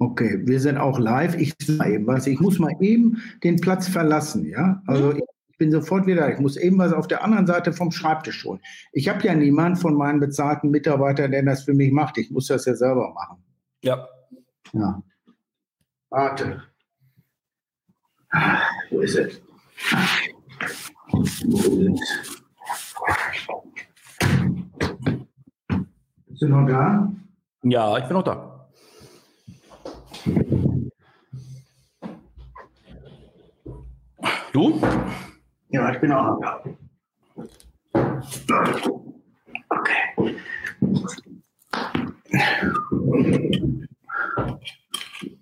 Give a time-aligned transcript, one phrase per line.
[0.00, 1.36] Okay, wir sind auch live.
[1.36, 1.54] Ich
[2.06, 2.26] was.
[2.26, 4.82] Ich muss mal eben den Platz verlassen, ja.
[4.86, 5.22] Also ich
[5.58, 6.32] bin sofort wieder.
[6.32, 8.60] Ich muss eben was auf der anderen Seite vom Schreibtisch holen.
[8.92, 12.16] Ich habe ja niemand von meinen bezahlten Mitarbeitern, der das für mich macht.
[12.16, 13.44] Ich muss das ja selber machen.
[13.82, 14.08] Ja.
[14.72, 15.02] Ja.
[16.08, 16.62] Warte.
[18.88, 19.42] Wo ist es?
[21.10, 22.42] Wo ist es?
[26.26, 27.12] Bist du noch da?
[27.64, 28.59] Ja, ich bin noch da.
[34.52, 34.80] Du?
[35.68, 36.62] Ja, ich bin auch da.
[39.68, 40.36] Okay.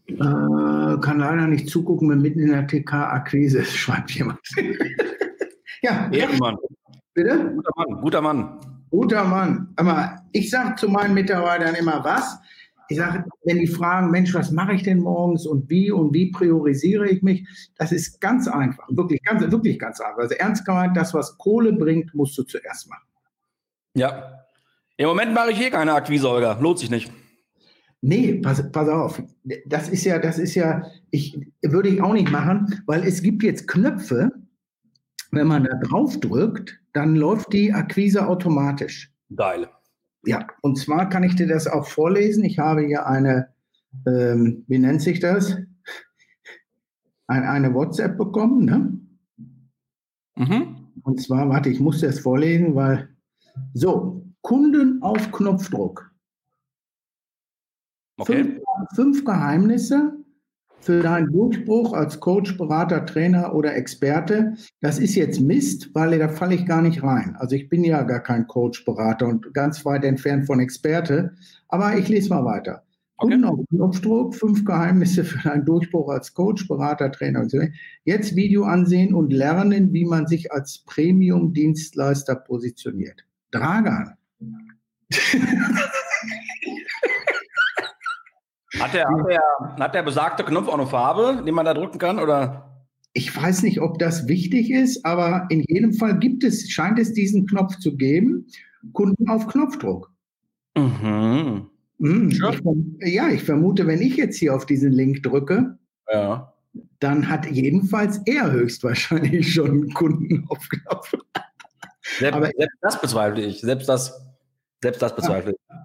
[0.08, 4.40] Äh, kann leider nicht zugucken, wenn mitten in der TK-Akquise ist, schreibt jemand.
[5.82, 6.10] ja.
[6.10, 6.56] Ehrenmann.
[7.14, 7.54] Bitte?
[7.54, 8.60] Guter Mann, guter Mann.
[8.90, 9.68] Guter Mann.
[9.76, 12.38] Aber ich sage zu meinen Mitarbeitern immer was.
[12.88, 16.30] Ich sage, wenn die fragen, Mensch, was mache ich denn morgens und wie und wie
[16.30, 17.46] priorisiere ich mich?
[17.76, 18.86] Das ist ganz einfach.
[18.88, 20.18] Wirklich ganz, wirklich ganz einfach.
[20.18, 23.06] Also ernst gemeint, das, was Kohle bringt, musst du zuerst machen.
[23.94, 24.44] Ja.
[24.96, 26.58] Im Moment mache ich eh keine Akquise, Olga.
[26.60, 27.12] Lohnt sich nicht.
[28.00, 29.22] Nee, pass, pass auf.
[29.66, 33.42] Das ist ja, das ist ja, ich würde ich auch nicht machen, weil es gibt
[33.42, 34.30] jetzt Knöpfe,
[35.30, 39.12] wenn man da drauf drückt, dann läuft die Akquise automatisch.
[39.34, 39.68] Geil.
[40.28, 42.44] Ja, und zwar kann ich dir das auch vorlesen.
[42.44, 43.48] Ich habe hier eine,
[44.06, 45.56] ähm, wie nennt sich das?
[47.26, 49.00] Ein, eine WhatsApp bekommen, ne?
[50.36, 50.90] Mhm.
[51.02, 53.08] Und zwar, warte, ich muss das vorlesen, weil,
[53.72, 56.14] so, Kunden auf Knopfdruck.
[58.18, 58.44] Okay.
[58.44, 58.62] Fünf,
[58.94, 60.17] fünf Geheimnisse
[60.88, 66.30] für deinen Durchbruch als Coach, Berater, Trainer oder Experte, das ist jetzt Mist, weil da
[66.30, 67.36] falle ich gar nicht rein.
[67.38, 71.34] Also ich bin ja gar kein Coach, Berater und ganz weit entfernt von Experte.
[71.68, 72.84] Aber ich lese mal weiter.
[73.18, 73.38] Okay.
[73.44, 77.60] Auf Knopfdruck, fünf Geheimnisse für deinen Durchbruch als Coach, Berater, Trainer und so.
[78.04, 83.26] Jetzt Video ansehen und lernen, wie man sich als Premium-Dienstleister positioniert.
[83.50, 84.14] Dragan.
[88.78, 89.40] Hat der, hat, der,
[89.78, 92.18] hat der besagte Knopf auch eine Farbe, den man da drücken kann?
[92.18, 92.84] Oder?
[93.14, 97.14] Ich weiß nicht, ob das wichtig ist, aber in jedem Fall gibt es, scheint es
[97.14, 98.46] diesen Knopf zu geben.
[98.92, 100.12] Kunden auf Knopfdruck.
[100.76, 101.70] Mhm.
[102.00, 105.76] Hm, ich, ja, ich vermute, wenn ich jetzt hier auf diesen Link drücke,
[106.12, 106.52] ja.
[107.00, 111.14] dann hat jedenfalls er höchstwahrscheinlich schon einen Kunden auf Knopf.
[112.18, 113.60] Selbst, aber, selbst das bezweifle ich.
[113.60, 114.14] Selbst das,
[114.80, 115.76] selbst das bezweifle ich.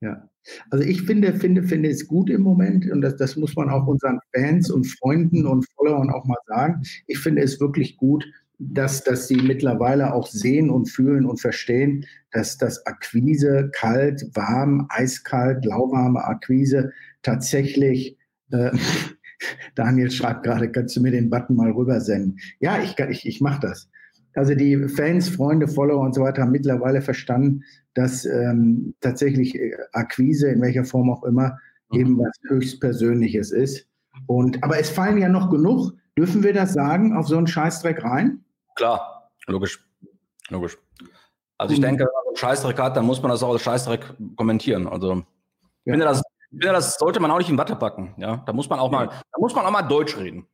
[0.00, 0.28] Ja.
[0.70, 3.86] Also ich finde, finde, finde es gut im Moment und das, das muss man auch
[3.86, 6.82] unseren Fans und Freunden und Followern auch mal sagen.
[7.06, 8.26] Ich finde es wirklich gut,
[8.58, 14.86] dass, dass sie mittlerweile auch sehen und fühlen und verstehen, dass das Akquise kalt, warm,
[14.90, 18.16] eiskalt, lauwarme Akquise tatsächlich
[18.50, 18.70] äh,
[19.74, 22.38] Daniel schreibt gerade, kannst du mir den Button mal rübersenden?
[22.60, 23.88] Ja, ich, ich, ich mache das.
[24.34, 27.62] Also die Fans, Freunde, Follower und so weiter haben mittlerweile verstanden,
[27.94, 31.58] dass ähm, tatsächlich äh, Akquise, in welcher Form auch immer,
[31.90, 32.00] mhm.
[32.00, 33.86] eben was höchstpersönliches ist.
[34.26, 38.02] Und, aber es fallen ja noch genug, dürfen wir das sagen, auf so einen Scheißdreck
[38.04, 38.44] rein?
[38.76, 39.84] Klar, logisch.
[40.50, 40.76] Logisch.
[41.58, 41.84] Also ich mhm.
[41.84, 44.86] denke, wenn man einen Scheißdreck hat, dann muss man das auch als Scheißdreck kommentieren.
[44.88, 45.92] Also ich ja.
[45.92, 48.14] finde, das, ich finde, das sollte man auch nicht in Watte packen.
[48.16, 50.46] Ja, da muss man auch mal, da muss man auch mal Deutsch reden.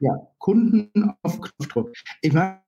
[0.00, 1.92] Ja, Kunden auf Knopfdruck.
[2.22, 2.60] Ich meine,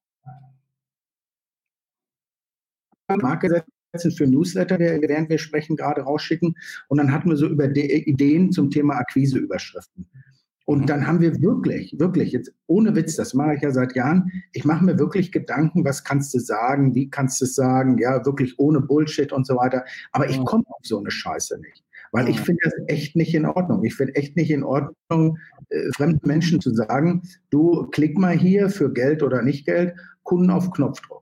[3.16, 6.54] Marke setzen für Newsletter, während wir sprechen, gerade rausschicken.
[6.88, 10.06] Und dann hatten wir so über Ideen zum Thema Akquiseüberschriften.
[10.71, 14.31] Und dann haben wir wirklich, wirklich, jetzt ohne Witz, das mache ich ja seit Jahren,
[14.53, 18.25] ich mache mir wirklich Gedanken, was kannst du sagen, wie kannst du es sagen, ja,
[18.25, 19.84] wirklich ohne Bullshit und so weiter.
[20.12, 21.82] Aber ich komme auf so eine Scheiße nicht.
[22.12, 23.84] Weil ich finde das echt nicht in Ordnung.
[23.84, 25.38] Ich finde echt nicht in Ordnung,
[25.71, 30.50] äh, fremden Menschen zu sagen, du klick mal hier für Geld oder nicht Geld, Kunden
[30.50, 31.19] auf Knopfdruck.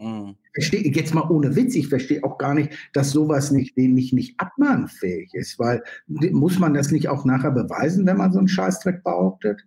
[0.00, 4.12] Mhm verstehe jetzt mal ohne Witz, ich verstehe auch gar nicht, dass sowas nicht, nicht,
[4.12, 8.48] nicht abmahnfähig ist, weil muss man das nicht auch nachher beweisen, wenn man so einen
[8.48, 9.60] Scheißdreck behauptet?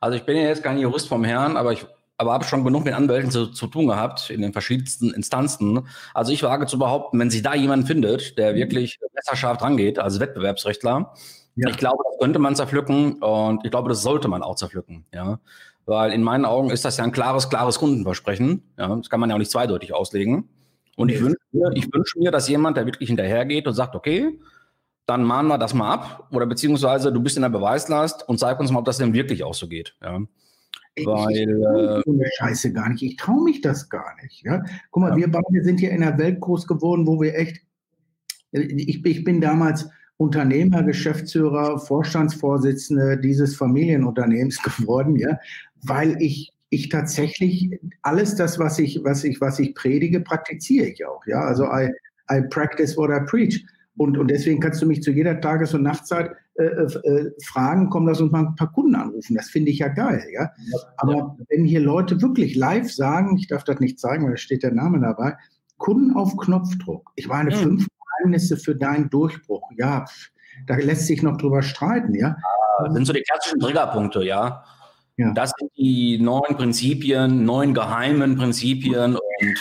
[0.00, 1.86] Also ich bin ja jetzt kein Jurist vom Herrn, aber ich
[2.16, 5.88] aber habe schon genug mit Anwälten zu, zu tun gehabt in den verschiedensten Instanzen.
[6.14, 10.20] Also ich wage zu behaupten, wenn sich da jemand findet, der wirklich messerscharf rangeht, als
[10.20, 11.12] Wettbewerbsrechtler,
[11.56, 11.68] ja.
[11.68, 15.06] ich glaube, das könnte man zerpflücken und ich glaube, das sollte man auch zerpflücken.
[15.12, 15.40] Ja.
[15.86, 18.62] Weil in meinen Augen ist das ja ein klares, klares Kundenversprechen.
[18.78, 20.48] Ja, das kann man ja auch nicht zweideutig auslegen.
[20.96, 24.38] Und ich wünsche mir, ich wünsche mir, dass jemand, der wirklich hinterhergeht und sagt, okay,
[25.06, 26.28] dann mahnen wir das mal ab.
[26.30, 29.44] Oder beziehungsweise du bist in der Beweislast und zeig uns mal, ob das denn wirklich
[29.44, 29.94] auch so geht.
[30.02, 30.20] Ja.
[31.04, 33.02] Weil, ich äh, Scheiße gar nicht.
[33.02, 34.44] Ich traue mich das gar nicht.
[34.44, 34.62] Ja?
[34.90, 35.16] Guck mal, ja.
[35.16, 37.60] wir beide sind hier in einer Welt groß geworden, wo wir echt.
[38.52, 45.38] Ich, ich bin damals Unternehmer, Geschäftsführer, Vorstandsvorsitzende dieses Familienunternehmens geworden, ja,
[45.84, 51.06] weil ich ich tatsächlich alles das, was ich, was ich, was ich predige, praktiziere ich
[51.06, 51.24] auch.
[51.26, 51.90] Ja, also I,
[52.30, 53.64] I practice what I preach.
[53.96, 58.08] Und, und deswegen kannst du mich zu jeder Tages- und Nachtzeit äh, äh, fragen, komm,
[58.08, 59.36] lass uns mal ein paar Kunden anrufen.
[59.36, 60.50] Das finde ich ja geil, ja.
[60.96, 64.64] Aber wenn hier Leute wirklich live sagen, ich darf das nicht zeigen, weil da steht
[64.64, 65.36] der Name dabei,
[65.78, 67.12] Kunden auf Knopfdruck.
[67.14, 67.60] Ich meine, mhm.
[67.60, 67.86] fünf
[68.18, 69.70] Geheimnisse für deinen Durchbruch.
[69.76, 70.06] Ja,
[70.66, 72.36] da lässt sich noch drüber streiten, ja.
[72.84, 74.64] Das sind so die klassischen Triggerpunkte, ja.
[75.16, 75.32] Ja.
[75.32, 79.58] Das sind die neuen Prinzipien, neuen geheimen Prinzipien und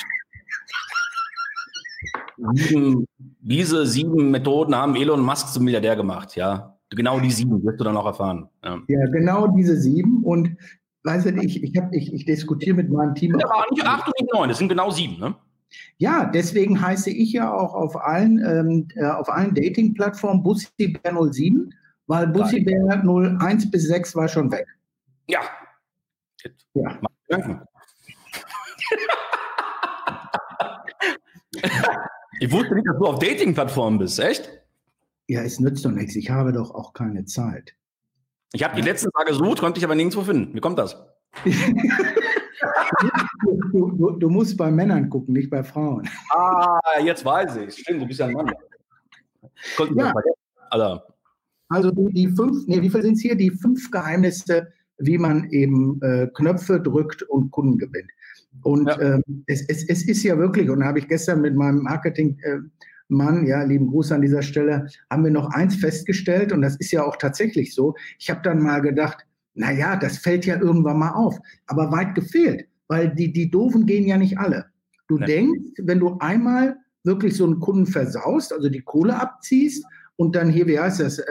[2.57, 3.05] sieben,
[3.39, 6.77] diese sieben Methoden haben Elon Musk zum Milliardär gemacht, ja.
[6.89, 8.49] Genau die sieben wirst du dann auch erfahren.
[8.63, 10.23] Ja, ja genau diese sieben.
[10.23, 10.55] Und
[11.03, 13.37] weißt du, ich, ich, ich, ich diskutiere mit meinem Team.
[13.39, 15.35] Ja, aber nicht acht und nicht neun, das sind genau sieben, ne?
[15.97, 21.73] Ja, deswegen heiße ich ja auch auf allen, ähm, äh, allen Dating-Plattformen Bussibär 07,
[22.05, 24.67] weil Bussibär 01 bis 6 war schon weg.
[25.27, 25.41] Ja.
[26.73, 26.99] Ja.
[32.39, 34.49] Ich wusste nicht, dass du auf Dating-Plattformen bist, echt?
[35.27, 36.15] Ja, es nützt doch nichts.
[36.15, 37.75] Ich habe doch auch keine Zeit.
[38.51, 40.53] Ich habe die letzten Tage gesucht, konnte ich aber nirgendwo finden.
[40.53, 40.95] Wie kommt das?
[43.71, 46.07] du, du, du, musst bei Männern gucken, nicht bei Frauen.
[46.29, 47.77] Ah, jetzt weiß ich.
[47.77, 48.51] Stimmt, du bist ja ein Mann.
[49.95, 50.13] Ja.
[50.69, 51.01] Also,
[51.69, 53.35] also die, die fünf, nee, wie viel sind es hier?
[53.35, 58.09] Die fünf Geheimnisse, wie man eben äh, Knöpfe drückt und Kunden gewinnt.
[58.61, 58.99] Und ja.
[58.99, 63.45] ähm, es, es, es ist ja wirklich, und da habe ich gestern mit meinem Marketing-Mann,
[63.45, 66.91] äh, ja, lieben Gruß an dieser Stelle, haben wir noch eins festgestellt, und das ist
[66.91, 67.95] ja auch tatsächlich so.
[68.19, 69.25] Ich habe dann mal gedacht,
[69.55, 71.37] naja, das fällt ja irgendwann mal auf,
[71.67, 74.65] aber weit gefehlt, weil die, die Doofen gehen ja nicht alle.
[75.07, 75.25] Du ja.
[75.25, 79.85] denkst, wenn du einmal wirklich so einen Kunden versaust, also die Kohle abziehst
[80.23, 81.23] und dann hier, wie heißt das, äh,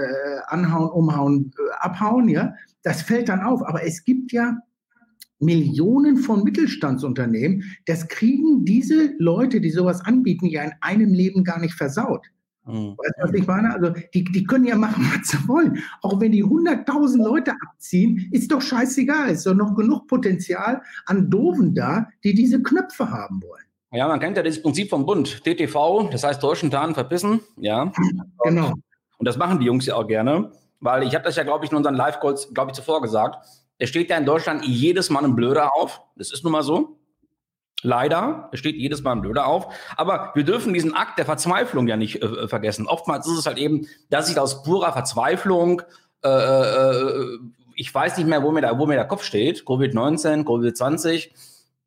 [0.48, 3.66] anhauen, umhauen, äh, abhauen, ja, das fällt dann auf.
[3.66, 4.58] Aber es gibt ja
[5.40, 11.58] Millionen von Mittelstandsunternehmen, das kriegen diese Leute, die sowas anbieten, ja in einem Leben gar
[11.58, 12.26] nicht versaut.
[12.66, 12.94] Mhm.
[12.98, 13.72] Weißt du, was ich meine?
[13.72, 15.78] Also, die, die können ja machen, was sie wollen.
[16.02, 19.30] Auch wenn die 100.000 Leute abziehen, ist doch scheißegal.
[19.30, 23.61] Es ist doch noch genug Potenzial an Doofen da, die diese Knöpfe haben wollen.
[23.92, 27.40] Ja, man kennt ja das Prinzip vom Bund, DTV, das heißt Deutschen Tarn verpissen.
[27.56, 27.92] Ja.
[28.44, 28.72] Genau.
[29.18, 30.50] Und das machen die Jungs ja auch gerne,
[30.80, 33.46] weil ich habe das ja, glaube ich, in unseren Live-Calls, glaube ich, zuvor gesagt
[33.82, 36.02] es steht ja in Deutschland jedes Mal ein Blöder auf.
[36.14, 37.00] Das ist nun mal so.
[37.82, 39.74] Leider, es steht jedes Mal ein Blöder auf.
[39.96, 42.86] Aber wir dürfen diesen Akt der Verzweiflung ja nicht äh, vergessen.
[42.86, 45.82] Oftmals ist es halt eben, dass ich aus purer Verzweiflung,
[46.22, 47.38] äh, äh,
[47.74, 51.30] ich weiß nicht mehr, wo mir, da, wo mir der Kopf steht, Covid-19, Covid-20,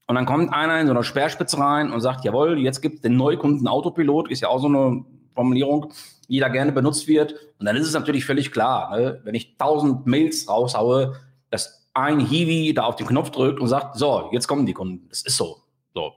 [0.08, 3.02] und dann kommt einer in so einer Speerspitze rein und sagt, jawohl, jetzt gibt es
[3.02, 5.04] den Neukunden Autopilot, ist ja auch so eine
[5.34, 5.92] Formulierung,
[6.30, 7.36] die da gerne benutzt wird.
[7.60, 9.22] Und dann ist es natürlich völlig klar, ne?
[9.24, 11.16] wenn ich tausend Mails raushaue,
[11.50, 15.08] dass ein Hiwi da auf den Knopf drückt und sagt, so, jetzt kommen die Kunden.
[15.10, 15.58] Das ist so.
[15.94, 16.12] so.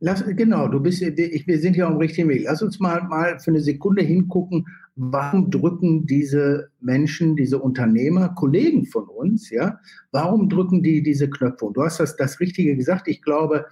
[0.00, 2.44] Lass, genau, du bist, ich, wir sind ja auf dem richtigen Weg.
[2.44, 4.66] Lass uns mal, mal für eine Sekunde hingucken,
[5.00, 9.78] warum drücken diese Menschen, diese Unternehmer, Kollegen von uns, ja,
[10.10, 11.66] warum drücken die diese Knöpfe?
[11.66, 13.06] Und du hast das, das Richtige gesagt.
[13.06, 13.66] Ich glaube,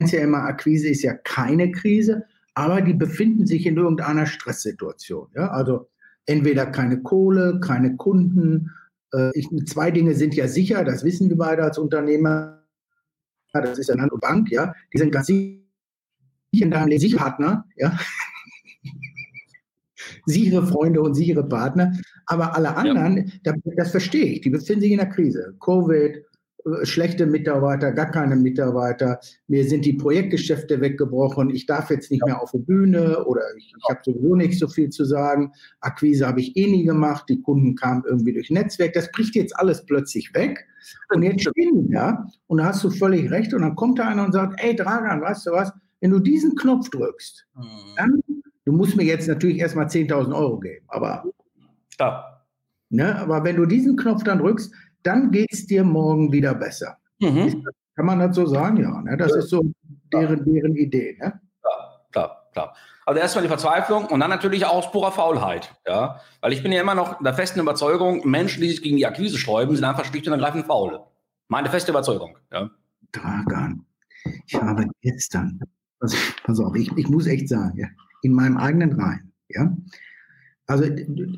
[0.00, 2.24] ist ja immer, Akquise ist ja keine Krise,
[2.54, 5.28] aber die befinden sich in irgendeiner Stresssituation.
[5.36, 5.48] Ja?
[5.50, 5.88] Also
[6.26, 8.72] entweder keine Kohle, keine Kunden,
[9.14, 12.64] äh, ich, zwei Dinge sind ja sicher, das wissen wir beide als Unternehmer.
[13.52, 14.74] Das ist ja Land Bank, ja.
[14.92, 15.62] Die sind ganz sicher
[16.50, 17.64] in deinem Leben Partner,
[20.26, 20.34] ja.
[20.34, 21.92] sichere Freunde und sichere Partner.
[22.26, 23.54] Aber alle anderen, ja.
[23.76, 25.54] das, verstehe ich, die befinden sich in der Krise.
[25.60, 26.24] Covid,
[26.82, 29.20] schlechte Mitarbeiter, gar keine Mitarbeiter.
[29.46, 31.50] Mir sind die Projektgeschäfte weggebrochen.
[31.50, 34.66] Ich darf jetzt nicht mehr auf die Bühne oder ich, ich habe sowieso nicht so
[34.66, 35.52] viel zu sagen.
[35.80, 37.26] Akquise habe ich eh nie gemacht.
[37.28, 38.94] Die Kunden kamen irgendwie durch Netzwerk.
[38.94, 40.66] Das bricht jetzt alles plötzlich weg.
[41.14, 43.54] Und jetzt stehen die da und da hast du völlig recht.
[43.54, 45.72] Und dann kommt da einer und sagt, ey Dragan, weißt du was?
[46.00, 47.62] Wenn du diesen Knopf drückst, mhm.
[47.96, 48.22] dann,
[48.66, 51.24] du musst mir jetzt natürlich erstmal 10.000 Euro geben, aber,
[51.98, 52.42] ja.
[52.90, 56.98] ne, aber wenn du diesen Knopf dann drückst, dann geht es dir morgen wieder besser.
[57.20, 57.64] Mhm.
[57.94, 58.76] Kann man das so sagen?
[58.78, 59.16] Ja, ne?
[59.16, 59.38] das ja.
[59.38, 59.64] ist so
[60.12, 61.16] deren, deren Idee.
[61.18, 61.40] Ne?
[61.62, 62.76] Klar, klar, klar.
[63.06, 65.72] Also erstmal die Verzweiflung und dann natürlich auch aus purer Faulheit.
[65.86, 66.20] Ja?
[66.40, 69.38] Weil ich bin ja immer noch der festen Überzeugung, Menschen, die sich gegen die Akquise
[69.38, 71.00] sträuben, sind einfach schlicht und ergreifend faul.
[71.48, 72.36] Meine feste Überzeugung.
[72.52, 72.68] Ja?
[73.12, 73.86] Dragan,
[74.46, 75.60] ich habe gestern,
[76.00, 77.86] also, pass auf, ich, ich muss echt sagen, ja,
[78.26, 79.76] in meinem eigenen Reihen, ja,
[80.68, 80.84] also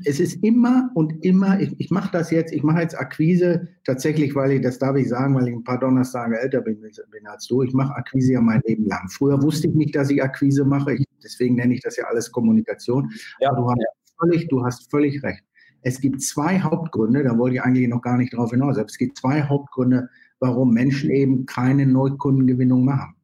[0.04, 4.34] es ist immer und immer, ich, ich mache das jetzt, ich mache jetzt Akquise tatsächlich,
[4.34, 7.46] weil ich, das darf ich sagen, weil ich ein paar Donnerstage älter bin, bin als
[7.46, 9.06] du, ich mache Akquise ja mein Leben lang.
[9.10, 12.32] Früher wusste ich nicht, dass ich Akquise mache, ich, deswegen nenne ich das ja alles
[12.32, 13.10] Kommunikation.
[13.40, 13.50] Ja.
[13.50, 15.44] Aber du hast völlig, du hast völlig recht.
[15.82, 18.96] Es gibt zwei Hauptgründe, da wollte ich eigentlich noch gar nicht drauf hinaus, aber es
[18.96, 20.08] gibt zwei Hauptgründe,
[20.40, 23.14] warum Menschen eben keine Neukundengewinnung machen.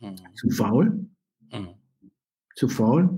[0.00, 0.16] Mhm.
[0.36, 1.06] Zu faul.
[2.54, 3.08] Zu faul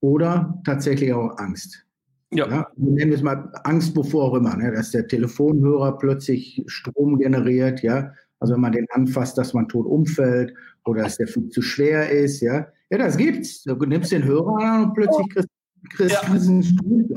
[0.00, 1.84] oder tatsächlich auch Angst.
[2.30, 2.48] Ja.
[2.48, 2.66] ja.
[2.76, 4.72] nennen wir es mal Angst, wovor auch immer, ne?
[4.72, 8.12] dass der Telefonhörer plötzlich Strom generiert, ja.
[8.40, 10.54] Also wenn man den anfasst, dass man tot umfällt
[10.84, 12.68] oder dass der viel zu schwer ist, ja.
[12.90, 13.64] Ja, das gibt's.
[13.64, 15.48] Du nimmst den Hörer an und plötzlich kriegst,
[15.90, 16.32] kriegst ja.
[16.32, 17.08] einen Strom.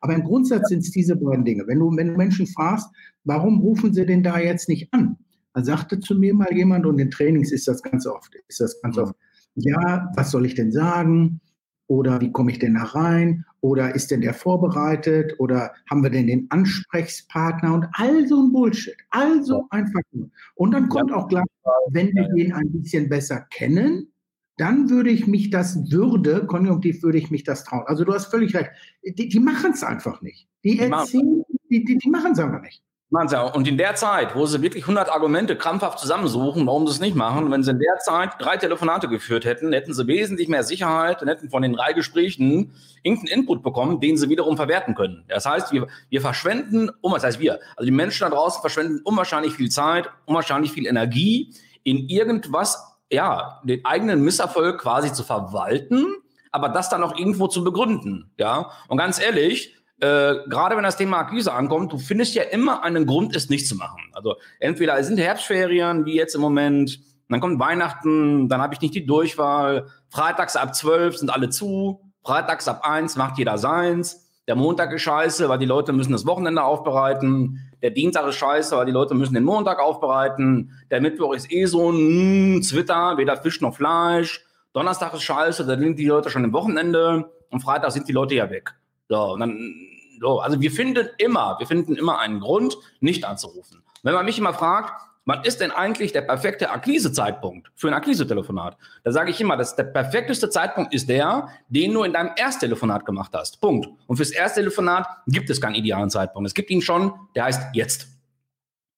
[0.00, 1.66] Aber im Grundsatz sind es diese beiden Dinge.
[1.66, 2.88] Wenn du, wenn du Menschen fragst,
[3.24, 5.16] warum rufen sie denn da jetzt nicht an?
[5.54, 8.80] Dann sagte zu mir mal jemand, und in Trainings ist das ganz oft, ist das
[8.82, 9.02] ganz mhm.
[9.02, 9.14] oft,
[9.54, 11.40] ja, was soll ich denn sagen?
[11.86, 13.44] Oder wie komme ich denn da rein?
[13.62, 15.34] Oder ist denn der vorbereitet?
[15.38, 17.74] Oder haben wir denn den Ansprechpartner?
[17.74, 18.96] Und all so ein Bullshit.
[19.10, 20.30] Also einfach nur.
[20.54, 21.44] Und dann kommt auch gleich,
[21.90, 24.12] wenn wir den ein bisschen besser kennen,
[24.56, 27.84] dann würde ich mich das würde, konjunktiv würde ich mich das trauen.
[27.86, 28.70] Also du hast völlig recht.
[29.02, 30.48] Die, die machen es einfach nicht.
[30.64, 32.82] Die erzählen, die, die, die machen es einfach nicht.
[33.12, 37.16] Und in der Zeit, wo sie wirklich 100 Argumente krampfhaft zusammensuchen, warum sie es nicht
[37.16, 41.20] machen, wenn sie in der Zeit drei Telefonate geführt hätten, hätten sie wesentlich mehr Sicherheit
[41.20, 45.24] und hätten von den drei Gesprächen irgendeinen Input bekommen, den sie wiederum verwerten können.
[45.26, 49.00] Das heißt, wir, wir verschwenden, um, das heißt wir, also die Menschen da draußen verschwenden
[49.02, 51.52] unwahrscheinlich viel Zeit, unwahrscheinlich viel Energie
[51.82, 56.06] in irgendwas, ja, den eigenen Misserfolg quasi zu verwalten,
[56.52, 58.30] aber das dann auch irgendwo zu begründen.
[58.38, 62.82] Ja, und ganz ehrlich, äh, gerade wenn das Thema Akquise ankommt, du findest ja immer
[62.82, 64.00] einen Grund, es nicht zu machen.
[64.12, 68.80] Also entweder es sind Herbstferien, wie jetzt im Moment, dann kommt Weihnachten, dann habe ich
[68.80, 74.26] nicht die Durchwahl, freitags ab 12 sind alle zu, freitags ab 1 macht jeder seins,
[74.48, 78.76] der Montag ist scheiße, weil die Leute müssen das Wochenende aufbereiten, der Dienstag ist scheiße,
[78.76, 83.16] weil die Leute müssen den Montag aufbereiten, der Mittwoch ist eh so ein mm, Twitter,
[83.16, 87.30] weder Fisch noch Fleisch, Donnerstag ist scheiße, da sind die Leute schon im Wochenende.
[87.50, 88.74] Und Freitag sind die Leute ja weg.
[89.08, 89.74] So, und dann
[90.20, 93.82] so, also wir finden immer, wir finden immer einen Grund, nicht anzurufen.
[94.02, 94.92] Wenn man mich immer fragt,
[95.24, 98.76] wann ist denn eigentlich der perfekte Akquisezeitpunkt für ein Akquise-Telefonat?
[99.02, 103.06] Da sage ich immer, dass der perfekteste Zeitpunkt ist der, den du in deinem Ersttelefonat
[103.06, 103.60] gemacht hast.
[103.60, 103.88] Punkt.
[104.06, 106.46] Und fürs Ersttelefonat gibt es keinen idealen Zeitpunkt.
[106.46, 108.08] Es gibt ihn schon, der heißt jetzt.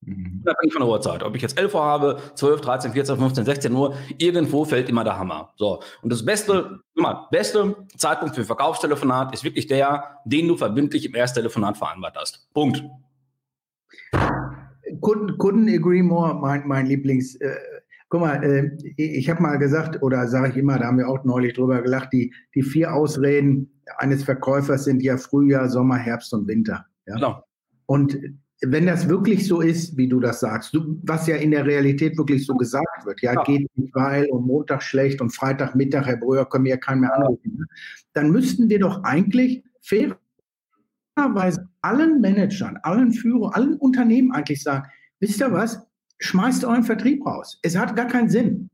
[0.04, 0.42] Mhm.
[0.44, 1.22] Unabhängig von der Uhrzeit.
[1.22, 5.04] Ob ich jetzt 11 Uhr habe, 12, 13, 14, 15, 16 Uhr, irgendwo fällt immer
[5.04, 5.52] der Hammer.
[5.56, 5.80] So.
[6.02, 11.14] Und das beste, immer, beste Zeitpunkt für Verkaufstelefonat ist wirklich der, den du verbindlich im
[11.14, 12.52] Ersttelefonat vereinbart hast.
[12.52, 12.82] Punkt.
[15.00, 17.36] Couldn't, couldn't agree more, mein, mein Lieblings.
[17.36, 17.54] Äh,
[18.08, 21.24] guck mal, äh, ich habe mal gesagt, oder sage ich immer, da haben wir auch
[21.24, 26.46] neulich drüber gelacht, die, die vier Ausreden eines Verkäufers sind ja Frühjahr, Sommer, Herbst und
[26.46, 26.86] Winter.
[27.06, 27.14] Ja?
[27.14, 27.44] Genau.
[27.86, 28.18] Und
[28.64, 32.16] wenn das wirklich so ist, wie du das sagst, du, was ja in der Realität
[32.16, 33.42] wirklich so gesagt wird, ja, ja.
[33.42, 37.14] geht nicht, weil und Montag schlecht und Freitagmittag, Herr Breuer, können wir ja keinen mehr
[37.14, 37.66] anrufen, ne?
[38.12, 44.86] dann müssten wir doch eigentlich fairerweise allen Managern, allen Führern, allen Unternehmen eigentlich sagen,
[45.18, 45.84] wisst ihr was,
[46.20, 47.58] schmeißt euren Vertrieb raus.
[47.62, 48.70] Es hat gar keinen Sinn.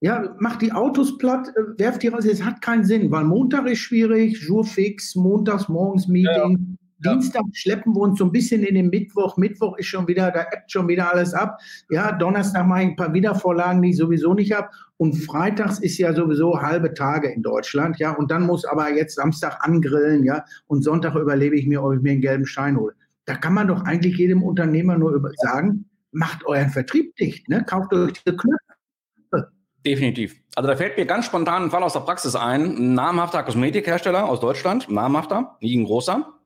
[0.00, 2.24] Ja, macht die Autos platt, äh, werft die raus.
[2.24, 6.71] Es hat keinen Sinn, weil Montag ist schwierig, Jour fix, montags morgens Meeting, ja.
[7.04, 9.36] Dienstag schleppen wir uns so ein bisschen in den Mittwoch.
[9.36, 11.58] Mittwoch ist schon wieder, da appt schon wieder alles ab.
[11.90, 14.68] Ja, Donnerstag mache ich ein paar Wiedervorlagen, die ich sowieso nicht habe.
[14.98, 17.98] Und freitags ist ja sowieso halbe Tage in Deutschland.
[17.98, 20.24] Ja, und dann muss aber jetzt Samstag angrillen.
[20.24, 22.94] Ja, und Sonntag überlebe ich mir, ob ich mir einen gelben Schein hole.
[23.24, 27.48] Da kann man doch eigentlich jedem Unternehmer nur sagen, macht euren Vertrieb dicht.
[27.48, 27.64] Ne?
[27.64, 29.52] Kauft euch diese Knöpfe.
[29.84, 30.36] Definitiv.
[30.54, 32.76] Also da fällt mir ganz spontan ein Fall aus der Praxis ein.
[32.76, 36.38] Ein namhafter Kosmetikhersteller aus Deutschland, namhafter, nie ein großer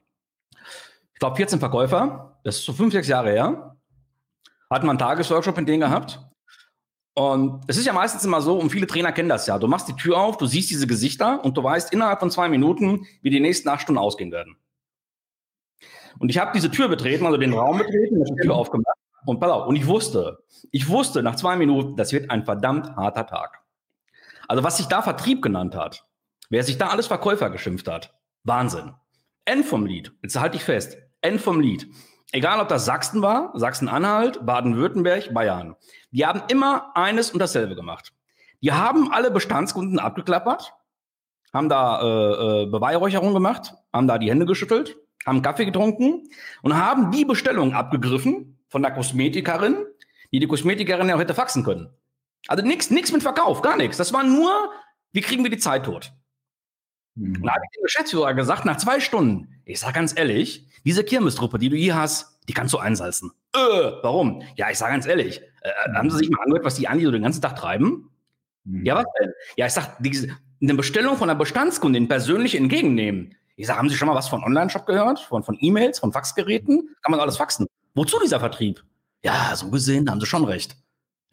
[1.17, 3.75] ich glaube 14 Verkäufer, das ist so fünf, sechs Jahre her,
[4.69, 6.21] hatten wir einen Tagesworkshop in denen gehabt.
[7.15, 9.89] Und es ist ja meistens immer so, und viele Trainer kennen das ja, du machst
[9.89, 13.31] die Tür auf, du siehst diese Gesichter und du weißt innerhalb von zwei Minuten, wie
[13.31, 14.57] die nächsten acht Stunden ausgehen werden.
[16.19, 19.51] Und ich habe diese Tür betreten, also den Raum betreten, die Tür aufgemacht und pass
[19.51, 23.63] auf, und ich wusste, ich wusste nach zwei Minuten, das wird ein verdammt harter Tag.
[24.49, 26.07] Also was sich da Vertrieb genannt hat,
[26.51, 28.93] wer sich da alles Verkäufer geschimpft hat, Wahnsinn.
[29.47, 31.89] End vom Lied, jetzt halte ich fest, End vom Lied.
[32.31, 35.75] Egal, ob das Sachsen war, Sachsen-Anhalt, Baden-Württemberg, Bayern.
[36.13, 38.13] Die haben immer eines und dasselbe gemacht.
[38.63, 40.73] Die haben alle Bestandskunden abgeklappert,
[41.53, 46.29] haben da äh, äh, Beweihräucherung gemacht, haben da die Hände geschüttelt, haben Kaffee getrunken
[46.63, 49.85] und haben die Bestellung abgegriffen von der Kosmetikerin,
[50.33, 51.91] die die Kosmetikerin ja auch hätte faxen können.
[52.47, 53.97] Also nichts mit Verkauf, gar nichts.
[53.97, 54.71] Das war nur,
[55.11, 56.13] wie kriegen wir die Zeit tot?
[57.17, 57.43] Mhm.
[57.43, 61.59] Da habe ich dem Geschäftsführer gesagt, nach zwei Stunden, ich sage ganz ehrlich, diese Kirmestruppe,
[61.59, 63.33] die du hier hast, die kannst du einsalzen.
[63.55, 63.59] Äh,
[64.03, 64.43] warum?
[64.55, 67.05] Ja, ich sage ganz ehrlich, äh, äh, haben Sie sich mal angehört, was die Andi
[67.05, 68.11] so den ganzen Tag treiben?
[68.65, 68.85] Mhm.
[68.85, 69.33] Ja, was denn?
[69.57, 69.89] Ja, ich sage,
[70.63, 73.35] eine Bestellung von einer Bestandskundin persönlich entgegennehmen.
[73.57, 75.19] Ich sage, haben Sie schon mal was von Online-Shop gehört?
[75.19, 76.95] Von, von E-Mails, von Faxgeräten?
[77.03, 77.67] Kann man alles faxen.
[77.95, 78.85] Wozu dieser Vertrieb?
[79.25, 80.77] Ja, so gesehen haben Sie schon recht.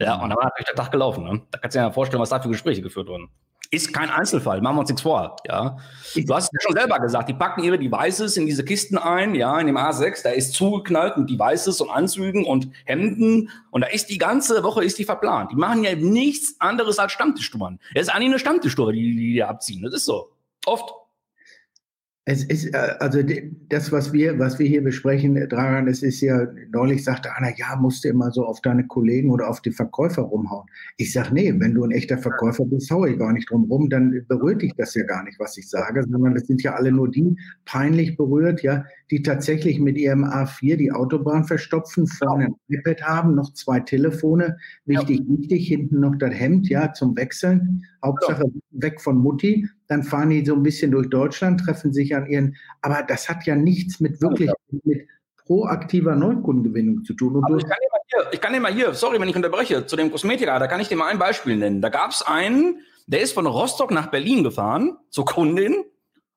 [0.00, 1.24] Ja, und dann war natürlich der Tag gelaufen.
[1.24, 1.42] Ne?
[1.50, 3.28] Da kannst du dir ja vorstellen, was da für Gespräche geführt wurden.
[3.74, 5.34] Ist kein Einzelfall, machen wir uns nichts vor.
[5.48, 5.76] Ja.
[6.14, 9.58] Du hast es schon selber gesagt, die packen ihre Devices in diese Kisten ein, ja,
[9.58, 14.10] in dem A6, da ist zugeknallt mit Devices und Anzügen und Hemden und da ist
[14.10, 15.50] die ganze Woche ist die verplant.
[15.50, 17.80] Die machen ja nichts anderes als Stammtischtouren.
[17.94, 19.82] Es ist eigentlich eine Stammtischtour, die, die die abziehen.
[19.82, 20.30] Das ist so.
[20.66, 20.94] Oft.
[22.26, 23.20] Es ist, äh, also
[23.68, 27.76] das, was wir, was wir hier besprechen, Dragan, es ist ja, neulich sagte einer, ja,
[27.76, 30.66] musst du immer so auf deine Kollegen oder auf die Verkäufer rumhauen.
[30.96, 33.90] Ich sag, nee, wenn du ein echter Verkäufer bist, hau ich gar nicht drum rum,
[33.90, 36.92] dann berührt dich das ja gar nicht, was ich sage, sondern das sind ja alle
[36.92, 42.56] nur die peinlich berührt, ja, die tatsächlich mit ihrem A4 die Autobahn verstopfen, vorne ein
[42.66, 44.56] iPad haben, noch zwei Telefone,
[44.86, 45.38] wichtig, ja.
[45.38, 48.60] wichtig, hinten noch das Hemd, ja, zum Wechseln, Hauptsache ja.
[48.72, 52.56] weg von Mutti, dann fahren die so ein bisschen durch Deutschland, treffen sich an ihren,
[52.82, 54.50] aber das hat ja nichts mit wirklich
[54.82, 55.06] mit
[55.46, 57.36] proaktiver Neukundengewinnung zu tun.
[57.36, 59.86] Und ich, kann dir mal hier, ich kann dir mal hier, sorry, wenn ich unterbreche,
[59.86, 61.80] zu dem Kosmetiker, da kann ich dir mal ein Beispiel nennen.
[61.80, 65.84] Da gab es einen, der ist von Rostock nach Berlin gefahren, zur Kundin,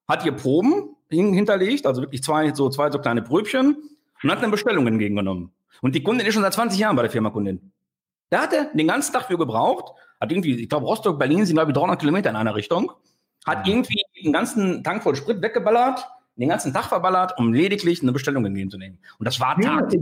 [0.08, 3.78] hat hier Proben hinterlegt, also wirklich zwei so, zwei so kleine Pröbchen
[4.24, 5.52] und hat eine Bestellung entgegengenommen.
[5.82, 7.72] Und die Kundin ist schon seit 20 Jahren bei der Firma Kundin.
[8.30, 11.56] Da hat er den ganzen Tag für gebraucht, hat irgendwie, ich glaube, Rostock, Berlin sind,
[11.56, 12.92] glaube ich, 300 Kilometer in einer Richtung,
[13.46, 18.12] hat irgendwie den ganzen Tank voll Sprit weggeballert, den ganzen Tag verballert, um lediglich eine
[18.12, 19.00] Bestellung entgegenzunehmen.
[19.18, 19.94] Und das war ja, Tag.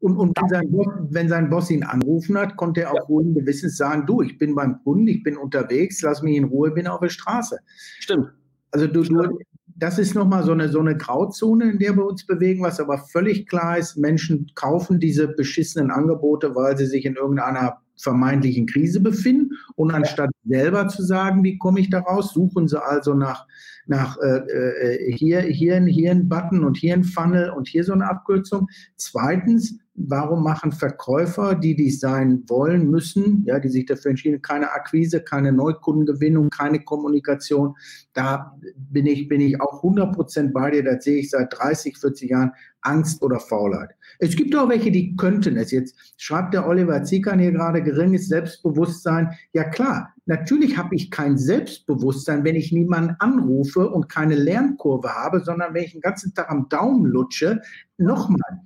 [0.00, 3.02] Und, und wenn, sein Boss, wenn, sein Boss, ihn angerufen hat, konnte er auch ja.
[3.02, 6.70] ruhigen Gewissens sagen, du, ich bin beim Kunden, ich bin unterwegs, lass mich in Ruhe,
[6.70, 7.58] bin auf der Straße.
[7.98, 8.30] Stimmt.
[8.70, 9.38] Also du, du
[9.78, 12.98] das ist nochmal so eine, so eine Grauzone, in der wir uns bewegen, was aber
[12.98, 19.00] völlig klar ist, Menschen kaufen diese beschissenen Angebote, weil sie sich in irgendeiner vermeintlichen Krise
[19.00, 19.50] befinden.
[19.76, 23.46] Und anstatt selber zu sagen, wie komme ich da raus, suchen sie also nach,
[23.86, 27.92] nach äh, äh, hier, hier, hier ein Button und hier ein Funnel und hier so
[27.92, 28.68] eine Abkürzung.
[28.96, 34.72] Zweitens, warum machen Verkäufer, die dies sein wollen, müssen, ja, die sich dafür entschieden, keine
[34.72, 37.74] Akquise, keine Neukundengewinnung, keine Kommunikation.
[38.12, 40.84] Da bin ich, bin ich auch 100 Prozent bei dir.
[40.84, 42.52] Das sehe ich seit 30, 40 Jahren.
[42.82, 43.90] Angst oder Faulheit.
[44.18, 45.70] Es gibt auch welche, die könnten es.
[45.70, 49.30] Jetzt schreibt der Oliver Ziekern hier gerade geringes Selbstbewusstsein.
[49.52, 55.40] Ja klar, natürlich habe ich kein Selbstbewusstsein, wenn ich niemanden anrufe und keine Lernkurve habe,
[55.40, 57.60] sondern wenn ich den ganzen Tag am Daumen lutsche.
[57.98, 58.60] Nochmal,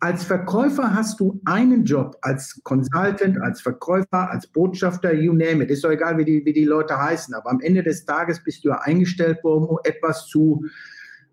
[0.00, 5.70] als Verkäufer hast du einen Job, als Consultant, als Verkäufer, als Botschafter, you name it.
[5.70, 7.34] Ist doch egal, wie die, wie die Leute heißen.
[7.34, 10.64] Aber am Ende des Tages bist du ja eingestellt worden, um etwas zu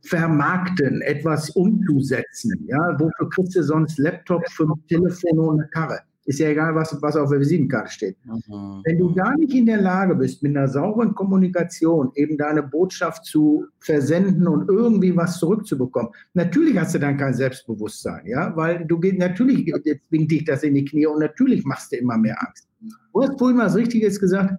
[0.01, 2.65] vermarkten, etwas umzusetzen.
[2.67, 5.99] Ja, wofür kriegst du sonst Laptop, fünf Telefone und eine Karre?
[6.25, 8.17] Ist ja egal, was, was auf der Visitenkarte steht.
[8.25, 8.81] Mhm.
[8.85, 13.25] Wenn du gar nicht in der Lage bist, mit einer sauberen Kommunikation eben deine Botschaft
[13.25, 18.99] zu versenden und irgendwie was zurückzubekommen, natürlich hast du dann kein Selbstbewusstsein, ja, weil du
[18.99, 19.71] gehst, natürlich
[20.07, 22.67] zwingt dich das in die Knie und natürlich machst du immer mehr Angst.
[23.13, 24.55] Du hast vorhin was Richtiges gesagt.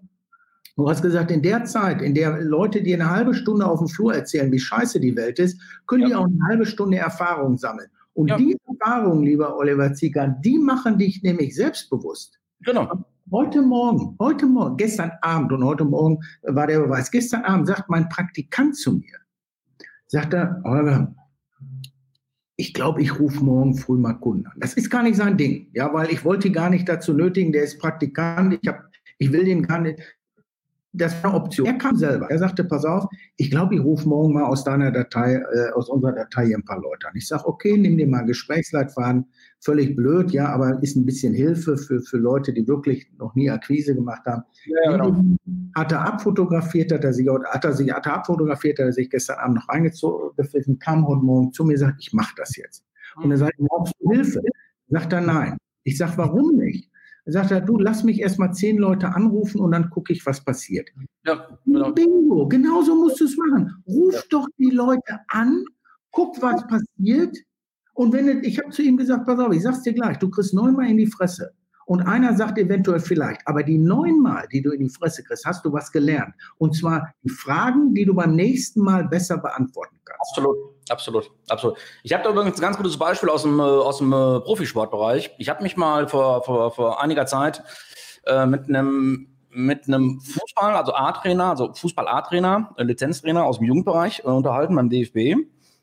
[0.76, 3.88] Du hast gesagt, in der Zeit, in der Leute dir eine halbe Stunde auf dem
[3.88, 6.08] Flur erzählen, wie scheiße die Welt ist, können ja.
[6.08, 7.88] die auch eine halbe Stunde Erfahrung sammeln.
[8.14, 8.36] Und ja.
[8.36, 12.38] die Erfahrungen, lieber Oliver Ziegern, die machen dich nämlich selbstbewusst.
[12.60, 13.04] Genau.
[13.30, 17.10] Heute Morgen, heute Morgen, gestern Abend und heute Morgen war der Beweis.
[17.10, 19.18] Gestern Abend sagt mein Praktikant zu mir,
[20.06, 21.14] sagt er, Oliver,
[22.56, 24.58] ich glaube, ich rufe morgen früh mal Kunden an.
[24.58, 27.64] Das ist gar nicht sein Ding, ja, weil ich wollte gar nicht dazu nötigen, der
[27.64, 28.84] ist Praktikant, ich, hab,
[29.16, 29.98] ich will den gar nicht,
[30.96, 31.66] das war eine Option.
[31.66, 32.30] Er kam selber.
[32.30, 33.04] Er sagte, pass auf,
[33.36, 36.80] ich glaube, ich rufe morgen mal aus deiner Datei, äh, aus unserer Datei ein paar
[36.80, 37.14] Leute an.
[37.16, 39.26] Ich sage, okay, nimm dir mal Gesprächsleitfaden.
[39.60, 43.50] Völlig blöd, ja, aber ist ein bisschen Hilfe für, für Leute, die wirklich noch nie
[43.50, 44.42] Akquise gemacht haben.
[44.66, 45.20] Ja, genau.
[45.74, 49.10] Hat er abfotografiert, hat er sich, hat er sich, hat er abfotografiert, hat er sich
[49.10, 52.84] gestern Abend noch reingezogen, kam heute Morgen zu mir und sagt, ich mache das jetzt.
[53.16, 54.42] Und er sagt, brauchst du Hilfe?
[54.88, 55.56] Sagt er, nein.
[55.82, 56.90] Ich sage, warum nicht?
[57.26, 60.24] Er sagt er, du, lass mich erst mal zehn Leute anrufen und dann gucke ich,
[60.26, 60.90] was passiert.
[61.24, 61.92] Ja, genau.
[61.92, 63.82] Bingo, genauso musst du es machen.
[63.86, 64.20] Ruf ja.
[64.30, 65.64] doch die Leute an,
[66.10, 67.36] guck, was passiert.
[67.94, 70.52] Und wenn ich habe zu ihm gesagt, pass auf, ich sag's dir gleich, du kriegst
[70.52, 71.52] neunmal in die Fresse.
[71.86, 75.64] Und einer sagt eventuell vielleicht, aber die neunmal, die du in die Fresse kriegst, hast
[75.64, 76.34] du was gelernt.
[76.56, 80.30] Und zwar die Fragen, die du beim nächsten Mal besser beantworten kannst.
[80.30, 80.56] Absolut,
[80.88, 81.78] absolut, absolut.
[82.02, 85.32] Ich habe da übrigens ein ganz gutes Beispiel aus dem, äh, aus dem äh, Profisportbereich.
[85.38, 87.62] Ich habe mich mal vor, vor, vor einiger Zeit
[88.26, 94.24] äh, mit einem mit einem Fußball, also A-Trainer, also Fußball-A-Trainer, äh, Lizenztrainer aus dem Jugendbereich
[94.24, 95.36] unterhalten beim DFB.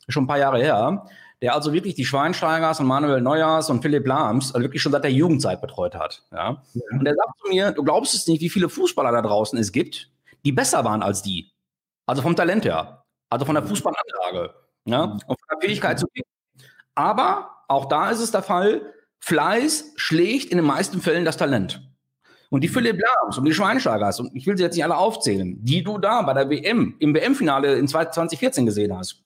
[0.10, 1.06] Schon ein paar Jahre her
[1.42, 5.04] der also wirklich die Schweinsteigers und Manuel Neuers und Philipp Lahms also wirklich schon seit
[5.04, 6.24] der Jugendzeit betreut hat.
[6.32, 6.62] Ja?
[6.74, 6.82] ja.
[6.92, 9.72] Und er sagt zu mir, du glaubst es nicht, wie viele Fußballer da draußen es
[9.72, 10.10] gibt,
[10.46, 11.52] die besser waren als die.
[12.06, 13.06] Also vom Talent her.
[13.30, 14.54] Also von der Fußballanlage.
[14.86, 15.04] Ja?
[15.04, 16.30] Und von der Fähigkeit zu kicken.
[16.96, 18.82] Aber auch da ist es der Fall,
[19.20, 21.82] Fleiß schlägt in den meisten Fällen das Talent.
[22.50, 25.64] Und die Philipp Lahms und die Schweinsteigers, und ich will sie jetzt nicht alle aufzählen,
[25.64, 29.24] die du da bei der WM, im WM-Finale in 2014 gesehen hast,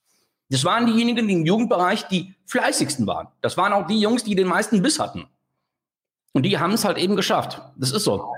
[0.50, 3.28] das waren diejenigen, die im Jugendbereich die fleißigsten waren.
[3.42, 5.26] Das waren auch die Jungs, die den meisten Biss hatten.
[6.34, 7.62] Und die haben es halt eben geschafft.
[7.78, 8.32] Das ist so.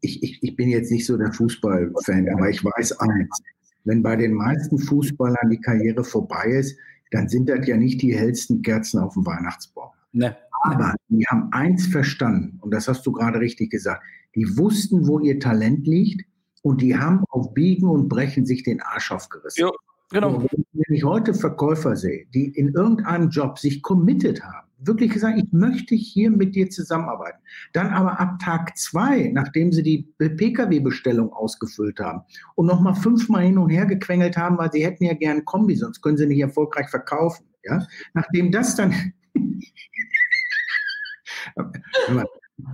[0.00, 3.42] Ich, ich, ich bin jetzt nicht so der Fußballfan, aber ich weiß eins.
[3.88, 6.78] Wenn bei den meisten Fußballern die Karriere vorbei ist,
[7.10, 9.88] dann sind das ja nicht die hellsten Kerzen auf dem Weihnachtsbaum.
[10.12, 10.36] Ne.
[10.62, 14.02] Aber die haben eins verstanden, und das hast du gerade richtig gesagt.
[14.34, 16.28] Die wussten, wo ihr Talent liegt,
[16.62, 19.62] und die haben auf Biegen und Brechen sich den Arsch aufgerissen.
[19.62, 19.72] Jo,
[20.10, 20.42] genau.
[20.42, 25.52] wenn ich heute Verkäufer sehe, die in irgendeinem Job sich committed haben, wirklich gesagt, ich
[25.52, 27.38] möchte hier mit dir zusammenarbeiten.
[27.72, 32.22] Dann aber ab Tag zwei, nachdem sie die Pkw-Bestellung ausgefüllt haben
[32.54, 36.00] und nochmal fünfmal hin und her gequengelt haben, weil sie hätten ja gern Kombi, sonst
[36.02, 37.46] können sie nicht erfolgreich verkaufen.
[37.64, 37.86] Ja?
[38.14, 38.94] Nachdem das dann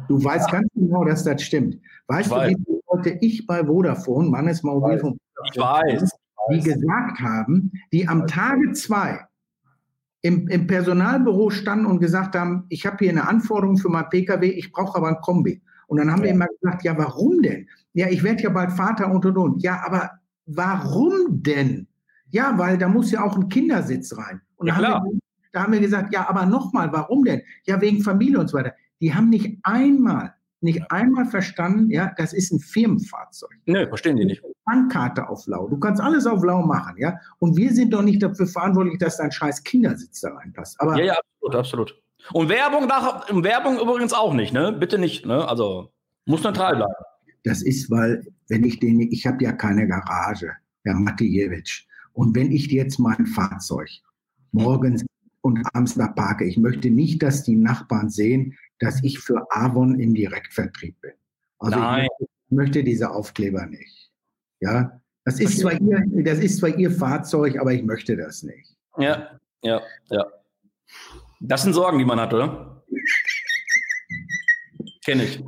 [0.09, 1.79] Du weißt ganz genau, dass das stimmt.
[2.09, 2.57] Weißt du, wie
[2.89, 6.11] heute ich bei Vodafone, Mannes Mobilfunk, ich weiß,
[6.53, 9.21] die gesagt haben, die am Tage zwei
[10.25, 14.47] im, im Personalbüro standen und gesagt haben, ich habe hier eine Anforderung für mein Pkw,
[14.47, 15.61] ich brauche aber ein Kombi.
[15.87, 16.25] Und dann haben ja.
[16.25, 17.69] wir immer gesagt, ja, warum denn?
[17.93, 19.63] Ja, ich werde ja bald Vater und und und.
[19.63, 20.13] Ja, aber
[20.47, 21.89] warum denn?
[22.31, 24.41] Ja, weil da muss ja auch ein Kindersitz rein.
[24.57, 25.19] Und ja, da, haben wir,
[25.53, 27.43] da haben wir gesagt, ja, aber nochmal, warum denn?
[27.67, 28.73] Ja, wegen Familie und so weiter.
[29.03, 30.33] Die haben nicht einmal,
[30.63, 33.51] nicht einmal verstanden, ja, das ist ein Firmenfahrzeug.
[33.67, 34.43] Nö, verstehen die nicht.
[34.65, 35.69] Bankkarte auf Lau.
[35.69, 37.19] Du kannst alles auf Lau machen, ja.
[37.39, 40.81] Und wir sind doch nicht dafür verantwortlich, dass dein scheiß Kindersitz da reinpasst.
[40.81, 42.03] Aber ja, ja, absolut, absolut.
[42.33, 44.73] Und Werbung, nach, Werbung übrigens auch nicht, ne?
[44.73, 45.47] Bitte nicht, ne?
[45.47, 45.93] Also
[46.25, 46.93] muss neutral bleiben.
[47.45, 50.53] Das ist, weil, wenn ich den, ich habe ja keine Garage,
[50.85, 51.87] Herr Matijewitsch.
[52.15, 53.91] Und wenn ich jetzt mein Fahrzeug
[54.53, 55.05] morgens
[55.43, 60.01] und abends da parke, ich möchte nicht, dass die Nachbarn sehen, dass ich für Avon
[60.01, 61.13] im Direktvertrieb bin.
[61.59, 62.09] Also Nein.
[62.19, 64.04] Ich möchte, diese Aufkleber nicht.
[64.65, 68.75] Ja, das ist, zwar ihr, das ist zwar Ihr Fahrzeug, aber ich möchte das nicht.
[68.97, 70.27] Ja, ja, ja.
[71.41, 72.83] Das sind Sorgen, die man hat, oder?
[75.05, 75.45] Kenne ich.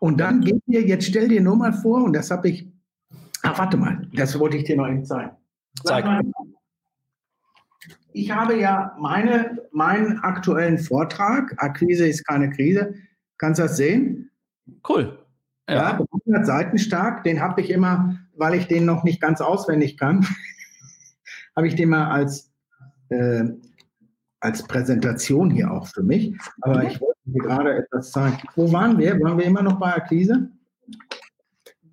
[0.00, 2.66] Und dann geht dir, jetzt stell dir nur mal vor, und das habe ich,
[3.42, 5.32] ach, warte mal, das wollte ich dir noch eben zeigen.
[5.84, 6.04] Zeig.
[8.12, 12.94] Ich habe ja meine, meinen aktuellen Vortrag, Akquise ist keine Krise,
[13.36, 14.30] kannst du das sehen?
[14.88, 15.18] Cool.
[15.68, 19.40] Ja, ja 100 Seiten stark, den habe ich immer, weil ich den noch nicht ganz
[19.40, 20.26] auswendig kann,
[21.56, 22.52] habe ich den mal als,
[23.08, 23.44] äh,
[24.40, 26.34] als Präsentation hier auch für mich.
[26.60, 28.38] Aber ich wollte dir gerade etwas zeigen.
[28.54, 29.18] Wo waren wir?
[29.20, 30.50] Waren wir immer noch bei Akquise?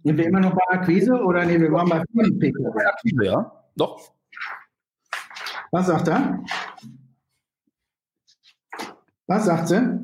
[0.04, 4.14] Sind wir immer noch bei Akquise oder nee, wir waren bei Akquise, ja, doch.
[5.72, 6.44] Was sagt er?
[9.28, 10.04] Was sagt sie?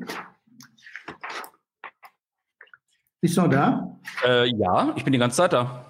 [3.20, 4.00] Bist du noch da?
[4.24, 5.89] Äh, ja, ich bin die ganze Zeit da.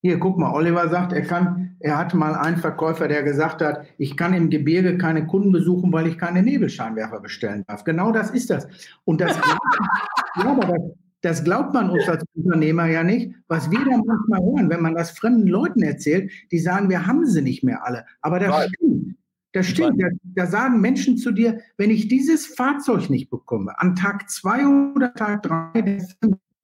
[0.00, 3.84] Hier, guck mal, Oliver sagt, er kann, er hatte mal einen Verkäufer, der gesagt hat,
[3.98, 7.82] ich kann im Gebirge keine Kunden besuchen, weil ich keine Nebelscheinwerfer bestellen darf.
[7.82, 8.68] Genau das ist das.
[9.04, 9.36] Und das,
[10.36, 10.80] ja, das,
[11.20, 13.34] das glaubt man uns als Unternehmer ja nicht.
[13.48, 17.26] Was wir dann manchmal hören, wenn man das fremden Leuten erzählt, die sagen, wir haben
[17.26, 18.06] sie nicht mehr alle.
[18.20, 18.68] Aber das Nein.
[18.74, 19.14] stimmt.
[19.52, 20.00] Das stimmt.
[20.00, 24.64] Da, da, sagen Menschen zu dir, wenn ich dieses Fahrzeug nicht bekomme, an Tag zwei
[24.66, 26.06] oder Tag drei der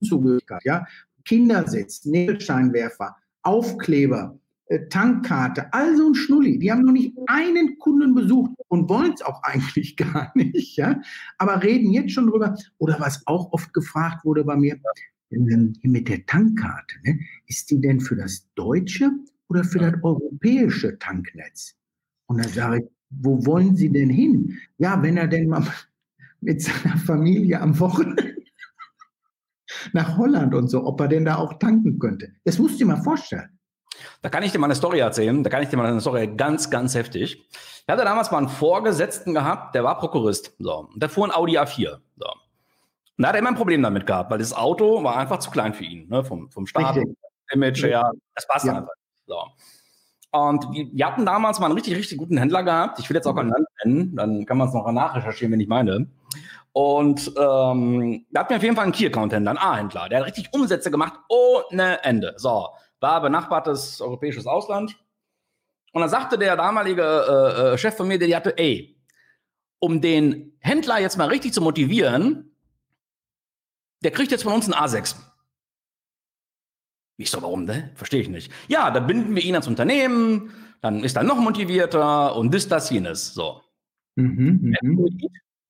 [0.04, 0.86] Zugehörigkeit, ja,
[1.24, 6.58] Kindersitz, Nebelscheinwerfer, Aufkleber, äh, Tankkarte, all so ein Schnulli.
[6.58, 11.00] Die haben noch nicht einen Kunden besucht und wollen es auch eigentlich gar nicht, ja.
[11.38, 12.56] Aber reden jetzt schon drüber.
[12.78, 14.78] Oder was auch oft gefragt wurde bei mir,
[15.30, 19.10] mit der Tankkarte, ne, ist die denn für das deutsche
[19.48, 21.74] oder für das europäische Tanknetz?
[22.26, 24.58] Und dann sage ich, wo wollen Sie denn hin?
[24.78, 25.66] Ja, wenn er denn mal
[26.40, 28.33] mit seiner Familie am Wochenende
[29.92, 32.32] nach Holland und so, ob er denn da auch tanken könnte.
[32.44, 33.58] Das musst du dir mal vorstellen.
[34.22, 35.42] Da kann ich dir mal eine Story erzählen.
[35.42, 37.48] Da kann ich dir mal eine Story ganz, ganz heftig.
[37.52, 40.54] Ich hatte damals mal einen Vorgesetzten gehabt, der war Prokurist.
[40.58, 40.88] So.
[40.92, 41.98] Und der fuhr ein Audi A4.
[42.16, 42.26] So.
[43.16, 45.50] Und da hat er immer ein Problem damit gehabt, weil das Auto war einfach zu
[45.50, 46.08] klein für ihn.
[46.08, 46.24] Ne?
[46.24, 46.98] Vom, vom Start,
[47.50, 48.10] Image her.
[48.34, 48.78] Das passt ja.
[48.78, 48.92] einfach.
[49.26, 49.38] So.
[50.32, 52.98] Und wir hatten damals mal einen richtig, richtig guten Händler gehabt.
[52.98, 55.68] Ich will jetzt auch keinen Land nennen, dann kann man es noch nachrecherchieren, wenn ich
[55.68, 56.08] meine.
[56.74, 60.08] Und ähm, da hatten wir auf jeden Fall einen Key-Account-Händler, einen A-Händler.
[60.08, 62.34] Der hat richtig Umsätze gemacht ohne Ende.
[62.36, 64.96] So, war benachbartes europäisches Ausland.
[65.92, 69.00] Und dann sagte der damalige äh, äh, Chef von mir, der hatte, ey,
[69.78, 72.56] um den Händler jetzt mal richtig zu motivieren,
[74.02, 75.14] der kriegt jetzt von uns ein A6.
[77.18, 77.92] Ich so, warum, ne?
[77.94, 78.50] Verstehe ich nicht.
[78.66, 82.90] Ja, da binden wir ihn ans Unternehmen, dann ist er noch motivierter und das, das,
[82.90, 83.32] jenes.
[83.32, 83.62] So.
[84.16, 85.20] Mhm, mhm.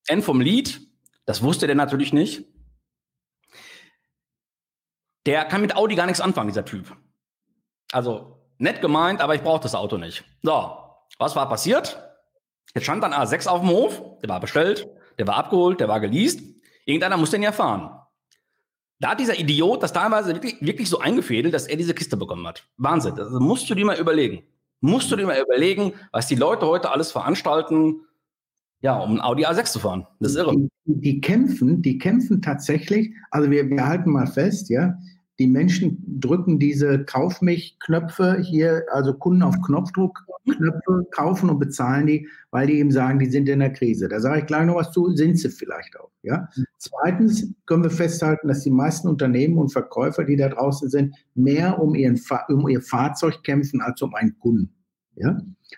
[0.07, 0.84] N vom Lied,
[1.25, 2.45] das wusste der natürlich nicht.
[5.25, 6.95] Der kann mit Audi gar nichts anfangen, dieser Typ.
[7.91, 10.23] Also, nett gemeint, aber ich brauche das Auto nicht.
[10.43, 10.77] So,
[11.17, 11.99] was war passiert?
[12.73, 15.99] Jetzt stand dann A6 auf dem Hof, der war bestellt, der war abgeholt, der war
[15.99, 16.41] geleast.
[16.85, 17.99] Irgendeiner muss den ja fahren.
[18.99, 22.45] Da hat dieser Idiot das teilweise wirklich, wirklich so eingefädelt, dass er diese Kiste bekommen
[22.47, 22.63] hat.
[22.77, 23.15] Wahnsinn.
[23.15, 24.43] Das musst du dir mal überlegen.
[24.79, 28.01] Musst du dir mal überlegen, was die Leute heute alles veranstalten,
[28.85, 30.05] ja, um ein Audi A6 zu fahren.
[30.19, 30.55] Das ist irre.
[30.55, 34.95] Die, die kämpfen, die kämpfen tatsächlich, also wir, wir halten mal fest, ja,
[35.39, 42.29] die Menschen drücken diese Kauf mich-Knöpfe hier, also Kunden auf Knopfdruck-Knöpfe kaufen und bezahlen die,
[42.51, 44.07] weil die eben sagen, die sind in der Krise.
[44.07, 46.11] Da sage ich gleich noch was zu, sind sie vielleicht auch.
[46.21, 46.47] Ja?
[46.77, 51.81] Zweitens können wir festhalten, dass die meisten Unternehmen und Verkäufer, die da draußen sind, mehr
[51.81, 54.74] um, ihren, um ihr Fahrzeug kämpfen als um einen Kunden.
[55.15, 55.37] Ja?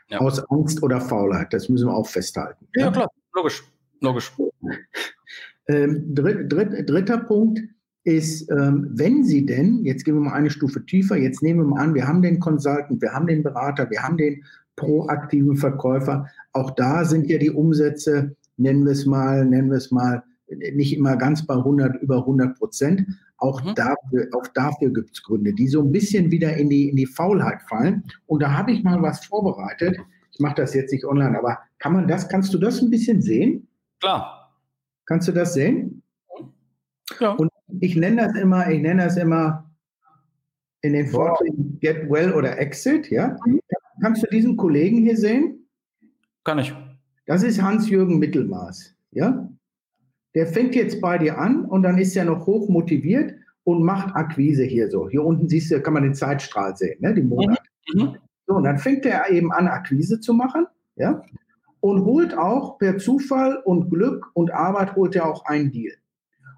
[0.09, 0.19] ja?
[0.19, 1.53] Aus Angst oder Faulheit.
[1.53, 2.67] Das müssen wir auch festhalten.
[2.75, 2.91] Ja, ja?
[2.91, 3.63] klar, logisch.
[4.01, 4.31] logisch.
[5.69, 7.59] Ähm, dritt, dritt, dritter Punkt
[8.05, 11.65] ist, ähm, wenn Sie denn, jetzt gehen wir mal eine Stufe tiefer, jetzt nehmen wir
[11.65, 14.45] mal an, wir haben den Consultant, wir haben den Berater, wir haben den
[14.77, 16.27] proaktiven Verkäufer.
[16.53, 20.95] Auch da sind ja die Umsätze, nennen wir es mal, nennen wir es mal, nicht
[20.95, 23.05] immer ganz bei 100, über 100 Prozent.
[23.37, 23.75] Auch mhm.
[23.75, 27.05] dafür, auch dafür gibt es Gründe, die so ein bisschen wieder in die, in die
[27.05, 28.03] Faulheit fallen.
[28.25, 29.97] Und da habe ich mal was vorbereitet.
[30.31, 33.21] Ich mache das jetzt nicht online, aber kann man das, kannst du das ein bisschen
[33.21, 33.67] sehen?
[33.99, 34.53] Klar.
[35.05, 36.03] Kannst du das sehen?
[37.19, 37.31] Ja.
[37.31, 39.69] Und ich nenne das immer, ich nenne das immer
[40.81, 43.37] in den Vorträgen Get Well oder Exit, ja.
[43.45, 43.61] Mhm.
[44.01, 45.67] Kannst du diesen Kollegen hier sehen?
[46.43, 46.73] Kann ich.
[47.25, 49.49] Das ist Hans-Jürgen Mittelmaß, ja.
[50.37, 54.15] Der fängt jetzt bei dir an und dann ist er noch hoch motiviert und macht
[54.15, 55.09] Akquise hier so.
[55.09, 57.63] Hier unten siehst du, kann man den Zeitstrahl sehen, ne, die Monate.
[57.91, 58.01] Mhm.
[58.01, 58.17] mhm.
[58.45, 61.23] So, und dann fängt er eben an, Akquise zu machen, ja,
[61.79, 65.95] und holt auch per Zufall und Glück und Arbeit holt er auch einen Deal.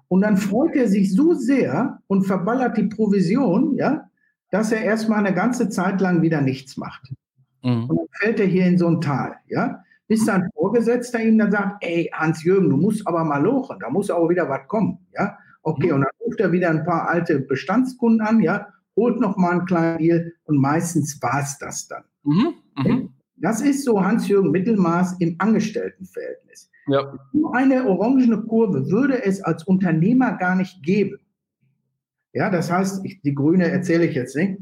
[0.08, 4.10] Und dann freut er sich so sehr und verballert die Provision, ja,
[4.50, 7.14] dass er erstmal eine ganze Zeit lang wieder nichts macht.
[7.62, 7.88] Mhm.
[7.88, 11.52] Und dann fällt er hier in so ein Tal, ja, bis sein Vorgesetzter ihm dann
[11.52, 15.38] sagt, ey, Hans-Jürgen, du musst aber mal lochen, da muss auch wieder was kommen, ja.
[15.62, 15.94] Okay, mhm.
[15.94, 19.66] und dann ruft er wieder ein paar alte Bestandskunden an, ja, holt noch mal einen
[19.66, 22.02] kleinen Deal und meistens war es das dann.
[22.24, 22.54] Mhm.
[22.76, 23.10] Mhm.
[23.36, 26.72] Das ist so Hans-Jürgen Mittelmaß im Angestelltenverhältnis.
[26.88, 27.16] Ja.
[27.32, 31.20] So eine orangene Kurve würde es als Unternehmer gar nicht geben.
[32.32, 34.58] Ja, das heißt, ich, die Grüne erzähle ich jetzt nicht.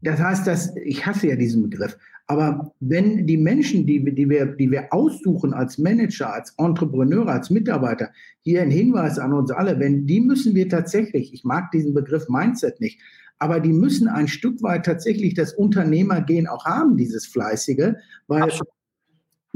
[0.00, 1.98] Das heißt, dass ich hasse ja diesen Begriff.
[2.28, 7.50] Aber wenn die Menschen, die, die, wir, die wir aussuchen als Manager, als Entrepreneure, als
[7.50, 8.10] Mitarbeiter,
[8.42, 12.28] hier ein Hinweis an uns alle, wenn die müssen wir tatsächlich, ich mag diesen Begriff
[12.28, 13.00] Mindset nicht,
[13.38, 17.94] aber die müssen ein Stück weit tatsächlich das Unternehmergehen auch haben, dieses Fleißige,
[18.26, 18.76] weil Absolut.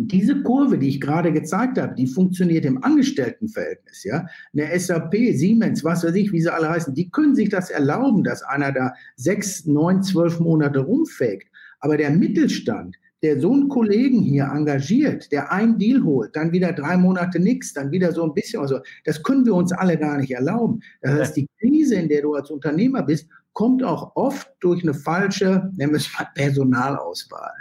[0.03, 4.03] Diese Kurve, die ich gerade gezeigt habe, die funktioniert im Angestelltenverhältnis.
[4.05, 4.25] Ja?
[4.55, 8.25] Eine SAP, Siemens, was weiß ich, wie sie alle heißen, die können sich das erlauben,
[8.25, 11.50] dass einer da sechs, neun, zwölf Monate rumfägt.
[11.81, 16.73] Aber der Mittelstand, der so einen Kollegen hier engagiert, der einen Deal holt, dann wieder
[16.73, 20.19] drei Monate nichts, dann wieder so ein bisschen, also das können wir uns alle gar
[20.19, 20.81] nicht erlauben.
[21.03, 24.95] Das heißt, die Krise, in der du als Unternehmer bist, kommt auch oft durch eine
[24.95, 27.53] falsche, nennen wir es mal Personalauswahl.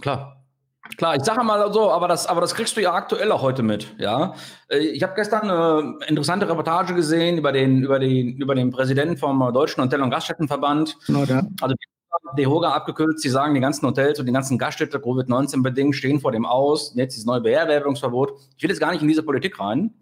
[0.00, 0.38] Klar.
[0.98, 3.62] Klar, ich sage mal so, aber das, aber das kriegst du ja aktuell auch heute
[3.62, 4.34] mit, ja.
[4.68, 9.16] Äh, ich habe gestern eine interessante Reportage gesehen über den, über den, über den Präsidenten
[9.16, 10.98] vom Deutschen Hotel- und Gaststättenverband.
[11.08, 11.46] Oder?
[11.60, 11.76] Also
[12.36, 16.32] DEHOGA abgekürzt, sie sagen, die ganzen Hotels und die ganzen Gaststätten, Covid-19 bedingt, stehen vor
[16.32, 16.92] dem Aus.
[16.94, 18.32] Jetzt dieses neue Beherbergungsverbot.
[18.56, 19.94] Ich will jetzt gar nicht in diese Politik rein,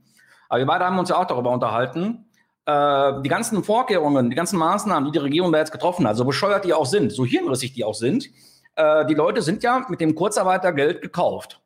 [0.49, 2.27] aber wir beide haben uns ja auch darüber unterhalten.
[2.67, 6.25] Äh, die ganzen Vorkehrungen, die ganzen Maßnahmen, die die Regierung da jetzt getroffen hat, so
[6.25, 8.29] bescheuert die auch sind, so hirnrissig die auch sind,
[8.77, 11.61] äh, die Leute sind ja mit dem Kurzarbeitergeld gekauft.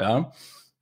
[0.00, 0.32] Ja.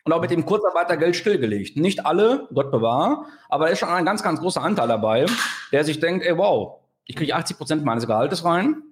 [0.04, 1.76] Und auch mit dem Kurzarbeitergeld stillgelegt.
[1.76, 5.26] Nicht alle, Gott bewahr, aber da ist schon ein ganz, ganz großer Anteil dabei,
[5.70, 8.82] der sich denkt, ey, wow, ich kriege 80 Prozent meines Gehaltes rein,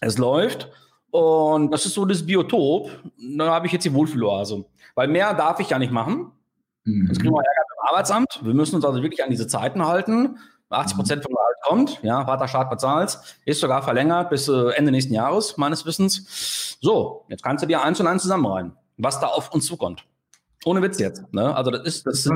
[0.00, 0.70] es läuft
[1.10, 2.90] und das ist so das Biotop,
[3.36, 4.64] da habe ich jetzt die Wohlfühloase.
[4.94, 6.32] Weil mehr darf ich ja nicht machen.
[6.84, 7.06] Mhm.
[7.08, 8.40] Jetzt kriegen wir Ärger beim Arbeitsamt.
[8.42, 10.38] Wir müssen uns also wirklich an diese Zeiten halten.
[10.70, 15.12] 80 Prozent vom Gehalt kommt, ja, Vaterstaat bezahlt, ist sogar verlängert bis äh, Ende nächsten
[15.12, 16.78] Jahres, meines Wissens.
[16.80, 20.04] So, jetzt kannst du dir eins und eins zusammenreihen, was da auf uns zukommt.
[20.64, 21.32] Ohne Witz jetzt.
[21.32, 21.54] Ne?
[21.56, 22.32] Also das ist, das, ist,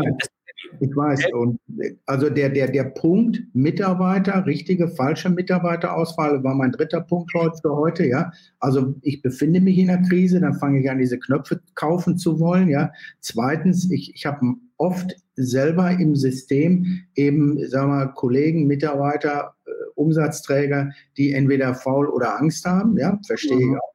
[0.80, 1.32] ich weiß.
[1.32, 1.60] Und
[2.06, 8.06] also der, der, der Punkt Mitarbeiter, richtige, falsche Mitarbeiterauswahl war mein dritter Punkt für heute,
[8.06, 8.32] ja.
[8.60, 12.38] Also ich befinde mich in der Krise, dann fange ich an, diese Knöpfe kaufen zu
[12.40, 12.92] wollen, ja.
[13.20, 20.90] Zweitens, ich, ich habe oft selber im System eben, sagen wir, Kollegen, Mitarbeiter äh, Umsatzträger,
[21.16, 23.72] die entweder faul oder Angst haben, ja, verstehe mhm.
[23.72, 23.93] ich auch.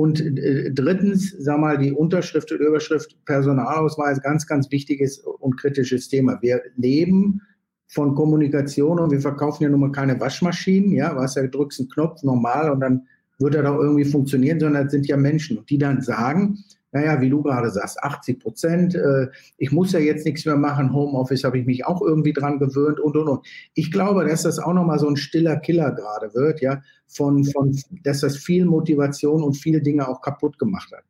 [0.00, 6.08] Und äh, drittens, sag mal, die Unterschrift und Überschrift Personalausweis, ganz, ganz wichtiges und kritisches
[6.08, 6.38] Thema.
[6.40, 7.42] Wir leben
[7.86, 11.90] von Kommunikation und wir verkaufen ja nun mal keine Waschmaschinen, ja, was ja, drückst einen
[11.90, 13.02] Knopf normal und dann
[13.40, 16.56] wird er doch irgendwie funktionieren, sondern es sind ja Menschen, die dann sagen,
[16.92, 20.92] naja, wie du gerade sagst, 80 Prozent, äh, ich muss ja jetzt nichts mehr machen,
[20.92, 23.46] Homeoffice habe ich mich auch irgendwie dran gewöhnt und, und, und.
[23.74, 27.76] Ich glaube, dass das auch nochmal so ein stiller Killer gerade wird, ja, von, von,
[28.02, 31.04] dass das viel Motivation und viele Dinge auch kaputt gemacht hat.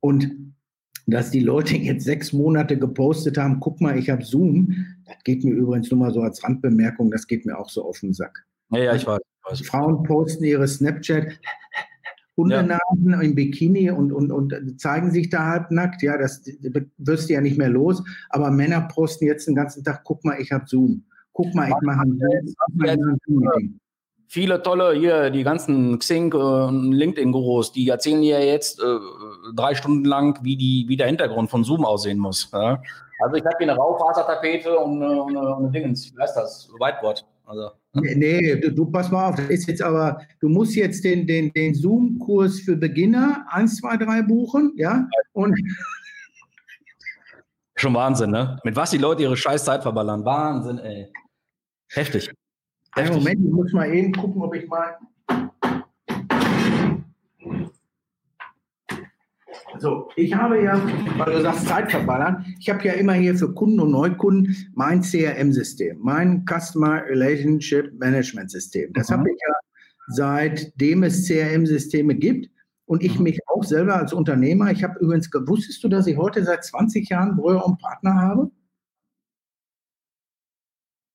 [0.00, 0.30] Und
[1.06, 5.44] dass die Leute jetzt sechs Monate gepostet haben, guck mal, ich habe Zoom, das geht
[5.44, 8.44] mir übrigens nur mal so als Randbemerkung, das geht mir auch so auf den Sack.
[8.70, 9.20] Ja, ja, ich weiß.
[9.64, 11.38] Frauen posten ihre Snapchat,
[12.36, 13.20] Hundenasen ja.
[13.20, 16.02] im Bikini und, und, und zeigen sich da halb nackt.
[16.02, 16.42] Ja, das
[16.98, 18.02] wirst du ja nicht mehr los.
[18.30, 21.04] Aber Männer posten jetzt den ganzen Tag, guck mal, ich habe Zoom.
[21.32, 23.80] Guck mal, ich mache ein Zoom.
[24.26, 28.98] Viele tolle hier, die ganzen Xing und LinkedIn-Gurus, die erzählen ja jetzt äh,
[29.54, 32.50] drei Stunden lang, wie, die, wie der Hintergrund von Zoom aussehen muss.
[32.52, 32.82] Ja?
[33.20, 36.68] Also ich habe hier eine Raufasertapete und, äh, und, und eine Dingens, wie heißt das?
[36.80, 37.24] Whiteboard.
[37.44, 37.70] Also?
[37.94, 41.52] Nee, du, du, pass mal auf, das ist jetzt aber, du musst jetzt den, den,
[41.52, 45.08] den Zoom-Kurs für Beginner 1, 2, 3 buchen, ja?
[45.32, 45.56] Und
[47.76, 48.58] Schon Wahnsinn, ne?
[48.64, 50.24] Mit was die Leute ihre scheiß Zeit verballern.
[50.24, 51.12] Wahnsinn, ey.
[51.90, 52.26] Heftig.
[52.26, 52.36] Heftig.
[52.92, 54.96] Einen Moment, ich muss mal eben gucken, ob ich mal
[59.78, 60.80] So, ich habe ja,
[61.18, 65.98] weil du sagst Zeitverballern, ich habe ja immer hier für Kunden und Neukunden mein CRM-System,
[66.00, 68.92] mein Customer Relationship Management System.
[68.92, 69.14] Das mhm.
[69.14, 69.54] habe ich ja
[70.06, 72.50] seitdem es CRM-Systeme gibt
[72.86, 73.24] und ich mhm.
[73.24, 77.08] mich auch selber als Unternehmer, ich habe übrigens, wusstest du, dass ich heute seit 20
[77.08, 78.50] Jahren Breuer und Partner habe?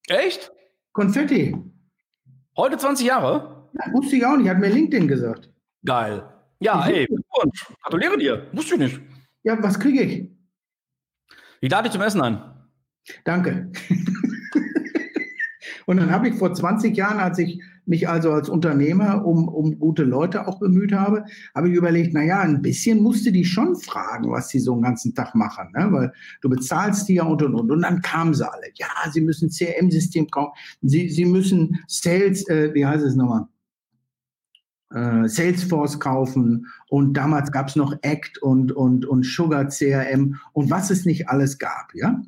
[0.07, 0.51] Echt?
[0.91, 1.55] Konfetti.
[2.57, 3.69] Heute 20 Jahre?
[3.73, 5.51] Ja, wusste ich auch nicht, hat mir LinkedIn gesagt.
[5.85, 6.23] Geil.
[6.59, 7.65] Ja, ey, Glückwunsch.
[7.83, 8.47] Gratuliere dir.
[8.51, 9.01] Wusste ich nicht.
[9.43, 10.29] Ja, was kriege ich?
[11.61, 12.41] Ich lade dich zum Essen ein.
[13.23, 13.71] Danke.
[15.85, 19.79] Und dann habe ich vor 20 Jahren, als ich mich also als Unternehmer um, um
[19.79, 24.29] gute Leute auch bemüht habe, habe ich überlegt, naja, ein bisschen musste die schon fragen,
[24.29, 25.87] was sie so einen ganzen Tag machen, ne?
[25.91, 27.71] weil du bezahlst die ja und und und.
[27.71, 28.67] Und dann kamen sie alle.
[28.75, 33.47] Ja, sie müssen CRM-System kaufen, sie, sie müssen Sales, äh, wie heißt es nochmal?
[34.93, 40.69] Äh, Salesforce kaufen und damals gab es noch Act und, und, und Sugar CRM und
[40.69, 42.21] was es nicht alles gab, ja.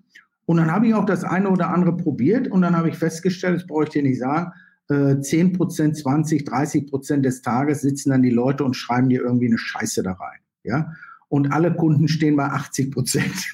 [0.46, 3.56] Und dann habe ich auch das eine oder andere probiert und dann habe ich festgestellt,
[3.56, 4.52] das brauche ich dir nicht sagen,
[4.90, 9.22] äh, 10 Prozent, 20, 30 Prozent des Tages sitzen dann die Leute und schreiben dir
[9.22, 10.92] irgendwie eine Scheiße da rein, ja.
[11.30, 13.34] Und alle Kunden stehen bei 80 Prozent.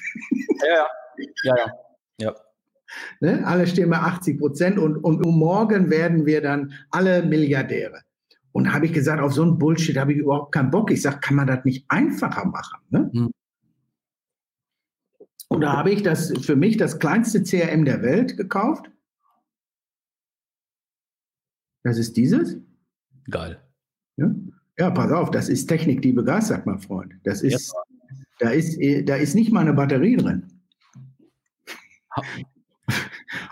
[0.60, 0.86] Ja,
[1.44, 1.66] ja, ja,
[2.20, 2.34] ja.
[3.20, 3.46] Ne?
[3.46, 8.00] Alle stehen bei 80 Prozent und, und morgen werden wir dann alle Milliardäre.
[8.52, 10.90] Und habe ich gesagt, auf so ein Bullshit habe ich überhaupt keinen Bock.
[10.90, 12.80] Ich sage, kann man das nicht einfacher machen?
[12.90, 13.10] Ne?
[13.12, 13.30] Mhm.
[15.48, 18.90] Und da habe ich das für mich das kleinste CRM der Welt gekauft.
[21.84, 22.58] Das ist dieses.
[23.30, 23.62] Geil.
[24.16, 24.34] Ja,
[24.78, 27.14] ja pass auf, das ist Technik, die begeistert, mein Freund.
[27.24, 28.18] Das ist, ja.
[28.40, 30.62] da ist, da ist nicht mal eine Batterie drin.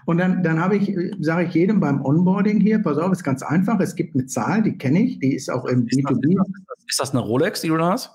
[0.04, 3.42] Und dann, dann habe ich, sage ich jedem beim Onboarding hier, pass auf, ist ganz
[3.42, 6.36] einfach, es gibt eine Zahl, die kenne ich, die ist auch im ist B2B.
[6.36, 8.10] Das, ist das eine Rolex, die du da hast?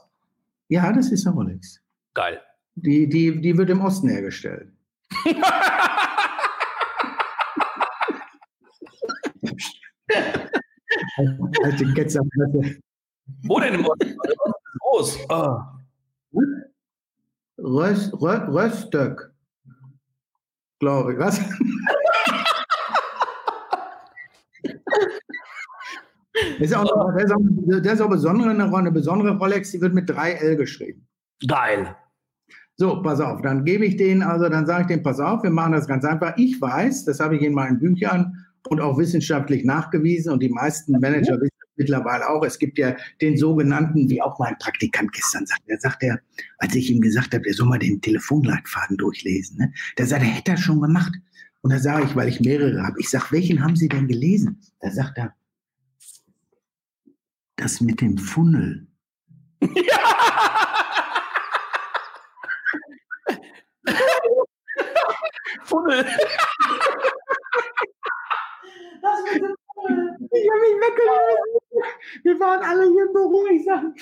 [0.70, 1.80] Ja, das ist eine Rolex.
[2.14, 2.42] Geil.
[2.76, 4.72] Die, die, die wird im Osten hergestellt.
[11.64, 12.80] Alte Ketzerpresse.
[13.44, 14.18] Wo denn im Osten?
[14.80, 15.20] Groß.
[15.30, 15.58] Oh.
[17.58, 19.31] Röst, Röstöck
[20.82, 21.20] glaube ich.
[21.20, 21.40] Was?
[26.60, 27.40] Das ist, auch, das, ist auch,
[27.82, 31.08] das ist auch besondere, eine, eine besondere Rolex, die wird mit 3L geschrieben.
[31.48, 31.96] Geil.
[32.78, 35.50] So, pass auf, dann gebe ich denen, also dann sage ich denen, pass auf, wir
[35.50, 36.34] machen das ganz einfach.
[36.38, 40.94] Ich weiß, das habe ich in meinen Büchern und auch wissenschaftlich nachgewiesen und die meisten
[41.00, 41.51] Manager wissen
[41.82, 42.44] mittlerweile auch.
[42.44, 46.22] Es gibt ja den sogenannten, wie auch mein Praktikant gestern sagt, der sagt er,
[46.60, 49.74] als ich ihm gesagt habe, er soll mal den Telefonleitfaden durchlesen, ne?
[49.96, 51.14] da sagt er, hätte er schon gemacht.
[51.62, 54.62] Und da sage ich, weil ich mehrere habe, ich sage, welchen haben Sie denn gelesen?
[54.80, 55.34] Da sagt er,
[57.56, 58.88] das mit dem Funnel.
[59.62, 60.00] Ja!
[65.64, 66.06] Funnel.
[69.02, 69.61] Das mit dem Funnel.
[69.84, 72.24] Ich habe mich weggelegt.
[72.24, 73.46] Wir waren alle hier im Büro.
[73.48, 73.94] Ich sage,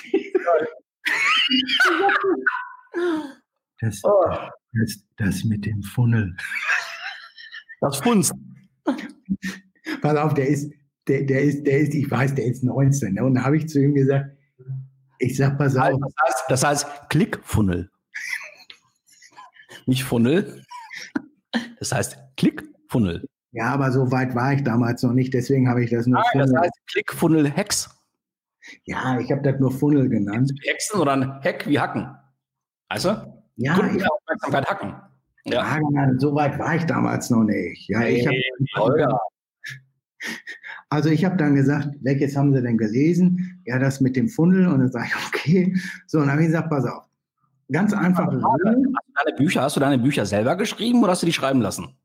[3.80, 4.26] das, oh.
[4.74, 6.36] das, das mit dem Funnel.
[7.82, 8.34] Das Funst.
[10.02, 10.72] Pass auf, der ist,
[11.08, 13.14] der, der, ist, der ist, ich weiß, der ist 19.
[13.14, 13.24] Ne?
[13.24, 14.30] Und da habe ich zu ihm gesagt,
[15.20, 16.00] ich sag, pass auf.
[16.00, 17.90] Das heißt, das heißt Klickfunnel.
[19.86, 20.64] Nicht Funnel.
[21.80, 23.28] Das heißt Klickfunnel.
[23.52, 26.22] Ja, aber so weit war ich damals noch nicht, deswegen habe ich das nur.
[26.34, 27.89] Nein, das heißt Klickfunnel-Hex.
[28.86, 30.52] Ja, ich habe das nur Funnel genannt.
[30.64, 32.16] Hexen oder ein Heck wie Hacken.
[32.89, 33.43] Weißt du?
[33.56, 34.95] Ja, ich, Aufmerksamkeit hacken.
[35.45, 37.89] Ja, ja so weit war ich damals noch nicht.
[37.89, 38.34] Ja, ich hab,
[38.80, 39.20] oh, ja.
[40.89, 43.62] Also ich habe dann gesagt, welches haben Sie denn gelesen?
[43.66, 44.68] Ja, das mit dem Funnel.
[44.68, 45.76] Und dann sage ich, okay.
[46.08, 47.04] So, und dann habe ich gesagt, pass auf.
[47.72, 48.26] Ganz einfach.
[48.26, 48.93] Hast du,
[49.24, 51.99] deine Bücher, hast du deine Bücher selber geschrieben oder hast du die schreiben lassen?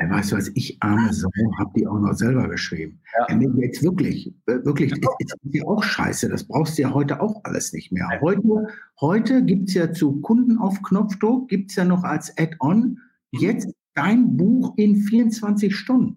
[0.00, 1.28] Ey, weißt du was, ich arme Sau,
[1.58, 3.02] habe die auch noch selber geschrieben.
[3.28, 3.38] Ja.
[3.60, 6.30] Jetzt wirklich, wirklich, ist, ist ja auch scheiße.
[6.30, 8.08] Das brauchst du ja heute auch alles nicht mehr.
[8.22, 8.66] Heute,
[8.98, 12.98] heute gibt es ja zu Kunden auf Knopfdruck, gibt es ja noch als Add-on
[13.32, 13.40] mhm.
[13.40, 16.16] jetzt dein Buch in 24 Stunden.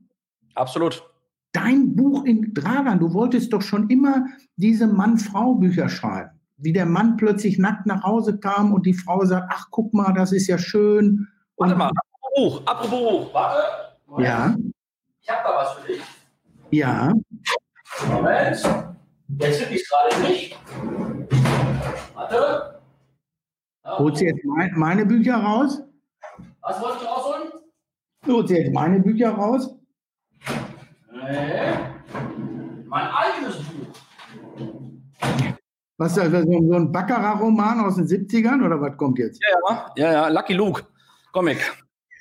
[0.55, 1.03] Absolut.
[1.51, 6.31] Dein Buch in Dragan, du wolltest doch schon immer diese Mann-Frau-Bücher schreiben.
[6.55, 10.13] Wie der Mann plötzlich nackt nach Hause kam und die Frau sagt, ach guck mal,
[10.13, 11.27] das ist ja schön.
[11.57, 11.91] Warte mal,
[12.35, 13.63] Buch, apropos Buch, warte.
[14.07, 14.27] Moment.
[14.27, 14.55] Ja.
[15.21, 16.01] Ich habe da was für dich.
[16.71, 17.13] Ja.
[18.07, 18.55] Moment.
[19.39, 20.59] Jetzt finde ich es gerade nicht.
[22.15, 22.81] Warte.
[23.85, 25.81] Ja, Holst du jetzt mein, meine Bücher raus?
[26.61, 27.51] Was wolltest du rausholen?
[28.27, 29.75] Holst du jetzt meine Bücher raus?
[31.11, 31.73] Nee.
[32.85, 34.73] Mein eigenes Buch.
[35.97, 39.39] Was ist das, so ein Baccarat-Roman aus den 70ern oder was kommt jetzt?
[39.67, 40.83] Ja, ja, ja, Lucky Luke,
[41.31, 41.59] Comic.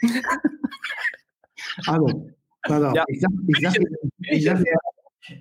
[1.87, 2.31] also,
[2.63, 3.05] pass auf, ja.
[3.09, 3.75] ich sag, ich sag,
[4.19, 5.39] ich sag, ich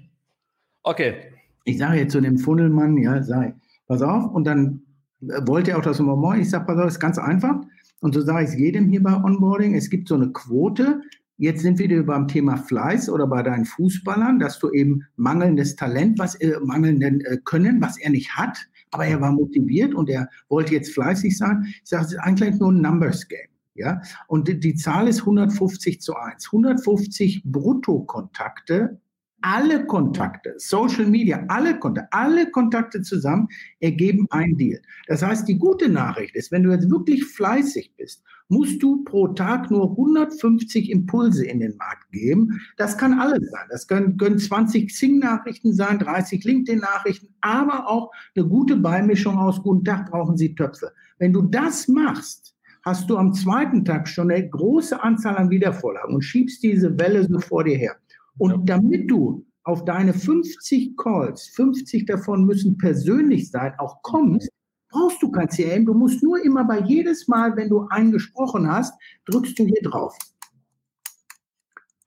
[0.84, 1.16] okay.
[1.64, 3.54] Ich sage jetzt zu dem Funnelmann, ja, sei,
[3.88, 4.82] pass auf, und dann
[5.20, 7.62] wollte er auch das Moment, ich sage, pass auf, ist ganz einfach.
[8.00, 11.02] Und so sage ich es jedem hier bei Onboarding, es gibt so eine Quote,
[11.42, 15.76] Jetzt sind wir wieder beim Thema Fleiß oder bei deinen Fußballern, dass du eben mangelndes
[15.76, 18.60] Talent, was äh, mangelnden äh, Können, was er nicht hat,
[18.92, 21.66] aber er war motiviert und er wollte jetzt fleißig sein.
[21.66, 23.50] Ich sage, es ist eigentlich nur ein Numbers Game.
[23.74, 24.02] Ja?
[24.28, 26.48] Und die, Zahl ist 150 zu 1.
[26.48, 29.00] 150 Bruttokontakte
[29.42, 33.48] alle Kontakte, Social Media, alle Kontakte, alle Kontakte zusammen
[33.80, 34.80] ergeben ein Deal.
[35.08, 39.30] Das heißt, die gute Nachricht ist, wenn du jetzt wirklich fleißig bist, musst du pro
[39.30, 42.62] Tag nur 150 Impulse in den Markt geben.
[42.78, 43.66] Das kann alles sein.
[43.70, 49.86] Das können, können 20 Xing-Nachrichten sein, 30 LinkedIn-Nachrichten, aber auch eine gute Beimischung aus Guten
[49.86, 50.92] Tag brauchen Sie Töpfe.
[51.18, 56.16] Wenn du das machst, hast du am zweiten Tag schon eine große Anzahl an Wiedervorlagen
[56.16, 57.96] und schiebst diese Welle so vor dir her.
[58.38, 64.50] Und damit du auf deine 50 Calls, 50 davon müssen persönlich sein, auch kommst,
[64.90, 65.86] brauchst du kein CRM.
[65.86, 68.94] Du musst nur immer bei jedes Mal, wenn du einen gesprochen hast,
[69.26, 70.18] drückst du hier drauf.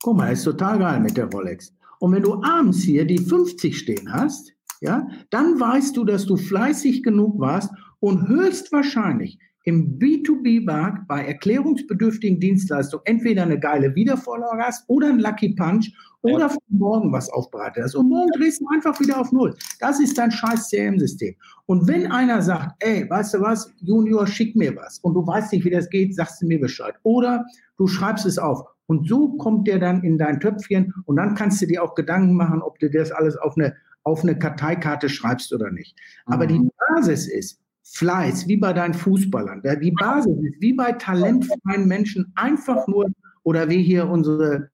[0.03, 1.72] Guck mal, ist total geil mit der Rolex.
[2.01, 6.37] Und wenn du abends hier die 50 stehen hast, ja, dann weißt du, dass du
[6.37, 14.85] fleißig genug warst und höchstwahrscheinlich im B2B-Markt bei erklärungsbedürftigen Dienstleistungen entweder eine geile Wiedervorlage hast
[14.89, 15.91] oder ein Lucky Punch
[16.21, 17.95] oder für morgen was aufbereitet hast.
[17.95, 19.55] Und morgen drehst du einfach wieder auf Null.
[19.81, 21.35] Das ist dein scheiß CRM-System.
[21.67, 25.53] Und wenn einer sagt, ey, weißt du was, Junior, schick mir was und du weißt
[25.53, 26.95] nicht, wie das geht, sagst du mir Bescheid.
[27.03, 27.45] Oder
[27.77, 28.65] du schreibst es auf.
[28.87, 32.35] Und so kommt der dann in dein Töpfchen und dann kannst du dir auch Gedanken
[32.35, 35.97] machen, ob du das alles auf eine, auf eine Karteikarte schreibst oder nicht.
[36.27, 36.71] Aber die mhm.
[36.95, 39.62] Basis ist, Fleiß, wie bei deinen Fußballern.
[39.80, 43.11] Die Basis ist wie bei talentfreien Menschen einfach nur,
[43.43, 44.70] oder wie hier unsere,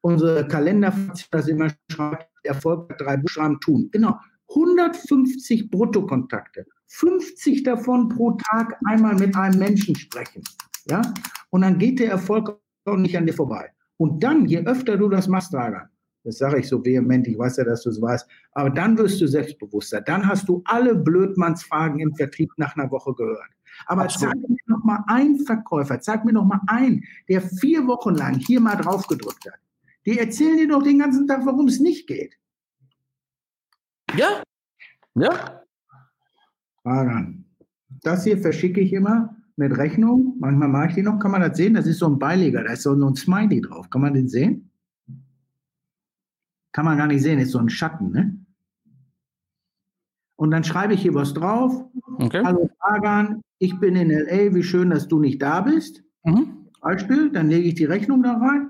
[0.00, 0.92] unsere Kalender,
[1.30, 3.88] das immer schreibt, Erfolg drei Buchstaben tun.
[3.92, 4.18] Genau.
[4.48, 6.64] 150 Bruttokontakte.
[6.88, 10.42] 50 davon pro Tag einmal mit einem Menschen sprechen.
[10.86, 11.02] Ja?
[11.50, 13.70] Und dann geht der Erfolg auch nicht an dir vorbei.
[13.96, 15.88] Und dann, je öfter du das machst, Dragan,
[16.26, 18.28] das sage ich so vehement, ich weiß ja, dass du es weißt.
[18.50, 20.00] Aber dann wirst du selbstbewusster.
[20.00, 23.50] Dann hast du alle Blödmannsfragen im Vertrieb nach einer Woche gehört.
[23.86, 24.34] Aber Absolut.
[24.34, 28.34] zeig mir noch mal einen Verkäufer, zeig mir noch mal einen, der vier Wochen lang
[28.34, 29.60] hier mal drauf gedrückt hat.
[30.04, 32.34] Die erzählen dir doch den ganzen Tag, warum es nicht geht.
[34.16, 34.42] Ja,
[35.14, 35.62] ja.
[36.82, 37.44] Faran.
[38.02, 40.34] Das hier verschicke ich immer mit Rechnung.
[40.40, 41.20] Manchmal mache ich die noch.
[41.20, 41.74] Kann man das sehen?
[41.74, 42.64] Das ist so ein Beileger.
[42.64, 43.90] Da ist so ein Smiley drauf.
[43.90, 44.70] Kann man den sehen?
[46.76, 48.38] Kann man gar nicht sehen, ist so ein Schatten, ne?
[50.36, 51.72] Und dann schreibe ich hier was drauf.
[52.18, 52.42] Okay.
[52.44, 56.02] Hallo Fagan, ich bin in LA, wie schön, dass du nicht da bist.
[56.24, 56.68] Mhm.
[56.82, 58.68] Beispiel, dann lege ich die Rechnung da rein.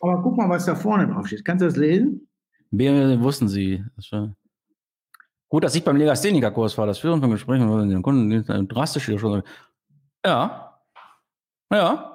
[0.00, 1.44] Aber guck mal, was da vorne drauf steht.
[1.44, 2.28] Kannst du das lesen?
[2.70, 3.84] Wir wussten Sie.
[3.96, 4.08] Das
[5.48, 9.42] Gut, dass ich beim Legastheniker-Kurs war, das Führen von Gesprächen mit den Kunden drastisch schon.
[10.24, 10.78] Ja.
[11.72, 12.11] Ja.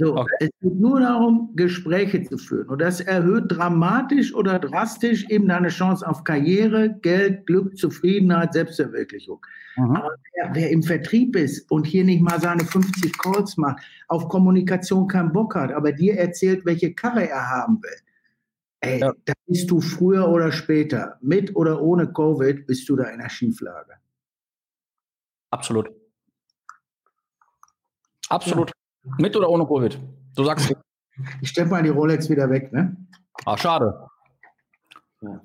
[0.00, 0.34] So, okay.
[0.38, 2.68] es geht nur darum, Gespräche zu führen.
[2.68, 9.44] Und das erhöht dramatisch oder drastisch eben deine Chance auf Karriere, Geld, Glück, Zufriedenheit, Selbstverwirklichung.
[9.76, 9.96] Mhm.
[9.96, 14.28] Aber wer, wer, im Vertrieb ist und hier nicht mal seine 50 Calls macht, auf
[14.28, 17.98] Kommunikation keinen Bock hat, aber dir erzählt, welche Karre er haben will,
[18.80, 19.12] ey, ja.
[19.24, 23.30] da bist du früher oder später, mit oder ohne Covid, bist du da in der
[23.30, 23.94] Schieflage.
[25.50, 25.90] Absolut.
[28.28, 28.68] Absolut.
[28.68, 28.77] Ja.
[29.18, 29.98] Mit oder ohne Covid?
[30.36, 30.74] Du sagst.
[31.40, 32.96] Ich stelle mal die Rolex wieder weg, ne?
[33.44, 34.06] Ach, schade.
[35.20, 35.40] Ja.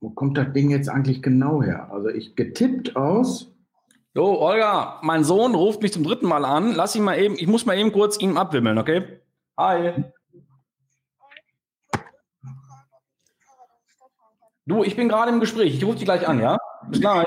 [0.00, 1.88] Wo kommt das Ding jetzt eigentlich genau her?
[1.92, 3.54] Also ich getippt aus.
[4.14, 6.74] So, Olga, mein Sohn ruft mich zum dritten Mal an.
[6.74, 9.20] Lass ihn mal eben, ich muss mal eben kurz ihm abwimmeln, okay?
[9.56, 10.04] Hi.
[14.66, 15.76] Du, ich bin gerade im Gespräch.
[15.76, 16.58] Ich rufe dich gleich an, ja?
[16.88, 17.26] Bis gleich.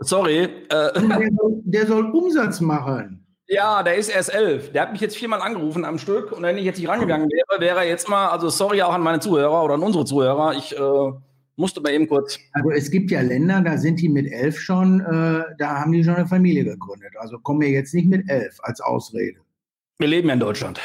[0.00, 0.44] Sorry.
[0.44, 0.92] Äh, der,
[1.36, 3.26] soll, der, soll, Umsatz machen.
[3.46, 4.72] Ja, der ist erst elf.
[4.72, 7.60] Der hat mich jetzt viermal angerufen am Stück und wenn ich jetzt nicht rangegangen wäre,
[7.60, 10.78] wäre er jetzt mal, also sorry auch an meine Zuhörer oder an unsere Zuhörer, ich
[10.78, 11.12] äh,
[11.56, 12.38] musste mal eben kurz.
[12.52, 16.04] Also es gibt ja Länder, da sind die mit elf schon, äh, da haben die
[16.04, 17.14] schon eine Familie gegründet.
[17.18, 19.40] Also kommen wir jetzt nicht mit elf als Ausrede.
[19.98, 20.80] Wir leben ja in Deutschland.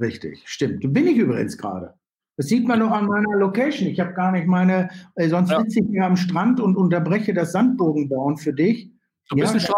[0.00, 0.92] Richtig, stimmt.
[0.92, 1.94] Bin ich übrigens gerade.
[2.36, 3.88] Das sieht man doch an meiner Location.
[3.88, 5.60] Ich habe gar nicht meine, äh, sonst ja.
[5.60, 8.90] sitze ich hier am Strand und unterbreche das Sandbogenbauen für dich.
[9.30, 9.72] Ein bisschen ja,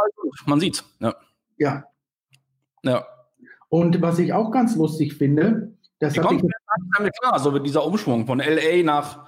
[0.47, 0.83] man sieht.
[1.01, 1.15] Ja.
[1.59, 1.85] ja.
[2.83, 3.07] Ja.
[3.69, 6.51] Und was ich auch ganz lustig finde, das kommt ich
[6.97, 9.27] damit klar, so dieser Umschwung von LA nach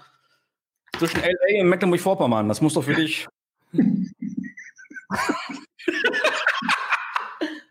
[0.98, 2.48] zwischen LA und Mecklenburg-Vorpommern.
[2.48, 3.26] Das muss doch für dich.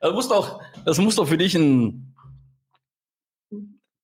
[0.01, 2.16] das muss doch, das muss doch für dich ein.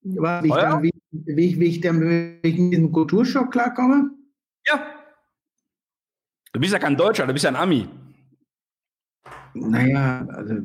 [0.01, 0.83] Wie ich, dann,
[1.25, 4.11] wie, ich, wie ich dann wie ich in diesem Kulturschock klarkomme?
[4.67, 4.85] Ja.
[6.51, 7.87] Du bist ja kein Deutscher, du bist ja ein Ami.
[9.55, 10.55] Naja, also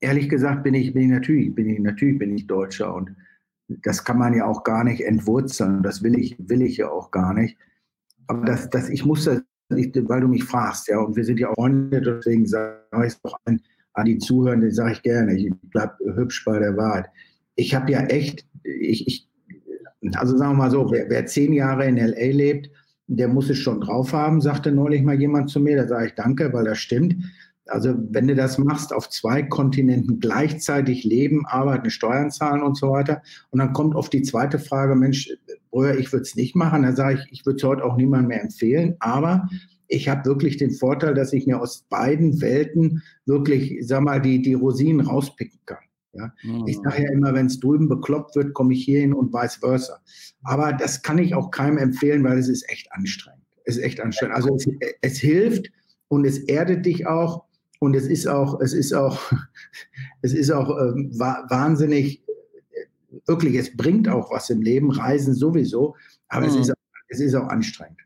[0.00, 3.14] ehrlich gesagt bin ich, bin ich natürlich, bin ich natürlich bin ich Deutscher und
[3.82, 5.82] das kann man ja auch gar nicht entwurzeln.
[5.82, 7.56] Das will ich, will ich ja auch gar nicht.
[8.26, 9.42] Aber das, das, ich muss das,
[9.76, 13.12] ich, weil du mich fragst, ja, und wir sind ja auch Freunde, deswegen sage ich
[13.12, 13.60] es auch an,
[13.94, 17.08] an die Zuhörenden, sage ich gerne, ich bleibe hübsch bei der Wahrheit.
[17.56, 19.28] Ich habe ja echt, ich, ich,
[20.14, 22.70] also sagen wir mal so, wer, wer zehn Jahre in LA lebt,
[23.06, 25.76] der muss es schon drauf haben, sagte neulich mal jemand zu mir.
[25.76, 27.16] Da sage ich danke, weil das stimmt.
[27.66, 32.90] Also wenn du das machst, auf zwei Kontinenten gleichzeitig leben, arbeiten, Steuern zahlen und so
[32.90, 33.22] weiter.
[33.50, 35.30] Und dann kommt oft die zweite Frage, Mensch,
[35.70, 36.82] Brüder, ich würde es nicht machen.
[36.82, 38.96] Dann sage ich, ich würde es heute auch niemandem mehr empfehlen.
[39.00, 39.48] Aber
[39.88, 44.40] ich habe wirklich den Vorteil, dass ich mir aus beiden Welten wirklich, sag mal, die,
[44.40, 45.78] die Rosinen rauspicken kann.
[46.12, 46.32] Ja?
[46.42, 46.66] Mhm.
[46.66, 50.00] Ich sage ja immer, wenn es drüben bekloppt wird, komme ich hierhin und vice versa.
[50.42, 53.44] Aber das kann ich auch keinem empfehlen, weil es ist echt anstrengend.
[53.64, 54.36] Es ist echt anstrengend.
[54.36, 54.66] Also es,
[55.00, 55.70] es hilft
[56.08, 57.44] und es erdet dich auch
[57.78, 59.20] und es ist auch, es ist auch,
[60.22, 62.22] es ist auch ähm, wahnsinnig,
[63.26, 65.96] wirklich, es bringt auch was im Leben, Reisen sowieso,
[66.28, 66.48] aber mhm.
[66.48, 66.74] es, ist,
[67.08, 68.00] es ist auch anstrengend.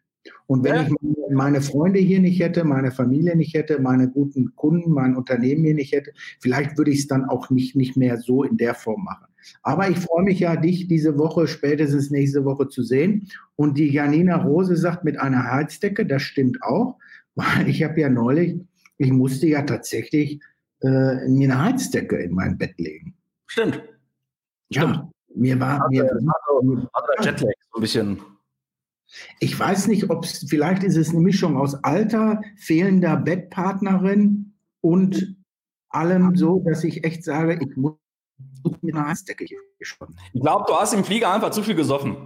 [0.47, 0.83] Und wenn ja.
[0.83, 0.93] ich
[1.33, 5.75] meine Freunde hier nicht hätte, meine Familie nicht hätte, meine guten Kunden, mein Unternehmen hier
[5.75, 9.05] nicht hätte, vielleicht würde ich es dann auch nicht, nicht mehr so in der Form
[9.05, 9.27] machen.
[9.63, 13.29] Aber ich freue mich ja, dich diese Woche, spätestens nächste Woche zu sehen.
[13.57, 16.99] Und die Janina Rose sagt mit einer Heizdecke, das stimmt auch,
[17.35, 18.59] weil ich habe ja neulich
[18.99, 20.41] ich musste ja tatsächlich
[20.83, 23.15] äh, mir eine Heizdecke in mein Bett legen.
[23.47, 23.83] Stimmt.
[24.71, 26.89] Ja, mir war mir, also,
[27.23, 28.21] Jetlag so ein bisschen.
[29.41, 35.37] Ich weiß nicht, ob es vielleicht ist es eine Mischung aus Alter, fehlender Bettpartnerin und
[35.89, 37.95] allem so, dass ich echt sage, ich muss
[38.81, 40.19] mit einer Heizdecke hier gesponnen.
[40.33, 42.17] Ich glaube, du hast im Flieger einfach zu viel gesoffen.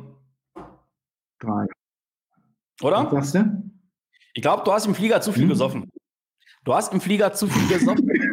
[1.38, 1.66] Drei.
[2.82, 3.10] Oder?
[3.12, 3.70] Was sagst du?
[4.34, 5.48] Ich glaube, du hast im Flieger zu viel hm.
[5.50, 5.90] gesoffen.
[6.64, 8.08] Du hast im Flieger zu viel gesoffen.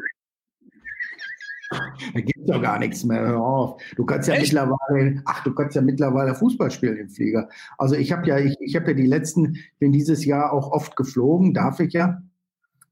[2.13, 3.21] Da gibt es doch gar nichts mehr.
[3.21, 3.81] Hör auf.
[3.95, 4.53] Du kannst ja Echt?
[4.53, 7.49] mittlerweile, ach, du kannst ja mittlerweile Fußball spielen im Flieger.
[7.77, 10.95] Also ich habe ja, ich, ich habe ja die letzten, bin dieses Jahr auch oft
[10.95, 12.21] geflogen, darf ich ja,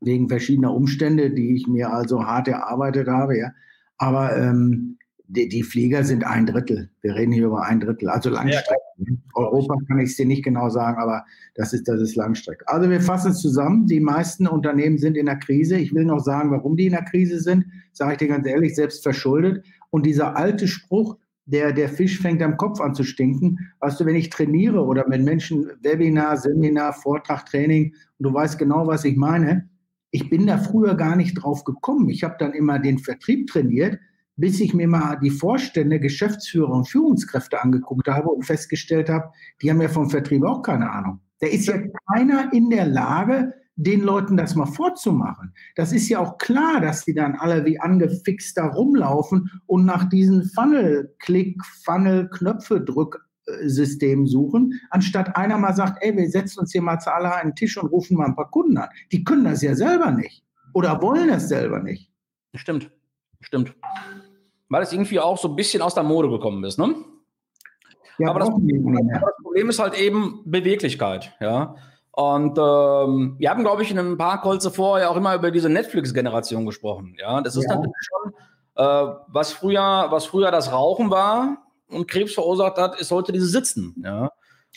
[0.02, 3.52] wegen verschiedener Umstände, die ich mir also hart erarbeitet habe, ja.
[3.98, 4.98] Aber ähm,
[5.28, 6.90] die, die, Flieger sind ein Drittel.
[7.02, 8.82] Wir reden hier über ein Drittel, also Langstrecke.
[8.98, 12.68] Ja, Europa kann ich es dir nicht genau sagen, aber das ist, das ist Langstrecke.
[12.68, 13.88] Also wir fassen es zusammen.
[13.88, 15.78] Die meisten Unternehmen sind in der Krise.
[15.78, 18.76] Ich will noch sagen, warum die in der Krise sind, sage ich dir ganz ehrlich,
[18.76, 19.66] selbst verschuldet.
[19.90, 23.60] Und dieser alte Spruch, der, der Fisch fängt am Kopf an zu stinken.
[23.80, 28.58] Weißt du, wenn ich trainiere oder mit Menschen Webinar, Seminar, Vortrag, Training, und du weißt
[28.58, 29.70] genau, was ich meine,
[30.12, 32.10] ich bin da früher gar nicht drauf gekommen.
[32.10, 34.00] Ich habe dann immer den Vertrieb trainiert,
[34.36, 39.32] bis ich mir mal die Vorstände, Geschäftsführer und Führungskräfte angeguckt habe und festgestellt habe,
[39.62, 41.20] die haben ja vom Vertrieb auch keine Ahnung.
[41.40, 41.78] Da ist ja
[42.12, 45.54] keiner in der Lage, den Leuten das mal vorzumachen.
[45.76, 50.08] Das ist ja auch klar, dass die dann alle wie angefixt da rumlaufen und nach
[50.10, 57.12] diesen Funnel-Klick, Funnel-Knöpfe-Drück-System suchen, anstatt einer mal sagt, ey, wir setzen uns hier mal zu
[57.14, 58.90] alle den Tisch und rufen mal ein paar Kunden an.
[59.12, 62.12] Die können das ja selber nicht oder wollen das selber nicht.
[62.56, 62.92] Stimmt,
[63.42, 63.76] stimmt.
[64.74, 66.96] Weil es irgendwie auch so ein bisschen aus der Mode gekommen ist, ne?
[68.18, 71.76] Ja, aber, das Problem, aber das Problem ist halt eben Beweglichkeit, ja.
[72.10, 75.52] Und ähm, wir haben, glaube ich, in ein paar Calls zuvor ja auch immer über
[75.52, 77.16] diese Netflix-Generation gesprochen.
[77.20, 77.76] Ja, das ist ja.
[77.76, 78.34] natürlich schon,
[78.76, 83.52] äh, was früher, was früher das Rauchen war und Krebs verursacht hat, ist heute dieses
[83.52, 84.02] Sitzen.
[84.04, 84.32] Ja.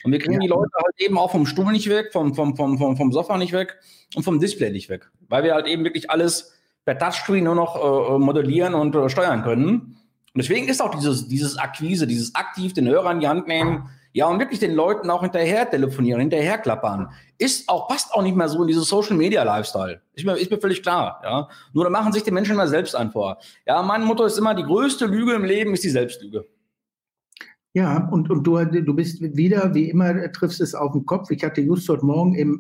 [0.05, 0.41] Und wir kriegen ja.
[0.41, 3.39] die Leute halt eben auch vom Stuhl nicht weg, vom, vom, vom, vom, vom Sofa
[3.39, 3.79] nicht weg
[4.15, 5.11] und vom Display nicht weg.
[5.29, 6.56] Weil wir halt eben wirklich alles
[6.87, 9.99] per Touchscreen nur noch äh, modellieren und äh, steuern können.
[10.35, 13.91] Und deswegen ist auch dieses, dieses Akquise, dieses aktiv den Hörer in die Hand nehmen,
[14.13, 18.35] ja, und wirklich den Leuten auch hinterher telefonieren, hinterher klappern, ist auch, passt auch nicht
[18.35, 20.01] mehr so in dieses Social Media Lifestyle.
[20.15, 21.49] Ist mir, ist mir völlig klar, ja.
[21.75, 23.37] Nur da machen sich die Menschen immer selbst ein vor.
[23.67, 26.47] Ja, mein Motto ist immer, die größte Lüge im Leben ist die Selbstlüge.
[27.75, 31.31] Ja, und, und du, du bist wieder, wie immer, triffst es auf den Kopf.
[31.31, 32.59] Ich hatte just heute Morgen im,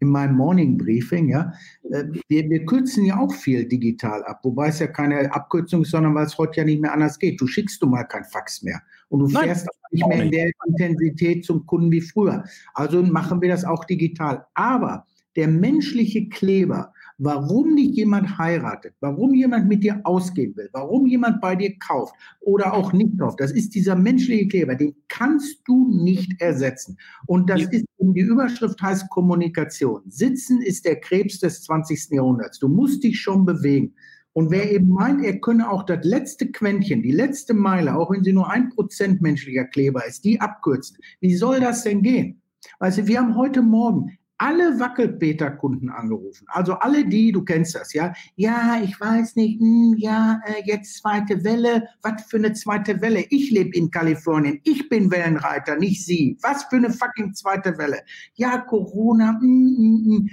[0.00, 1.52] in meinem Morning Briefing, ja,
[1.90, 5.90] äh, wir, wir kürzen ja auch viel digital ab, wobei es ja keine Abkürzung ist,
[5.90, 7.40] sondern weil es heute ja nicht mehr anders geht.
[7.40, 10.50] Du schickst du mal kein Fax mehr und du Nein, fährst nicht mehr in der
[10.66, 12.44] Intensität zum Kunden wie früher.
[12.74, 14.46] Also machen wir das auch digital.
[14.54, 15.06] Aber
[15.36, 21.40] der menschliche Kleber, warum nicht jemand heiratet, warum jemand mit dir ausgehen will, warum jemand
[21.40, 25.88] bei dir kauft oder auch nicht kauft, das ist dieser menschliche Kleber, den kannst du
[25.88, 26.98] nicht ersetzen.
[27.26, 27.68] Und das ja.
[27.70, 30.02] ist, die Überschrift heißt Kommunikation.
[30.08, 32.10] Sitzen ist der Krebs des 20.
[32.10, 32.58] Jahrhunderts.
[32.58, 33.94] Du musst dich schon bewegen.
[34.32, 38.24] Und wer eben meint, er könne auch das letzte Quäntchen, die letzte Meile, auch wenn
[38.24, 42.42] sie nur ein Prozent menschlicher Kleber ist, die abkürzen, wie soll das denn gehen?
[42.80, 46.46] Also wir haben heute Morgen alle Wackelpeter-Kunden angerufen.
[46.48, 48.12] Also alle die, du kennst das, ja.
[48.36, 51.88] Ja, ich weiß nicht, hm, ja, äh, jetzt zweite Welle.
[52.02, 53.24] Was für eine zweite Welle?
[53.30, 54.60] Ich lebe in Kalifornien.
[54.64, 56.36] Ich bin Wellenreiter, nicht Sie.
[56.42, 58.00] Was für eine fucking zweite Welle?
[58.34, 59.38] Ja, Corona.
[59.40, 60.30] Hm, hm, hm.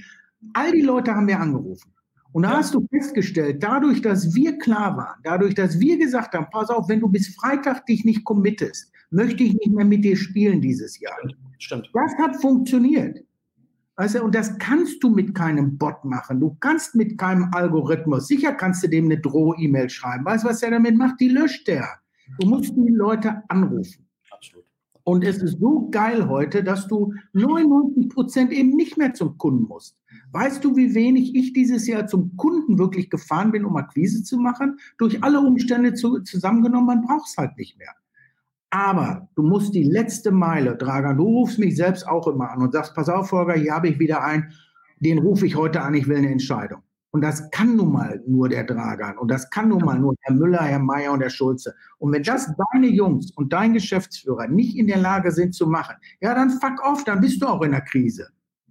[0.53, 1.91] All die Leute haben wir angerufen.
[2.33, 6.47] Und da hast du festgestellt, dadurch, dass wir klar waren, dadurch, dass wir gesagt haben,
[6.49, 10.15] pass auf, wenn du bis Freitag dich nicht committest, möchte ich nicht mehr mit dir
[10.15, 11.17] spielen dieses Jahr.
[11.59, 11.89] Stimmt.
[11.93, 13.19] Das hat funktioniert.
[14.01, 16.39] Weißt du, und das kannst du mit keinem Bot machen.
[16.39, 18.27] Du kannst mit keinem Algorithmus.
[18.27, 20.25] Sicher kannst du dem eine Droh-E-Mail schreiben.
[20.25, 21.19] Weißt du, was er damit macht?
[21.19, 21.87] Die löscht er.
[22.39, 24.07] Du musst die Leute anrufen.
[24.31, 24.65] Absolut.
[25.03, 29.67] Und es ist so geil heute, dass du 99 Prozent eben nicht mehr zum Kunden
[29.67, 29.99] musst.
[30.31, 34.39] Weißt du, wie wenig ich dieses Jahr zum Kunden wirklich gefahren bin, um Akquise zu
[34.39, 34.79] machen?
[34.97, 37.93] Durch alle Umstände zu, zusammengenommen, man braucht es halt nicht mehr.
[38.71, 42.71] Aber du musst die letzte Meile, Dragan, du rufst mich selbst auch immer an und
[42.71, 44.53] sagst, pass auf, Volker, hier habe ich wieder einen,
[45.01, 46.81] den rufe ich heute an, ich will eine Entscheidung.
[47.11, 50.33] Und das kann nun mal nur der Dragan und das kann nun mal nur Herr
[50.33, 51.75] Müller, Herr Meier und Herr Schulze.
[51.97, 55.97] Und wenn das deine Jungs und dein Geschäftsführer nicht in der Lage sind zu machen,
[56.21, 58.29] ja, dann fuck off, dann bist du auch in der Krise.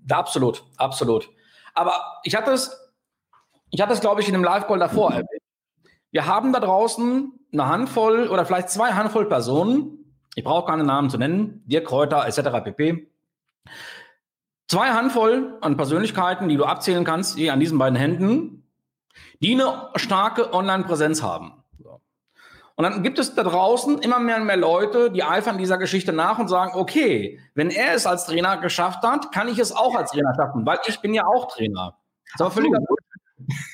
[0.08, 1.28] Absolut, absolut.
[1.74, 1.92] Aber
[2.24, 2.74] ich hatte es,
[3.70, 5.39] ich hatte es, glaube ich, in einem Live-Call davor erwähnt.
[6.10, 11.10] Wir haben da draußen eine Handvoll oder vielleicht zwei Handvoll Personen, ich brauche keine Namen
[11.10, 12.64] zu nennen, Dirk Kräuter etc.
[12.64, 13.08] pp.
[14.68, 18.68] Zwei Handvoll an Persönlichkeiten, die du abzählen kannst, die an diesen beiden Händen,
[19.40, 21.54] die eine starke Online-Präsenz haben.
[22.76, 26.14] Und dann gibt es da draußen immer mehr und mehr Leute, die eifern dieser Geschichte
[26.14, 29.94] nach und sagen, okay, wenn er es als Trainer geschafft hat, kann ich es auch
[29.94, 31.98] als Trainer schaffen, weil ich bin ja auch Trainer.
[32.24, 33.66] Das ist aber völliger Bullshit.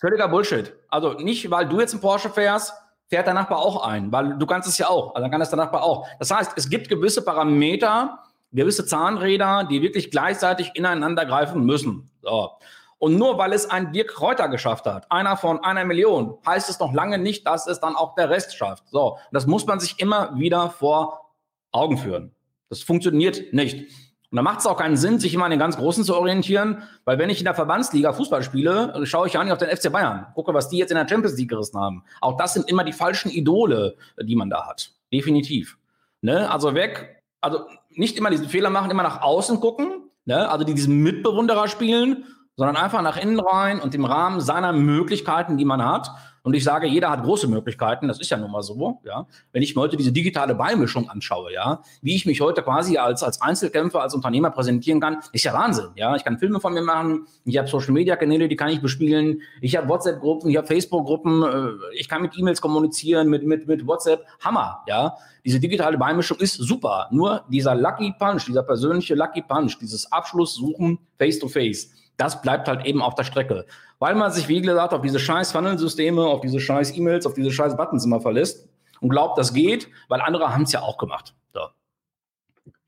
[0.00, 0.72] Völliger Bullshit.
[0.88, 2.72] Also nicht, weil du jetzt einen Porsche fährst,
[3.08, 5.50] fährt der Nachbar auch ein, weil du kannst es ja auch, also dann kann es
[5.50, 6.06] der Nachbar auch.
[6.18, 8.20] Das heißt, es gibt gewisse Parameter,
[8.52, 12.10] gewisse Zahnräder, die wirklich gleichzeitig ineinander greifen müssen.
[12.22, 12.52] So.
[12.98, 16.78] Und nur weil es ein Dirk Kräuter geschafft hat, einer von einer Million, heißt es
[16.78, 18.88] noch lange nicht, dass es dann auch der Rest schafft.
[18.88, 21.32] So, das muss man sich immer wieder vor
[21.72, 22.34] Augen führen.
[22.68, 23.90] Das funktioniert nicht.
[24.30, 26.82] Und da macht es auch keinen Sinn, sich immer an den ganz Großen zu orientieren,
[27.04, 29.90] weil wenn ich in der Verbandsliga Fußball spiele, schaue ich ja nicht auf den FC
[29.90, 32.04] Bayern, gucke, was die jetzt in der Champions League gerissen haben.
[32.20, 34.92] Auch das sind immer die falschen Idole, die man da hat.
[35.12, 35.78] Definitiv.
[36.22, 36.48] Ne?
[36.48, 40.48] Also weg, also nicht immer diesen Fehler machen, immer nach außen gucken, ne?
[40.48, 42.24] also die diesen Mitbewunderer spielen,
[42.60, 46.10] sondern einfach nach innen rein und im Rahmen seiner Möglichkeiten, die man hat.
[46.42, 49.26] Und ich sage, jeder hat große Möglichkeiten, das ist ja nun mal so, ja.
[49.50, 53.22] Wenn ich mir heute diese digitale Beimischung anschaue, ja, wie ich mich heute quasi als,
[53.22, 56.14] als Einzelkämpfer, als Unternehmer präsentieren kann, ist ja Wahnsinn, ja.
[56.16, 59.40] Ich kann Filme von mir machen, ich habe Social Media Kanäle, die kann ich bespielen,
[59.62, 63.86] ich habe WhatsApp-Gruppen, ich habe Facebook-Gruppen, äh, ich kann mit E-Mails kommunizieren, mit, mit, mit
[63.86, 65.16] WhatsApp, Hammer, ja.
[65.46, 67.08] Diese digitale Beimischung ist super.
[67.10, 71.90] Nur dieser Lucky Punch, dieser persönliche Lucky Punch, dieses Abschlusssuchen face to face,
[72.20, 73.64] das bleibt halt eben auf der Strecke.
[73.98, 77.50] Weil man sich, wie gesagt, auf diese scheiß Funnel-Systeme, auf diese scheiß E-Mails, auf diese
[77.50, 78.68] scheiß Buttons immer verlässt
[79.00, 81.34] und glaubt, das geht, weil andere haben es ja auch gemacht.
[81.54, 81.60] So.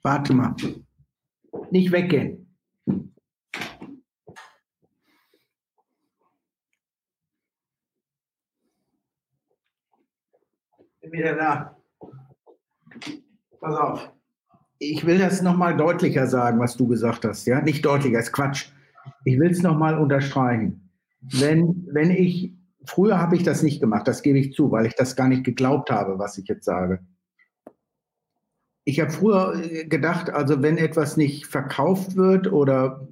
[0.03, 0.55] Warte mal.
[1.71, 2.55] Nicht weggehen.
[11.01, 11.77] Bin wieder da.
[13.61, 14.13] Pass auf.
[14.79, 17.47] Ich will das nochmal deutlicher sagen, was du gesagt hast.
[17.47, 18.67] Ja, nicht deutlicher, ist Quatsch.
[19.25, 20.91] Ich will es nochmal unterstreichen.
[21.21, 22.53] Wenn, wenn ich,
[22.85, 25.45] früher habe ich das nicht gemacht, das gebe ich zu, weil ich das gar nicht
[25.45, 27.01] geglaubt habe, was ich jetzt sage.
[28.85, 33.07] Ich habe früher gedacht, also wenn etwas nicht verkauft wird oder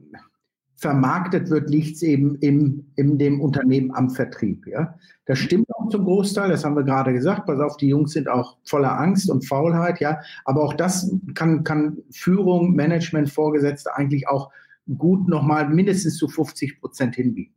[0.80, 4.66] vermarktet wird, liegt es eben im, in dem Unternehmen am Vertrieb.
[4.66, 4.94] Ja?
[5.26, 7.44] Das stimmt auch zum Großteil, das haben wir gerade gesagt.
[7.44, 10.20] Pass auf, die Jungs sind auch voller Angst und Faulheit, ja.
[10.46, 14.50] Aber auch das kann, kann Führung, Management, Vorgesetzte eigentlich auch
[14.98, 17.54] gut nochmal mindestens zu 50 Prozent hinbiegen.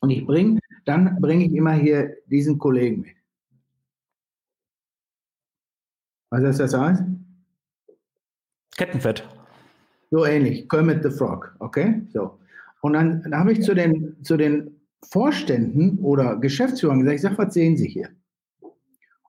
[0.00, 3.16] Und ich bringe, dann bringe ich immer hier diesen Kollegen mit.
[6.30, 7.02] Was ist das heißt?
[8.76, 9.26] Kettenfett.
[10.10, 12.02] So ähnlich, Kermit the Frog, okay?
[12.12, 12.38] So.
[12.82, 14.80] Und dann, dann habe ich zu den, zu den
[15.10, 18.10] Vorständen oder Geschäftsführern gesagt, ich sage, was sehen Sie hier?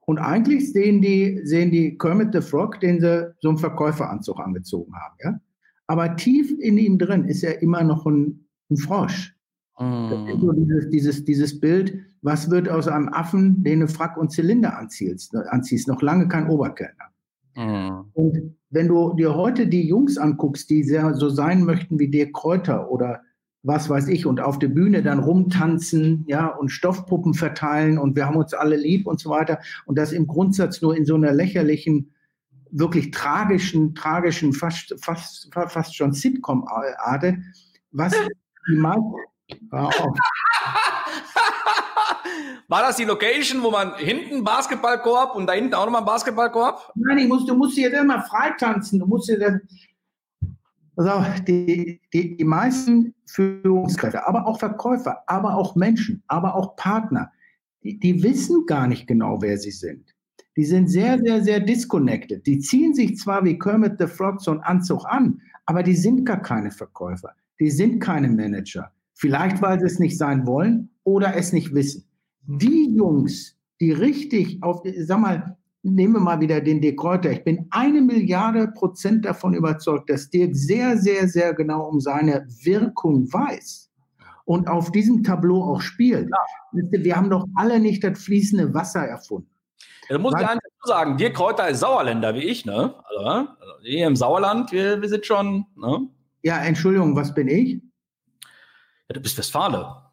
[0.06, 4.94] Und eigentlich sehen die, sehen die Kermit the Frog, den sie so einen Verkäuferanzug angezogen
[4.96, 5.40] haben, ja?
[5.88, 9.36] Aber tief in ihm drin ist er immer noch ein, ein Frosch.
[9.80, 10.40] Mm.
[10.40, 14.78] So dieses, dieses, dieses Bild, was wird aus einem Affen, den du Frack und Zylinder
[14.78, 17.12] anziehst, anziehst noch lange kein Oberkellner.
[17.56, 18.06] Mm.
[18.14, 22.34] Und wenn du dir heute die Jungs anguckst, die sehr, so sein möchten wie Dirk
[22.34, 23.22] Kräuter oder
[23.64, 28.28] was weiß ich, und auf der Bühne dann rumtanzen, ja, und Stoffpuppen verteilen und wir
[28.28, 31.34] haben uns alle lieb und so weiter, und das im Grundsatz nur in so einer
[31.34, 32.12] lächerlichen
[32.78, 37.38] wirklich tragischen, tragischen, fast, fast, fast schon Sitcom-Art,
[37.92, 38.14] was
[38.70, 39.14] die meisten.
[42.68, 46.92] War das die Location, wo man hinten Basketballkorb und da hinten auch nochmal Basketballkorb?
[46.96, 49.00] Nein, ich muss, du musst jetzt immer freitanzen.
[49.00, 49.62] Du musst dir
[50.98, 57.32] also die, die, die meisten Führungskräfte, aber auch Verkäufer, aber auch Menschen, aber auch Partner,
[57.84, 60.15] die, die wissen gar nicht genau, wer sie sind
[60.58, 62.46] die sind sehr, sehr, sehr disconnected.
[62.46, 66.26] Die ziehen sich zwar wie Kermit the Frog so einen Anzug an, aber die sind
[66.26, 67.34] gar keine Verkäufer.
[67.60, 68.92] Die sind keine Manager.
[69.14, 72.06] Vielleicht, weil sie es nicht sein wollen oder es nicht wissen.
[72.48, 77.32] Die Jungs, die richtig auf, sag mal, nehmen wir mal wieder den Dirk Kräuter.
[77.32, 82.46] Ich bin eine Milliarde Prozent davon überzeugt, dass Dirk sehr, sehr, sehr genau um seine
[82.64, 83.90] Wirkung weiß
[84.46, 86.30] und auf diesem Tableau auch spielt.
[86.72, 89.50] Wir haben doch alle nicht das fließende Wasser erfunden.
[90.10, 92.96] Da muss ich eins sagen, Dirk Kräuter ist Sauerländer wie ich, ne?
[93.06, 96.08] Also, also hier im Sauerland, wir, wir sind schon, ne?
[96.44, 97.82] Ja, Entschuldigung, was bin ich?
[99.08, 100.04] Ja, du bist Westfale.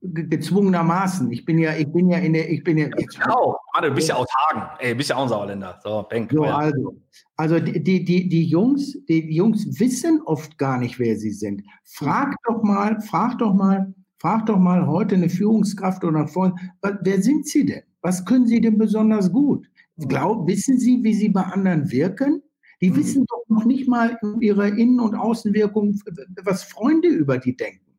[0.00, 1.30] Gezwungenermaßen.
[1.32, 2.88] Ich bin ja, ich bin ja in der, ich bin ja.
[2.96, 3.58] Ich auch.
[3.74, 4.68] Warte, du bist ja aus Hagen.
[4.78, 5.80] Ey, du bist ja auch ein Sauerländer.
[5.82, 6.30] So, Bank.
[6.32, 6.96] So, also,
[7.36, 11.62] also die, die, die Jungs, die Jungs wissen oft gar nicht, wer sie sind.
[11.84, 17.22] Frag doch mal, frag doch mal, frag doch mal heute eine Führungskraft oder ein wer
[17.22, 17.82] sind sie denn?
[18.02, 19.66] Was können Sie denn besonders gut?
[19.96, 22.42] Glaub, wissen Sie, wie Sie bei anderen wirken?
[22.80, 22.96] Die mhm.
[22.96, 26.00] wissen doch noch nicht mal ihre Innen- und Außenwirkung,
[26.44, 27.92] was Freunde über die denken.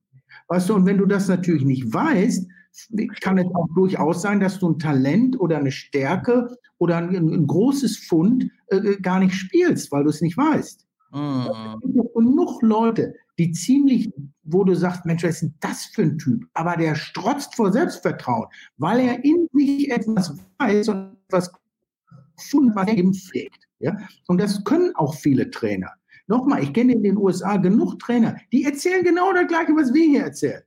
[0.50, 2.48] Weißt du, und wenn du das natürlich nicht weißt,
[3.22, 6.50] kann es auch durchaus sein, dass du ein Talent oder eine Stärke
[6.80, 10.86] oder ein, ein großes Fund äh, gar nicht spielst, weil du es nicht weißt.
[11.14, 11.80] Mhm.
[12.14, 14.12] Und noch Leute, die ziemlich,
[14.44, 16.46] wo du sagst, Mensch, was ist denn das für ein Typ?
[16.54, 21.52] Aber der strotzt vor Selbstvertrauen, weil er in sich etwas weiß und etwas
[22.38, 23.68] gefunden, was eben pflegt.
[23.80, 23.98] Ja?
[24.28, 25.92] Und das können auch viele Trainer.
[26.28, 30.06] Nochmal, ich kenne in den USA genug Trainer, die erzählen genau das Gleiche, was wir
[30.06, 30.62] hier erzählen.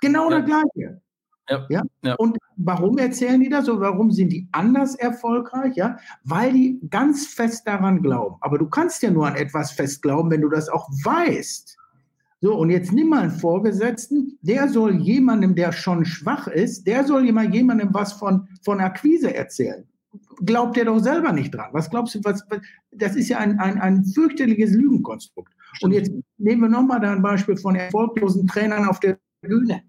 [0.00, 0.38] Genau ja.
[0.38, 1.00] das Gleiche.
[1.48, 1.66] Ja.
[1.68, 1.82] ja.
[2.02, 2.14] Ja?
[2.14, 5.74] Und warum erzählen die das und warum sind die anders erfolgreich?
[5.74, 8.36] Ja, weil die ganz fest daran glauben.
[8.40, 11.76] Aber du kannst ja nur an etwas fest glauben, wenn du das auch weißt.
[12.42, 17.04] So, und jetzt nimm mal einen Vorgesetzten, der soll jemandem, der schon schwach ist, der
[17.04, 19.86] soll immer jemandem was von, von Akquise erzählen.
[20.44, 21.68] Glaubt der doch selber nicht dran.
[21.72, 22.42] Was glaubst du, was,
[22.92, 25.52] das ist ja ein, ein, ein fürchterliches Lügenkonstrukt.
[25.82, 29.82] Und jetzt nehmen wir nochmal da ein Beispiel von erfolglosen Trainern auf der Bühne.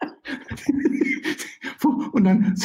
[2.12, 2.56] Und dann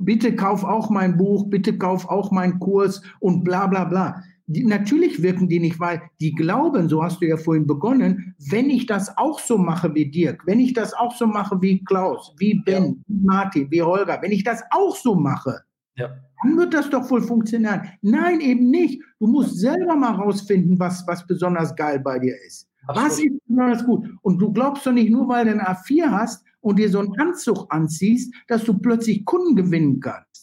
[0.00, 4.24] bitte kauf auch mein Buch, bitte kauf auch meinen Kurs und bla bla bla.
[4.52, 8.68] Die, natürlich wirken die nicht, weil die glauben, so hast du ja vorhin begonnen, wenn
[8.68, 12.34] ich das auch so mache wie Dirk, wenn ich das auch so mache wie Klaus,
[12.38, 12.92] wie Ben, ja.
[13.06, 15.60] wie Martin, wie Holger, wenn ich das auch so mache,
[15.94, 16.08] ja.
[16.42, 17.82] dann wird das doch wohl funktionieren.
[18.02, 19.00] Nein, eben nicht.
[19.20, 22.68] Du musst selber mal rausfinden, was, was besonders geil bei dir ist.
[22.88, 23.08] Absolut.
[23.08, 24.10] Was ist besonders gut?
[24.22, 27.16] Und du glaubst doch nicht nur, weil du ein A4 hast und dir so einen
[27.20, 30.39] Anzug anziehst, dass du plötzlich Kunden gewinnen kannst.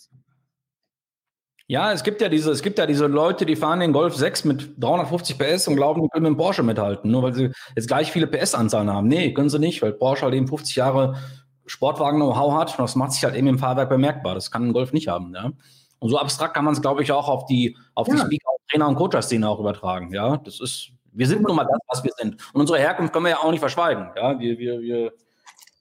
[1.70, 4.45] Ja, es gibt ja diese, es gibt ja diese Leute, die fahren den Golf 6
[4.45, 7.89] mit 350 PS und glauben, die können mit dem Porsche mithalten, nur weil sie jetzt
[7.89, 9.09] gleich viele PS-Anzahlen haben.
[9.09, 11.18] Nee, können sie nicht, weil Porsche halt eben 50 Jahre
[11.65, 14.34] Sportwagen-Know-how hat und das macht sich halt eben im Fahrwerk bemerkbar.
[14.34, 15.51] Das kann ein Golf nicht haben, ja.
[15.99, 18.13] Und so abstrakt kann man es, glaube ich, auch auf die, auf ja.
[18.13, 20.38] die Speaker, Trainer und Coacher-Szene auch übertragen, ja.
[20.38, 22.36] Das ist, wir sind nun mal das, was wir sind.
[22.53, 24.07] Und unsere Herkunft können wir ja auch nicht verschweigen.
[24.15, 25.13] Ja, wir, wir, wir.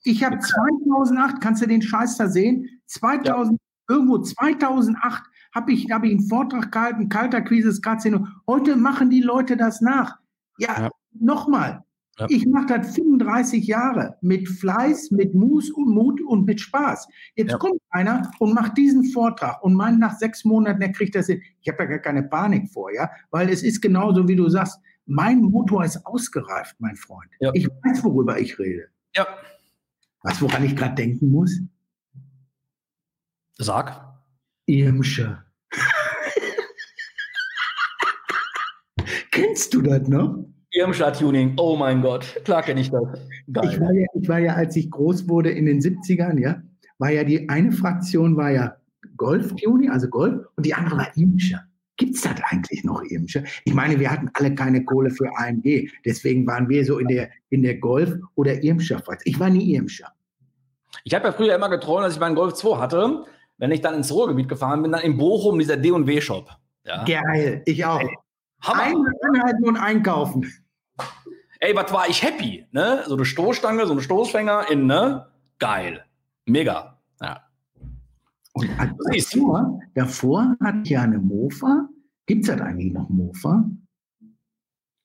[0.03, 2.81] Ich habe 2008, kannst du den Scheiß da sehen?
[2.87, 3.95] 2000, ja.
[3.95, 5.23] irgendwo 2008
[5.57, 9.81] habe ich, hab ich einen Vortrag gehalten, kalter ist gerade Heute machen die Leute das
[9.81, 10.17] nach.
[10.59, 10.89] Ja, ja.
[11.19, 11.83] nochmal.
[12.19, 12.25] Ja.
[12.29, 17.07] Ich mache das 35 Jahre mit Fleiß, mit Mus und Mut und mit Spaß.
[17.35, 17.57] Jetzt ja.
[17.57, 21.41] kommt einer und macht diesen Vortrag und meint nach sechs Monaten, er kriegt das hin.
[21.61, 24.79] Ich habe ja gar keine Panik vor, ja, weil es ist genauso, wie du sagst.
[25.09, 27.29] Mein Motor ist ausgereift, mein Freund.
[27.53, 28.87] Ich weiß, worüber ich rede.
[29.15, 29.25] Ja.
[30.21, 31.61] Was, woran ich gerade denken muss?
[33.57, 34.03] Sag.
[34.65, 35.46] Irmsche.
[39.37, 40.43] Kennst du das noch?
[40.71, 43.03] Irmscher-Tuning, oh mein Gott, klar kenne ich das.
[43.53, 43.69] Geil.
[43.71, 46.61] Ich war, ja, ich war ja, als ich groß wurde in den 70ern, ja,
[46.97, 48.77] war ja die eine Fraktion war ja
[49.15, 51.63] Golf-Tuning, also Golf, und die andere war Irmscher.
[51.97, 53.43] Gibt es das eigentlich noch Irmscher?
[53.65, 55.89] Ich meine, wir hatten alle keine Kohle für AMG.
[56.03, 59.01] Deswegen waren wir so in der, in der Golf- oder Irmscher.
[59.23, 60.11] Ich war nie Irmscher.
[61.03, 63.23] Ich habe ja früher immer geträumt, dass ich meinen Golf 2 hatte.
[63.57, 66.49] Wenn ich dann ins Ruhrgebiet gefahren bin, dann in Bochum dieser D&W-Shop.
[66.85, 67.03] Ja.
[67.05, 68.01] Geil, ich auch.
[68.61, 69.05] Hammer.
[69.21, 70.51] Einhalten und einkaufen.
[71.59, 72.65] Ey, was war ich happy?
[72.71, 73.03] Ne?
[73.07, 75.27] So eine Stoßstange, so ein Stoßfänger in, ne?
[75.59, 76.05] Geil.
[76.45, 76.99] Mega.
[77.21, 77.41] Ja.
[78.53, 81.89] Und davor, davor hatte ich ja eine Mofa.
[82.25, 83.69] Gibt es das eigentlich noch Mofa?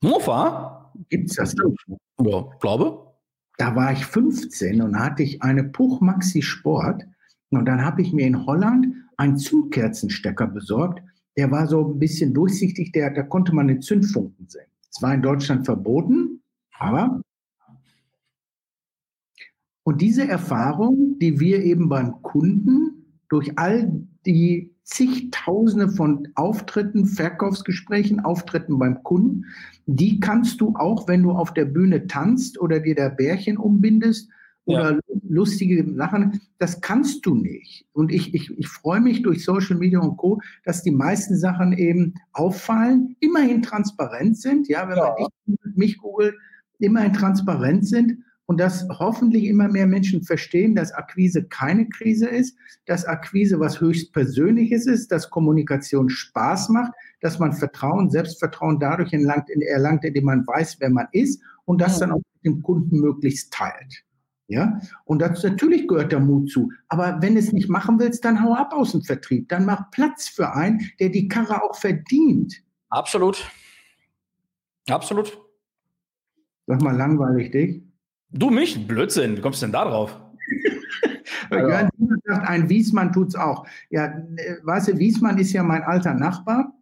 [0.03, 0.93] Mofa?
[1.09, 1.75] Gibt es das noch?
[2.21, 3.13] Ja, glaube.
[3.59, 7.05] Da war ich 15 und hatte ich eine Puch Maxi Sport.
[7.51, 8.87] Und dann habe ich mir in Holland
[9.17, 11.03] einen Zündkerzenstecker besorgt.
[11.37, 14.67] Der war so ein bisschen durchsichtig, der, da konnte man den Zündfunken sehen.
[14.91, 16.43] Es war in Deutschland verboten,
[16.79, 17.23] aber
[19.85, 23.91] und diese Erfahrung, die wir eben beim Kunden durch all
[24.27, 29.47] die zigtausende von Auftritten, Verkaufsgesprächen, Auftritten beim Kunden,
[29.87, 34.31] die kannst du auch, wenn du auf der Bühne tanzt oder dir der Bärchen umbindest
[34.65, 34.99] oder ja.
[35.29, 37.87] lustige Sachen, das kannst du nicht.
[37.93, 41.73] Und ich, ich, ich freue mich durch Social Media und Co., dass die meisten Sachen
[41.73, 45.03] eben auffallen, immerhin transparent sind, ja, wenn ja.
[45.05, 46.35] man dich, mich googelt,
[46.79, 52.57] immerhin transparent sind und dass hoffentlich immer mehr Menschen verstehen, dass Akquise keine Krise ist,
[52.87, 59.13] dass Akquise was höchst Persönliches ist, dass Kommunikation Spaß macht, dass man Vertrauen, Selbstvertrauen dadurch
[59.13, 63.01] erlangt, erlangt indem man weiß, wer man ist und das dann auch mit dem Kunden
[63.01, 64.05] möglichst teilt.
[64.53, 66.71] Ja, und dazu natürlich gehört der Mut zu.
[66.89, 69.49] Aber wenn du es nicht machen willst, dann hau ab aus dem Vertrieb.
[69.49, 72.63] Dann mach Platz für einen, der die Karre auch verdient.
[72.91, 73.51] Absolut.
[74.91, 75.39] Absolut.
[76.67, 77.83] Sag mal, langweilig dich.
[78.29, 78.87] Du mich?
[78.87, 79.39] Blödsinn.
[79.39, 80.21] Wie kommst du denn da drauf?
[81.51, 81.89] Jörn
[82.27, 83.67] sagt, ein Wiesmann tut es auch.
[83.89, 84.05] Ja,
[84.37, 86.75] äh, weißt du, Wiesmann ist ja mein alter Nachbar.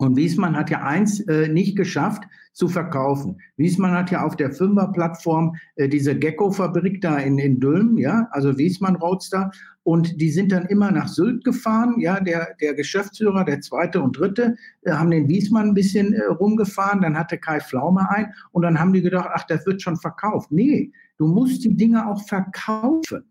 [0.00, 2.22] Und Wiesmann hat ja eins äh, nicht geschafft
[2.54, 3.38] zu verkaufen.
[3.58, 8.56] Wiesmann hat ja auf der Fünfer-Plattform äh, diese Gecko-Fabrik da in, in Dülmen, ja, also
[8.56, 9.50] Wiesmann Roadster.
[9.82, 14.18] Und die sind dann immer nach Sylt gefahren, ja, der, der Geschäftsführer, der zweite und
[14.18, 18.62] dritte, äh, haben den Wiesmann ein bisschen äh, rumgefahren, dann hatte Kai Pflaume ein und
[18.62, 20.50] dann haben die gedacht, ach, das wird schon verkauft.
[20.50, 23.22] Nee, du musst die Dinge auch verkaufen.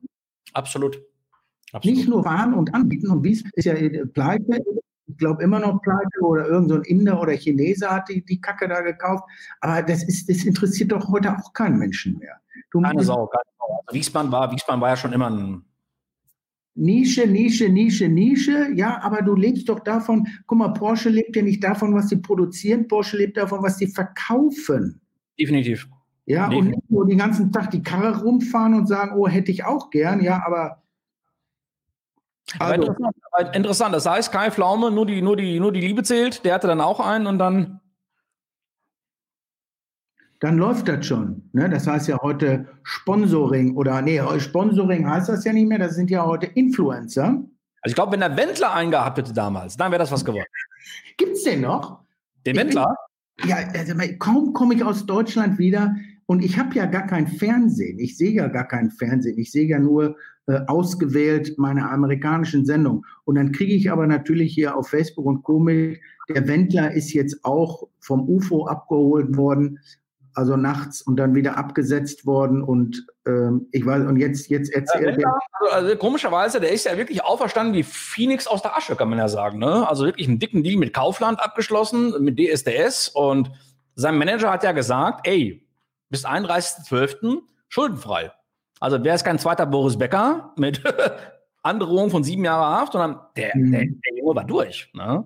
[0.53, 1.01] Absolut.
[1.71, 1.97] Absolut.
[1.97, 3.09] Nicht nur fahren und anbieten.
[3.09, 4.61] Und Wiesmann ist ja äh, pleite,
[5.19, 8.81] glaube immer noch pleite oder irgendein so Inder oder Chinese hat die, die Kacke da
[8.81, 9.23] gekauft.
[9.61, 12.37] Aber das, ist, das interessiert doch heute auch keinen Menschen mehr.
[12.71, 13.83] Du keine Sau, keine Sau.
[13.85, 15.63] Also Wiesbaden, war, Wiesbaden war ja schon immer ein
[16.75, 21.41] Nische, Nische, Nische, Nische, ja, aber du lebst doch davon, guck mal, Porsche lebt ja
[21.41, 25.01] nicht davon, was sie produzieren, Porsche lebt davon, was sie verkaufen.
[25.37, 25.89] Definitiv.
[26.25, 26.59] Ja, Definitiv.
[26.59, 29.89] und nicht nur den ganzen Tag die Karre rumfahren und sagen, oh, hätte ich auch
[29.89, 30.81] gern, ja, aber
[32.57, 36.43] Also, interessant, interessant, Das heißt, Kai Pflaume, nur die, nur, die, nur die Liebe zählt.
[36.45, 37.79] Der hatte dann auch einen und dann.
[40.39, 41.49] Dann läuft das schon.
[41.51, 41.69] Ne?
[41.69, 45.79] Das heißt ja heute Sponsoring oder nee, Sponsoring heißt das ja nicht mehr.
[45.79, 47.43] Das sind ja heute Influencer.
[47.81, 50.47] Also ich glaube, wenn der Wendler einen gehabt hätte damals, dann wäre das was geworden.
[51.17, 51.99] Gibt es den noch?
[52.45, 52.95] Den Wendler?
[53.45, 55.95] ja, also kaum komme ich aus Deutschland wieder
[56.25, 57.99] und ich habe ja gar kein Fernsehen.
[57.99, 59.37] Ich sehe ja gar kein Fernsehen.
[59.37, 60.15] Ich sehe ja nur
[60.49, 63.05] äh, ausgewählt meine amerikanischen Sendungen.
[63.25, 65.59] Und dann kriege ich aber natürlich hier auf Facebook und Co.
[65.59, 69.77] mit, der Wendler ist jetzt auch vom UFO abgeholt worden,
[70.33, 72.63] also nachts und dann wieder abgesetzt worden.
[72.63, 75.35] Und ähm, ich weiß, und jetzt, jetzt erzählt er.
[75.51, 79.19] Also, also, komischerweise, der ist ja wirklich auferstanden wie Phoenix aus der Asche, kann man
[79.19, 79.59] ja sagen.
[79.59, 79.87] Ne?
[79.87, 83.09] Also wirklich einen dicken Deal mit Kaufland abgeschlossen, mit DSDS.
[83.09, 83.51] Und
[83.93, 85.63] sein Manager hat ja gesagt, ey,
[86.09, 87.43] bis 31.12.
[87.67, 88.31] schuldenfrei.
[88.79, 90.81] Also wer ist kein zweiter Boris Becker mit
[91.63, 93.71] Androhung von sieben Jahren Haft, sondern der, mhm.
[93.71, 94.89] der, der Junge war durch.
[94.93, 95.25] Ne?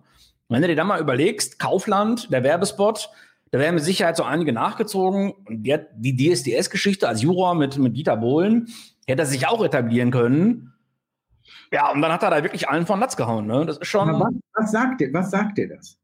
[0.50, 3.10] wenn du dir dann mal überlegst, Kaufland, der Werbespot,
[3.52, 5.32] da werden mit Sicherheit so einige nachgezogen.
[5.46, 8.68] Und die, die DSDS-Geschichte als Juror mit, mit Dieter Bohlen
[9.08, 10.74] hätte er sich auch etablieren können.
[11.72, 13.48] Ja, und dann hat er da wirklich allen von Latz gehauen.
[13.48, 13.66] Ne?
[13.66, 14.08] Das ist schon.
[14.14, 15.98] Was, was, sagt ihr, was sagt ihr das?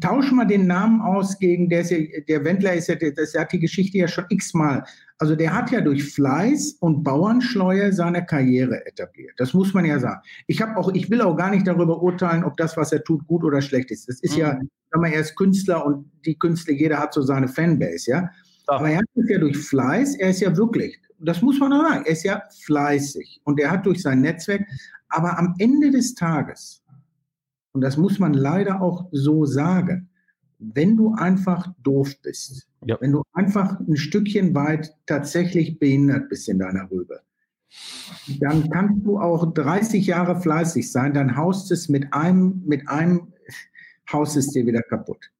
[0.00, 3.98] Tausch mal den Namen aus gegen der, der Wendler ist ja, das hat die Geschichte
[3.98, 4.84] ja schon x-mal.
[5.18, 9.32] Also der hat ja durch Fleiß und Bauernschleue seine Karriere etabliert.
[9.38, 10.20] Das muss man ja sagen.
[10.46, 13.26] Ich habe auch, ich will auch gar nicht darüber urteilen, ob das, was er tut,
[13.26, 14.08] gut oder schlecht ist.
[14.08, 14.40] Das ist mhm.
[14.40, 14.60] ja,
[14.90, 18.30] wenn man er ist Künstler und die Künstler, jeder hat so seine Fanbase, ja.
[18.66, 18.80] Ach.
[18.80, 21.88] Aber er hat es ja durch Fleiß, er ist ja wirklich, das muss man auch
[21.88, 24.66] sagen, er ist ja fleißig und er hat durch sein Netzwerk,
[25.08, 26.82] aber am Ende des Tages
[27.76, 30.08] und das muss man leider auch so sagen,
[30.58, 32.96] wenn du einfach doof bist, ja.
[33.00, 37.20] wenn du einfach ein Stückchen weit tatsächlich behindert bist in deiner Rübe,
[38.40, 43.32] dann kannst du auch 30 Jahre fleißig sein, dann haust es mit einem, mit einem
[44.12, 45.30] Haus ist dir wieder kaputt.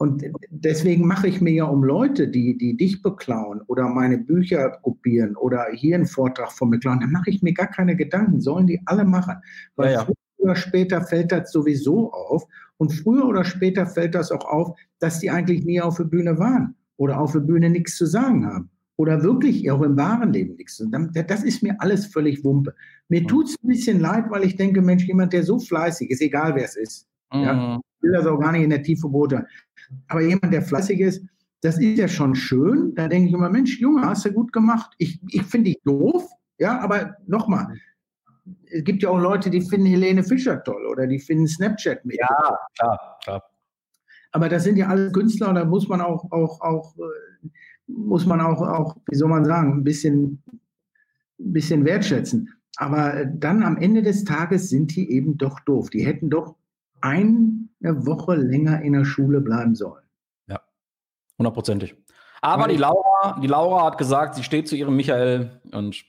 [0.00, 4.70] Und deswegen mache ich mir ja um Leute, die, die dich beklauen oder meine Bücher
[4.82, 8.40] kopieren oder hier einen Vortrag von mir klauen, dann mache ich mir gar keine Gedanken,
[8.40, 9.38] sollen die alle machen.
[9.74, 10.08] Weil ja, ja
[10.38, 12.46] oder später fällt das sowieso auf.
[12.78, 16.38] Und früher oder später fällt das auch auf, dass die eigentlich nie auf der Bühne
[16.38, 20.56] waren oder auf der Bühne nichts zu sagen haben oder wirklich auch im wahren Leben
[20.56, 20.82] nichts.
[21.26, 22.74] Das ist mir alles völlig Wumpe.
[23.08, 26.20] Mir tut es ein bisschen leid, weil ich denke, Mensch, jemand, der so fleißig ist,
[26.20, 27.40] egal wer es ist, mhm.
[27.40, 29.46] ja, ich will das auch gar nicht in der Tiefe beurteilen,
[30.08, 31.24] aber jemand, der fleißig ist,
[31.60, 32.94] das ist ja schon schön.
[32.94, 34.92] Da denke ich immer, Mensch, Junge, hast du gut gemacht.
[34.98, 36.28] Ich, ich finde dich doof,
[36.58, 37.74] ja, aber nochmal,
[38.70, 42.18] es gibt ja auch Leute, die finden Helene Fischer toll oder die finden Snapchat mit.
[42.18, 43.44] Ja, klar, klar.
[44.32, 47.48] Aber das sind ja alle Künstler und da muss man auch, auch, auch, äh,
[47.86, 50.42] muss man auch, auch, wie soll man sagen, ein bisschen,
[51.40, 52.52] ein bisschen wertschätzen.
[52.76, 55.90] Aber dann am Ende des Tages sind die eben doch doof.
[55.90, 56.56] Die hätten doch
[57.00, 60.04] eine Woche länger in der Schule bleiben sollen.
[60.46, 60.60] Ja,
[61.38, 61.96] hundertprozentig.
[62.40, 66.04] Aber die Laura, die Laura hat gesagt, sie steht zu ihrem Michael und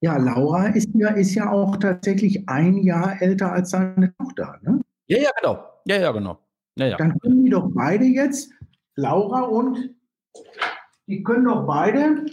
[0.00, 4.80] ja, Laura ist ja, ist ja auch tatsächlich ein Jahr älter als seine Tochter, ne?
[5.06, 5.64] Ja, ja, genau.
[5.84, 6.38] Ja, ja, genau.
[6.76, 6.96] Ja, ja.
[6.96, 8.50] Dann können die doch beide jetzt,
[8.96, 9.94] Laura und
[11.06, 12.26] die können doch beide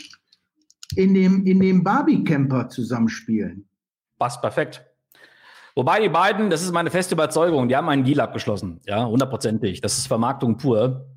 [0.96, 3.68] in dem, in dem Barbie-Camper zusammenspielen.
[4.20, 4.86] Passt perfekt.
[5.76, 8.80] Wobei die beiden, das ist meine feste Überzeugung, die haben einen Deal abgeschlossen.
[8.86, 9.82] Ja, hundertprozentig.
[9.82, 11.08] Das ist Vermarktung pur.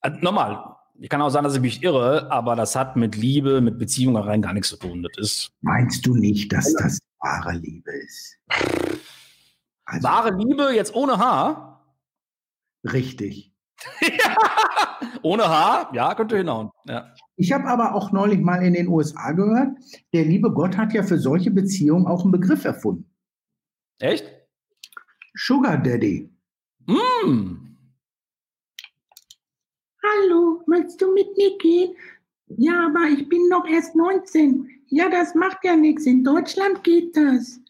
[0.00, 3.62] Also, nochmal, ich kann auch sagen, dass ich mich irre, aber das hat mit Liebe,
[3.62, 5.02] mit Beziehungen rein gar nichts zu tun.
[5.02, 8.38] Das ist Meinst du nicht, dass das wahre Liebe ist?
[9.86, 11.96] Also, wahre Liebe jetzt ohne Haar?
[12.84, 13.54] Richtig.
[15.22, 15.90] ohne Haar?
[15.94, 16.70] Ja, könnte hinhauen.
[16.84, 17.14] Ja.
[17.36, 19.78] Ich habe aber auch neulich mal in den USA gehört,
[20.12, 23.10] der liebe Gott hat ja für solche Beziehungen auch einen Begriff erfunden.
[24.00, 24.30] Echt?
[25.34, 26.30] Sugar Daddy.
[26.86, 27.69] Mm.
[30.10, 31.94] Hallo, möchtest du mit mir gehen?
[32.46, 34.82] Ja, aber ich bin noch erst 19.
[34.86, 36.06] Ja, das macht ja nichts.
[36.06, 37.60] In Deutschland geht das.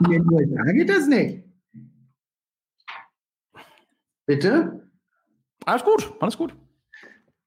[0.00, 1.42] In den USA geht das nicht.
[4.26, 4.88] Bitte?
[5.64, 6.54] Alles gut, alles gut.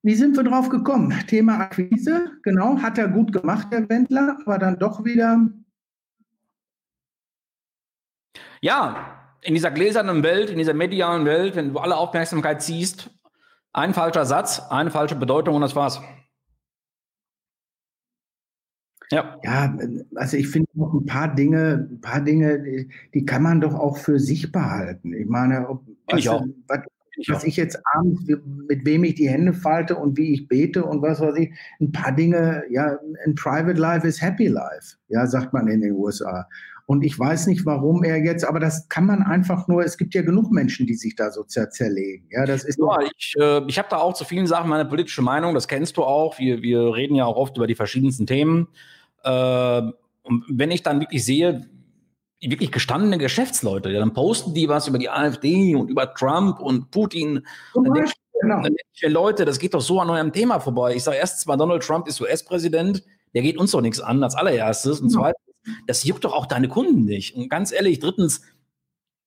[0.01, 1.11] Wie sind wir drauf gekommen?
[1.27, 5.49] Thema Akquise, genau, hat er gut gemacht, der Wendler, aber dann doch wieder.
[8.61, 13.09] Ja, in dieser gläsernen Welt, in dieser medialen Welt, wenn du alle Aufmerksamkeit ziehst,
[13.73, 16.01] ein falscher Satz, eine falsche Bedeutung und das war's.
[19.11, 19.39] Ja.
[19.43, 19.75] ja,
[20.15, 23.73] also ich finde noch ein paar Dinge, ein paar Dinge, die, die, kann man doch
[23.73, 25.13] auch für sich behalten.
[25.13, 26.45] Ich meine, ob, was, ich auch.
[26.67, 26.81] Was,
[27.27, 28.21] dass ich jetzt abends,
[28.67, 31.51] mit wem ich die Hände falte und wie ich bete und was weiß ich.
[31.81, 35.93] Ein paar Dinge, ja, ein Private Life ist Happy Life, ja, sagt man in den
[35.93, 36.47] USA.
[36.89, 40.15] Und ich weiß nicht, warum er jetzt, aber das kann man einfach nur, es gibt
[40.15, 42.27] ja genug Menschen, die sich da so zer zerlegen.
[42.31, 45.21] Ja, das ist ja, ich, äh, ich habe da auch zu vielen Sachen meine politische
[45.21, 46.39] Meinung, das kennst du auch.
[46.39, 48.69] Wir, wir reden ja auch oft über die verschiedensten Themen.
[49.23, 49.81] Äh,
[50.23, 51.69] und wenn ich dann wirklich sehe,
[52.41, 56.89] wirklich gestandene Geschäftsleute, ja, dann posten die was über die AfD und über Trump und
[56.89, 57.45] Putin.
[57.75, 58.63] Und dann denke ich, genau.
[58.65, 60.95] ich mir, Leute, das geht doch so an eurem Thema vorbei.
[60.95, 63.03] Ich sage erstens mal, Donald Trump ist US-Präsident,
[63.35, 65.01] der geht uns doch nichts an als allererstes.
[65.01, 65.21] Und genau.
[65.21, 65.48] zweitens,
[65.87, 67.35] das juckt doch auch deine Kunden nicht.
[67.35, 68.41] Und ganz ehrlich, drittens,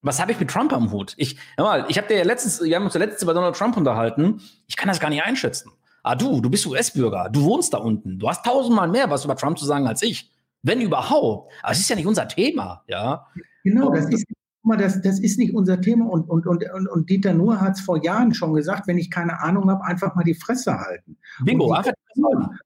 [0.01, 1.14] was habe ich mit Trump am Hut?
[1.16, 3.57] Ich, hör mal, ich habe dir ja letztens, wir haben uns ja letztens über Donald
[3.57, 4.41] Trump unterhalten.
[4.66, 5.70] Ich kann das gar nicht einschätzen.
[6.03, 9.37] Ah, du, du bist US-Bürger, du wohnst da unten, du hast tausendmal mehr was über
[9.37, 10.30] Trump zu sagen als ich.
[10.62, 11.53] Wenn überhaupt.
[11.62, 13.26] Aber es ist ja nicht unser Thema, ja.
[13.64, 14.24] Genau, das ist
[14.62, 16.06] mal, das, das ist nicht unser Thema.
[16.06, 19.40] Und, und, und, und, Dieter Nuhr hat es vor Jahren schon gesagt, wenn ich keine
[19.40, 21.16] Ahnung habe, einfach mal die Fresse halten.
[21.44, 21.92] Bingo, einfach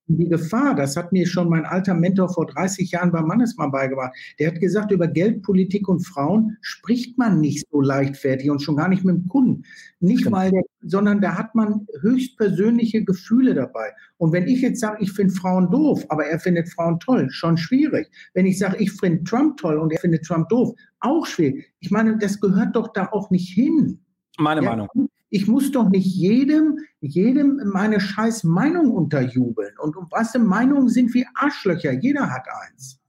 [0.08, 4.14] die Gefahr, das hat mir schon mein alter Mentor vor 30 Jahren beim Mannesmann beigebracht.
[4.38, 8.88] Der hat gesagt, über Geldpolitik und Frauen spricht man nicht so leichtfertig und schon gar
[8.88, 9.64] nicht mit dem Kunden.
[10.00, 13.92] Nicht weil der, sondern da hat man höchstpersönliche Gefühle dabei.
[14.18, 17.56] Und wenn ich jetzt sage, ich finde Frauen doof, aber er findet Frauen toll, schon
[17.56, 18.08] schwierig.
[18.34, 21.72] Wenn ich sage, ich finde Trump toll und er findet Trump doof, auch schwierig.
[21.80, 24.00] Ich meine, das gehört doch da auch nicht hin.
[24.38, 24.88] Meine ja, Meinung.
[25.28, 29.74] Ich muss doch nicht jedem, jedem meine scheiß Meinung unterjubeln.
[29.78, 31.92] Und, und was Meinungen sind wie Arschlöcher.
[31.92, 33.00] Jeder hat eins.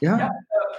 [0.00, 0.30] Ja, ja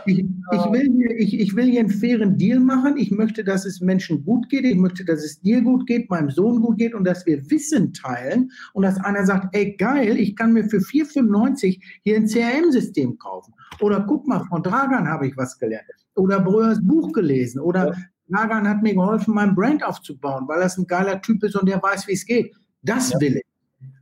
[0.05, 2.97] ich, ich, will hier, ich, ich will hier einen fairen Deal machen.
[2.97, 4.65] Ich möchte, dass es Menschen gut geht.
[4.65, 7.93] Ich möchte, dass es dir gut geht, meinem Sohn gut geht und dass wir Wissen
[7.93, 13.17] teilen und dass einer sagt, ey geil, ich kann mir für 4,95 hier ein CRM-System
[13.17, 13.53] kaufen.
[13.81, 15.85] Oder guck mal, von Dragan habe ich was gelernt.
[16.15, 17.59] Oder Bröers Buch gelesen.
[17.59, 17.95] Oder ja.
[18.27, 21.81] Nagan hat mir geholfen, mein Brand aufzubauen, weil das ein geiler Typ ist und der
[21.81, 22.53] weiß, wie es geht.
[22.81, 23.19] Das ja.
[23.19, 23.48] will ich.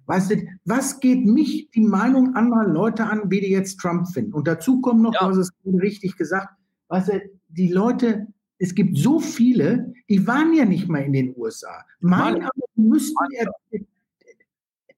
[0.08, 0.36] Weißt du,
[0.66, 4.34] was geht mich die Meinung anderer Leute an, wie die jetzt Trump finden?
[4.34, 5.20] Und dazu kommt noch, ja.
[5.20, 6.48] du hast es richtig gesagt,
[6.88, 8.28] weißt du, die Leute,
[8.58, 11.86] es gibt so viele, die waren ja nicht mal in den USA.
[12.00, 13.16] Meinen aber, müssten,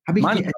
[0.07, 0.51] habe ich Mann.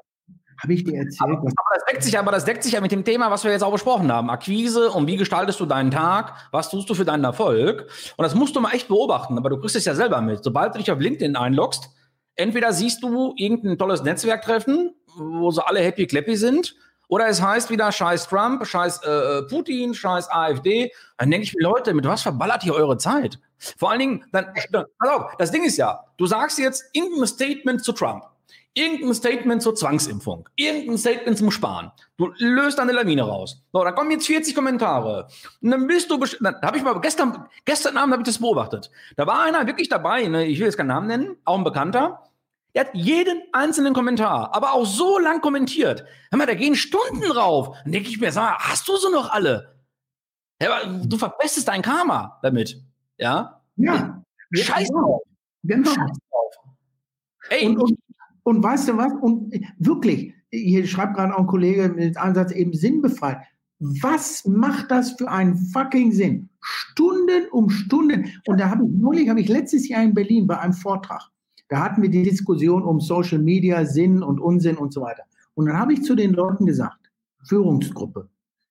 [0.62, 1.20] Habe ich dir erzählt?
[1.22, 3.50] Aber, aber, das deckt sich, aber das deckt sich ja mit dem Thema, was wir
[3.50, 4.30] jetzt auch besprochen haben.
[4.30, 6.34] Akquise und wie gestaltest du deinen Tag?
[6.52, 7.88] Was tust du für deinen Erfolg?
[8.16, 10.44] Und das musst du mal echt beobachten, aber du kriegst es ja selber mit.
[10.44, 11.90] Sobald du dich auf LinkedIn einloggst,
[12.36, 16.74] entweder siehst du irgendein tolles Netzwerktreffen, wo so alle happy clappy sind,
[17.08, 20.90] oder es heißt wieder Scheiß Trump, Scheiß äh, Putin, Scheiß AfD.
[21.18, 23.38] Dann denke ich mir, Leute, mit was verballert ihr eure Zeit?
[23.76, 27.26] Vor allen Dingen, dann, dann, pass auf, das Ding ist ja, du sagst jetzt irgendein
[27.26, 28.24] Statement zu Trump.
[28.74, 31.92] Irgendein Statement zur Zwangsimpfung, irgendein Statement zum Sparen.
[32.16, 33.62] Du löst eine Lawine raus.
[33.70, 35.28] So, da kommen jetzt 40 Kommentare.
[35.60, 38.90] Und dann bist du, dann habe ich mal gestern, gestern Abend habe ich das beobachtet.
[39.16, 40.46] Da war einer wirklich dabei, ne?
[40.46, 42.22] ich will jetzt keinen Namen nennen, auch ein Bekannter.
[42.74, 46.06] Der hat jeden einzelnen Kommentar, aber auch so lang kommentiert.
[46.30, 47.76] Hör mal, da gehen Stunden drauf.
[47.84, 49.76] Dann denke ich mir, sag mal, hast du sie noch alle?
[51.04, 52.80] Du verbesserst dein Karma damit.
[53.18, 53.60] Ja?
[53.76, 54.22] Ja.
[54.54, 55.22] Scheiß drauf.
[55.64, 55.90] Genau.
[55.90, 56.54] Scheiß drauf.
[57.50, 57.98] Ey, und, und
[58.44, 59.12] und weißt du was?
[59.20, 63.38] Und wirklich, hier schreibt gerade auch ein Kollege mit Ansatz eben sinnbefreit.
[64.00, 66.48] Was macht das für einen fucking Sinn?
[66.60, 68.26] Stunden um Stunden.
[68.46, 71.22] Und da habe ich, neulich habe ich letztes Jahr in Berlin bei einem Vortrag,
[71.68, 75.24] da hatten wir die Diskussion um Social Media, Sinn und Unsinn und so weiter.
[75.54, 77.10] Und dann habe ich zu den Leuten gesagt,
[77.48, 78.28] Führungsgruppe,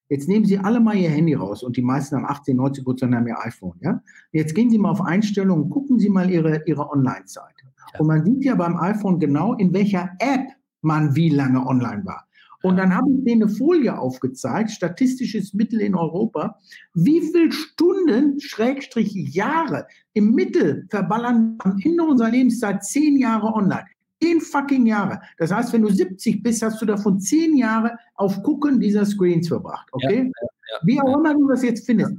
[0.08, 3.14] jetzt nehmen Sie alle mal Ihr Handy raus und die meisten haben 18, 90 Prozent
[3.14, 3.76] haben ihr iPhone.
[3.80, 4.00] Ja?
[4.30, 7.61] Jetzt gehen Sie mal auf Einstellungen, gucken Sie mal Ihre, Ihre Online-Seite.
[7.98, 10.48] Und man sieht ja beim iPhone genau, in welcher App
[10.80, 12.26] man wie lange online war.
[12.62, 16.58] Und dann habe ich denen eine Folie aufgezeigt, statistisches Mittel in Europa,
[16.94, 23.86] wie viele Stunden, Schrägstrich Jahre im Mittel verballern am Ende unserer Lebenszeit zehn Jahre online.
[24.22, 25.20] Zehn fucking Jahre.
[25.38, 29.48] Das heißt, wenn du 70 bist, hast du davon zehn Jahre auf Gucken dieser Screens
[29.48, 29.88] verbracht.
[29.90, 30.18] Okay?
[30.18, 30.30] Ja, ja,
[30.70, 32.14] ja, wie auch immer du das jetzt findest.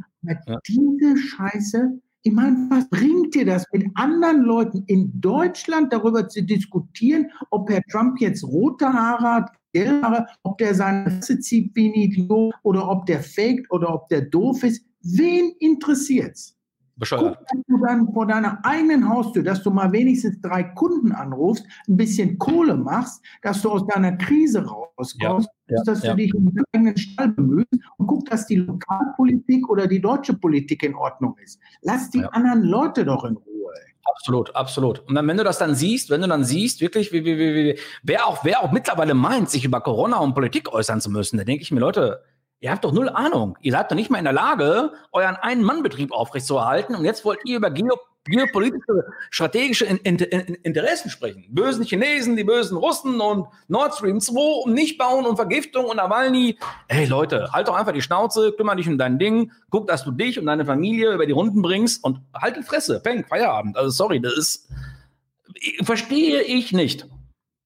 [0.67, 6.41] Diese Scheiße ich meine, was bringt dir das, mit anderen Leuten in Deutschland darüber zu
[6.41, 11.75] diskutieren, ob Herr Trump jetzt rote Haare hat, gelbe Haare, ob der seine Fresse zieht
[11.75, 14.85] wie ein Idiot oder ob der faked oder ob der doof ist?
[15.01, 16.57] Wen interessiert's?
[16.95, 17.37] Bescheuert.
[17.39, 21.65] Guck, dass du dann vor deiner eigenen Haustür, dass du mal wenigstens drei Kunden anrufst,
[21.87, 26.11] ein bisschen Kohle machst, dass du aus deiner Krise rauskommst, ja, ja, dass ja.
[26.11, 30.33] du dich um deinen eigenen Stall bemühst und guck, dass die Lokalpolitik oder die deutsche
[30.35, 31.59] Politik in Ordnung ist.
[31.81, 33.73] Lass die anderen Leute doch in Ruhe.
[34.05, 34.99] Absolut, absolut.
[34.99, 37.55] Und dann, wenn du das dann siehst, wenn du dann siehst, wirklich, wie, wie, wie,
[37.55, 41.37] wie, wer auch, wer auch mittlerweile meint, sich über Corona und Politik äußern zu müssen,
[41.37, 42.21] da denke ich mir, Leute,
[42.63, 43.57] Ihr habt doch null Ahnung.
[43.59, 46.95] Ihr seid doch nicht mal in der Lage, euren Ein-Mann-Betrieb aufrechtzuerhalten.
[46.95, 51.43] Und jetzt wollt ihr über Geo geopolitische, strategische in, in, in, Interessen sprechen.
[51.49, 56.57] Bösen Chinesen, die bösen Russen und Nord Stream 2 und Nichtbauen und Vergiftung und Nawalny.
[56.87, 60.11] Hey Leute, halt doch einfach die Schnauze, kümmere dich um dein Ding, guck, dass du
[60.11, 63.75] dich und deine Familie über die Runden bringst und halt die Fresse, Peng, Feierabend.
[63.75, 64.69] Also sorry, das ist,
[65.83, 67.09] verstehe ich nicht.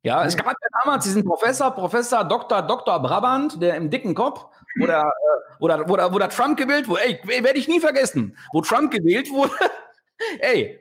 [0.01, 0.53] Ja, es gab ja
[0.83, 2.63] damals diesen Professor, Professor Dr.
[2.63, 2.99] Dr.
[2.99, 4.45] Brabant, der im dicken Kopf,
[4.79, 7.67] wo der, äh, wo der, wo der, wo der Trump gewählt wurde, ey, werde ich
[7.67, 9.53] nie vergessen, wo Trump gewählt wurde,
[10.39, 10.79] ey,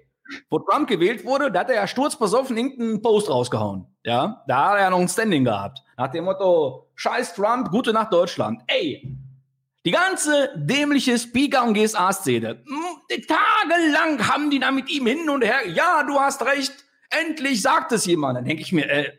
[0.51, 3.87] wo Trump gewählt wurde, da hat er ja sturzbesoffen irgendeinen Post rausgehauen.
[4.03, 5.83] Ja, da hat er ja noch ein Standing gehabt.
[5.97, 8.63] Nach dem Motto, scheiß Trump, gute Nacht Deutschland.
[8.67, 9.17] Ey,
[9.85, 15.45] die ganze dämliche Speaker- und GSA-Szene, hm, tagelang haben die da mit ihm hin und
[15.45, 16.73] her, ja, du hast recht,
[17.11, 18.37] endlich sagt es jemand.
[18.37, 19.13] Dann denke ich mir, ey,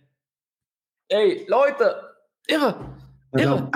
[1.08, 2.14] ey, Leute,
[2.48, 2.97] irre.
[3.32, 3.72] Also irre.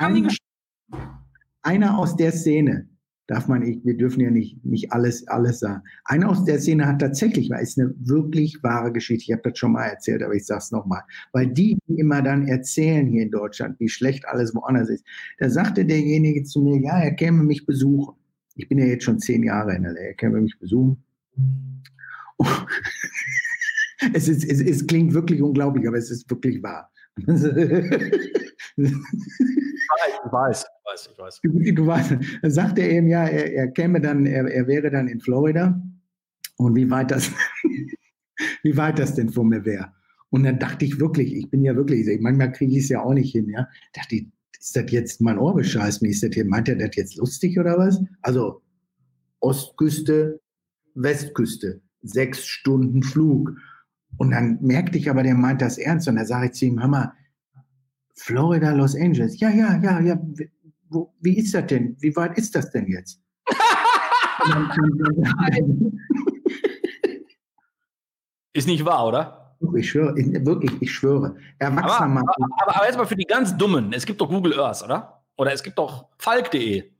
[0.00, 1.08] Einer,
[1.62, 2.88] einer, aus der Szene,
[3.26, 5.82] darf man, ich, wir dürfen ja nicht, nicht alles, alles sagen.
[6.04, 9.24] Einer aus der Szene hat tatsächlich, war ist eine wirklich wahre Geschichte.
[9.24, 11.02] Ich habe das schon mal erzählt, aber ich sage es nochmal.
[11.32, 15.04] Weil die, die immer dann erzählen hier in Deutschland, wie schlecht alles woanders ist,
[15.38, 18.14] da sagte derjenige zu mir, ja, er käme mich besuchen.
[18.54, 21.04] Ich bin ja jetzt schon zehn Jahre in der Lehre, er käme mich besuchen.
[24.14, 26.90] es, ist, es, es klingt wirklich unglaublich, aber es ist wirklich wahr.
[27.26, 28.92] Ich
[30.32, 31.40] weiß, ich weiß, ich weiß.
[31.42, 34.90] Du, du weißt, dann sagt er eben, ja, er, er käme dann, er, er wäre
[34.90, 35.80] dann in Florida
[36.56, 37.30] und wie weit das,
[38.62, 39.92] wie weit das denn von mir wäre.
[40.30, 43.14] Und dann dachte ich wirklich, ich bin ja wirklich, manchmal kriege ich es ja auch
[43.14, 43.66] nicht hin, ja.
[43.94, 44.26] Dachte ich,
[44.58, 46.12] ist das jetzt mein Ohr bescheißt mich?
[46.12, 48.02] Ist das hier, meint er das jetzt lustig oder was?
[48.22, 48.62] Also
[49.40, 50.40] Ostküste,
[50.94, 53.56] Westküste, sechs Stunden Flug.
[54.16, 56.08] Und dann merkte ich aber, der meint das ernst.
[56.08, 57.12] Und da sage ich zu ihm, hör mal,
[58.14, 59.38] Florida, Los Angeles.
[59.38, 60.20] Ja, ja, ja, ja.
[60.88, 61.96] Wo, wie ist das denn?
[62.00, 63.20] Wie weit ist das denn jetzt?
[68.52, 69.56] ist nicht wahr, oder?
[69.76, 71.36] Ich schwöre, wirklich, ich schwöre.
[71.58, 73.92] Erwachsener aber, aber, aber, aber, jetzt mal für die ganz Dummen.
[73.92, 75.22] Es gibt doch Google Earth, oder?
[75.36, 76.90] Oder es gibt doch Falk.de.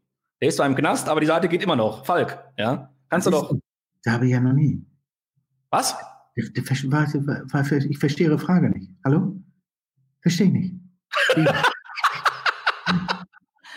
[0.40, 2.04] Der ist zwar im Knast, aber die Seite geht immer noch.
[2.04, 2.92] Falk, ja?
[3.08, 3.52] Kannst du doch.
[4.04, 4.84] Da habe ich ja noch nie.
[5.70, 5.96] Was?
[6.38, 8.90] Ich, ich verstehe Ihre Frage nicht.
[9.04, 9.40] Hallo?
[10.20, 10.74] Verstehe ich nicht.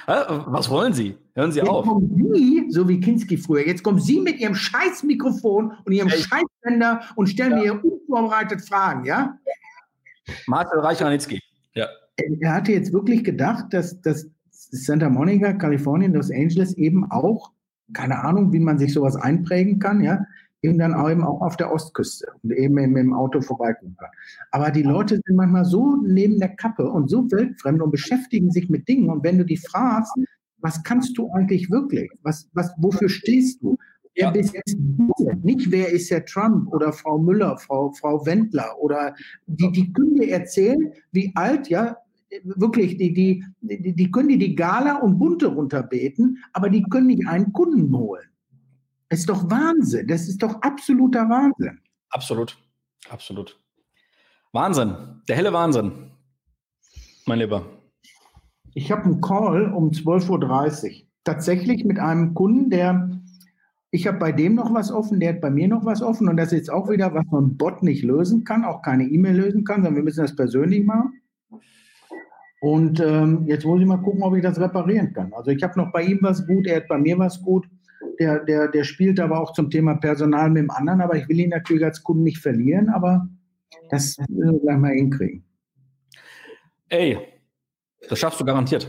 [0.06, 1.18] Was wollen Sie?
[1.36, 1.86] Hören Sie jetzt auf.
[1.86, 6.10] Kommen Sie, so wie Kinski früher, jetzt kommen Sie mit Ihrem scheiß Mikrofon und Ihrem
[6.10, 6.28] Echt?
[6.28, 7.74] Scheißsender und stellen ja.
[7.76, 9.40] mir unvorbereitet Fragen, ja?
[10.48, 11.40] Marcel Reich-Ranitzky,
[11.74, 11.88] ja.
[12.18, 17.52] Er hatte jetzt wirklich gedacht, dass, dass Santa Monica, Kalifornien, Los Angeles eben auch,
[17.94, 20.26] keine Ahnung, wie man sich sowas einprägen kann, ja,
[20.62, 24.10] eben dann auch eben auch auf der Ostküste und eben dem Auto vorbeikommen kann.
[24.52, 28.70] Aber die Leute sind manchmal so neben der Kappe und so weltfremd und beschäftigen sich
[28.70, 29.10] mit Dingen.
[29.10, 30.14] Und wenn du die fragst,
[30.60, 32.12] was kannst du eigentlich wirklich?
[32.22, 33.78] Was, was, wofür stehst du?
[34.16, 34.30] Ja.
[34.30, 35.32] Bist du?
[35.42, 39.16] Nicht wer ist Herr Trump oder Frau Müller, Frau, Frau Wendler oder
[39.48, 41.98] die, die können dir erzählen, wie alt, ja,
[42.44, 47.08] wirklich, die, die, die, die können dir die Gala und Bunte runterbeten, aber die können
[47.08, 48.24] nicht einen Kunden holen.
[49.12, 50.08] Das ist doch Wahnsinn.
[50.08, 51.82] Das ist doch absoluter Wahnsinn.
[52.12, 52.58] Absolut.
[53.10, 53.60] Absolut.
[54.54, 54.96] Wahnsinn.
[55.28, 56.12] Der helle Wahnsinn.
[57.26, 57.66] Mein Lieber.
[58.74, 61.08] Ich habe einen Call um 12.30 Uhr.
[61.26, 63.10] Tatsächlich mit einem Kunden, der,
[63.92, 66.30] ich habe bei dem noch was offen, der hat bei mir noch was offen.
[66.30, 69.36] Und das ist jetzt auch wieder, was man Bot nicht lösen kann, auch keine E-Mail
[69.36, 71.20] lösen kann, sondern wir müssen das persönlich machen.
[72.62, 75.34] Und ähm, jetzt muss ich mal gucken, ob ich das reparieren kann.
[75.34, 77.68] Also ich habe noch bei ihm was gut, er hat bei mir was gut
[78.20, 81.40] der, der, der spielt aber auch zum Thema Personal mit dem anderen, aber ich will
[81.40, 83.28] ihn natürlich als Kunden nicht verlieren, aber
[83.90, 85.44] das müssen wir gleich mal hinkriegen.
[86.90, 87.18] Ey,
[88.10, 88.88] das schaffst du garantiert.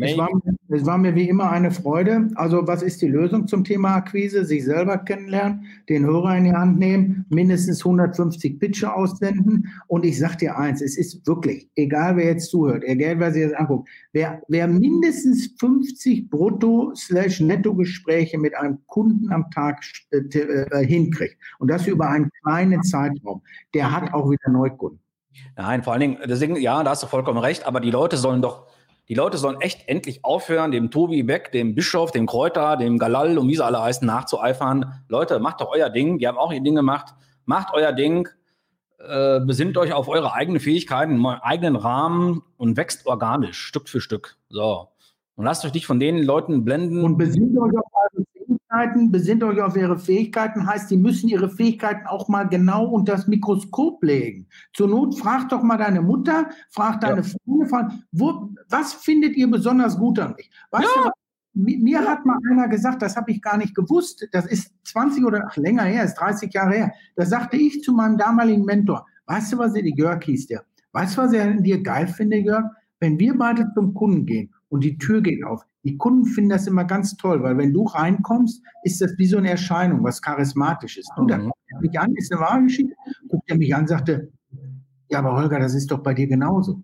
[0.00, 0.28] Es war,
[0.70, 2.28] es war, mir wie immer eine Freude.
[2.34, 4.44] Also, was ist die Lösung zum Thema Akquise?
[4.44, 9.66] Sich selber kennenlernen, den Hörer in die Hand nehmen, mindestens 150 Pitcher aussenden.
[9.86, 13.44] Und ich sage dir eins: Es ist wirklich, egal wer jetzt zuhört, egal wer sich
[13.44, 21.38] das anguckt, wer, wer mindestens 50 Brutto-Netto-Gespräche mit einem Kunden am Tag äh, äh, hinkriegt
[21.58, 23.40] und das über einen kleinen Zeitraum,
[23.72, 25.00] der hat auch wieder Neukunden.
[25.56, 28.40] Nein, vor allen Dingen, deswegen, ja, da hast du vollkommen recht, aber die Leute sollen
[28.42, 28.66] doch
[29.08, 33.38] die Leute sollen echt endlich aufhören, dem Tobi Beck, dem Bischof, dem Kräuter, dem Galal
[33.38, 35.02] und wie sie alle heißen, nachzueifern.
[35.08, 36.18] Leute, macht doch euer Ding.
[36.18, 37.14] Die haben auch ihr Ding gemacht.
[37.46, 38.28] Macht euer Ding.
[38.98, 44.00] Äh, besinnt euch auf eure eigenen Fähigkeiten, im eigenen Rahmen und wächst organisch, Stück für
[44.00, 44.36] Stück.
[44.50, 44.88] So.
[45.36, 47.02] Und lasst euch nicht von den Leuten blenden.
[47.02, 48.24] Und besinnt euch auf eure
[48.68, 53.12] Fähigkeiten, besinnt euch auf ihre Fähigkeiten, heißt, die müssen ihre Fähigkeiten auch mal genau unter
[53.12, 54.46] das Mikroskop legen.
[54.74, 57.28] Zur Not frag doch mal deine Mutter, frag deine ja.
[57.46, 60.50] Freunde, frag, wo, was findet ihr besonders gut an mich?
[60.70, 61.04] Weißt ja.
[61.04, 61.10] du,
[61.54, 65.44] mir hat mal einer gesagt, das habe ich gar nicht gewusst, das ist 20 oder
[65.48, 66.92] ach, länger her, ist 30 Jahre her.
[67.16, 70.64] Da sagte ich zu meinem damaligen Mentor, weißt du, was er, die Jörg hieß der,
[70.92, 72.64] weißt du, was er in dir geil findet, Jörg?
[73.00, 76.66] Wenn wir beide zum Kunden gehen und die Tür geht auf, die Kunden finden das
[76.66, 80.98] immer ganz toll, weil wenn du reinkommst, ist das wie so eine Erscheinung, was charismatisch
[80.98, 81.10] ist.
[81.16, 82.94] Und dann guckt er mich an, ist eine wahre Geschichte,
[83.28, 84.30] guckt er mich an, sagte,
[85.08, 86.82] ja, aber Holger, das ist doch bei dir genauso.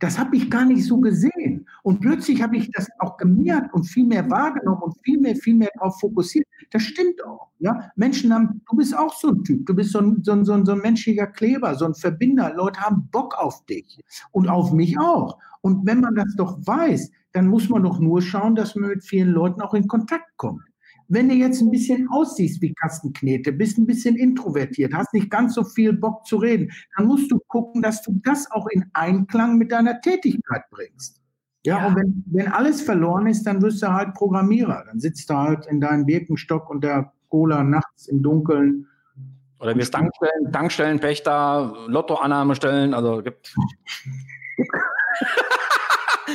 [0.00, 1.66] Das habe ich gar nicht so gesehen.
[1.82, 5.54] Und plötzlich habe ich das auch gemerkt und viel mehr wahrgenommen und viel mehr, viel
[5.54, 6.46] mehr darauf fokussiert.
[6.70, 7.48] Das stimmt auch.
[7.60, 7.90] Ja?
[7.96, 10.52] Menschen haben, du bist auch so ein Typ, du bist so ein, so ein, so
[10.52, 12.52] ein, so ein menschlicher Kleber, so ein Verbinder.
[12.54, 14.00] Leute haben Bock auf dich
[14.32, 15.38] und auf mich auch.
[15.60, 19.04] Und wenn man das doch weiß, dann muss man doch nur schauen, dass man mit
[19.04, 20.62] vielen Leuten auch in Kontakt kommt.
[21.08, 25.54] Wenn du jetzt ein bisschen aussiehst wie Kastenknete, bist ein bisschen introvertiert, hast nicht ganz
[25.54, 29.58] so viel Bock zu reden, dann musst du gucken, dass du das auch in Einklang
[29.58, 31.20] mit deiner Tätigkeit bringst.
[31.64, 31.86] Ja, ja.
[31.86, 34.84] und wenn, wenn alles verloren ist, dann wirst du halt Programmierer.
[34.86, 38.86] Dann sitzt du halt in deinem Birkenstock und der Cola nachts im Dunkeln.
[39.60, 43.54] Oder wirst Tankstellen, Tankstellenpächter, Lottoannahmestellen, also gibt,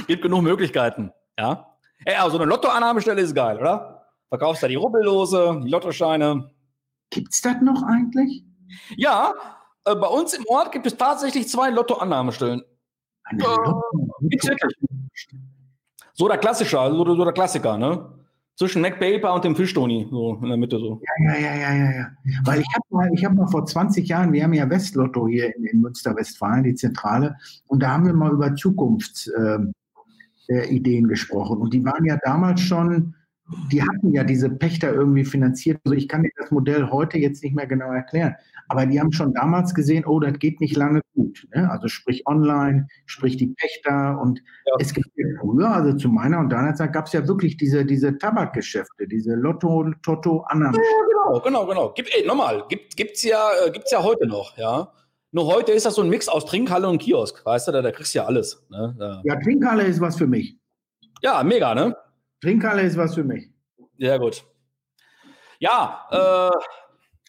[0.06, 1.11] gibt genug Möglichkeiten.
[1.40, 1.76] Ja.
[2.06, 3.98] Ey, also eine Lottoannahmestelle ist geil, oder?
[4.30, 6.49] verkaufst da die Rubbellose, die Lottoscheine.
[7.10, 8.44] Gibt es das noch eigentlich?
[8.98, 9.34] Ja,
[9.86, 12.61] äh, bei uns im Ort gibt es tatsächlich zwei Lottoannahmestellen.
[13.24, 14.56] Eine äh,
[16.14, 18.14] So der Klassischer, also so der Klassiker, ne?
[18.56, 20.99] Zwischen MacPaper und dem Fischtoni, so in der Mitte so.
[21.28, 22.07] Ja, ja, ja, ja, ja.
[22.44, 25.56] Weil ich habe mal, ich habe mal vor 20 Jahren, wir haben ja Westlotto hier
[25.56, 27.38] in, in Münster-Westfalen, die Zentrale,
[27.68, 29.72] und da haben wir mal über Zukunftsideen äh,
[30.49, 31.60] äh, gesprochen.
[31.60, 33.14] Und die waren ja damals schon
[33.72, 35.80] die hatten ja diese Pächter irgendwie finanziert.
[35.86, 38.36] Also ich kann dir das Modell heute jetzt nicht mehr genau erklären.
[38.68, 41.48] Aber die haben schon damals gesehen, oh, das geht nicht lange gut.
[41.56, 41.69] Ne?
[41.72, 44.19] Also sprich online, sprich die Pächter.
[44.19, 44.74] Und ja.
[44.80, 47.86] es gibt ja früher, also zu meiner und deiner Zeit, gab es ja wirklich diese,
[47.86, 50.78] diese Tabakgeschäfte, diese Lotto, Toto, Annahme.
[50.78, 51.94] Ja, genau, genau, genau.
[51.94, 54.91] Gibt, ey, nochmal, gibt, gibt's ja, äh, gibt's ja heute noch, ja.
[55.32, 57.91] Nur heute ist das so ein Mix aus Trinkhalle und Kiosk, weißt du, da, da
[57.91, 58.66] kriegst du ja alles.
[58.70, 58.95] Ne?
[58.98, 59.22] Da.
[59.26, 60.58] Ja, Trinkhalle ist was für mich.
[61.22, 61.95] Ja, mega, ne?
[62.41, 63.49] Trinkhalle ist was für mich.
[63.98, 64.45] Ja, gut.
[65.60, 66.58] Ja, äh,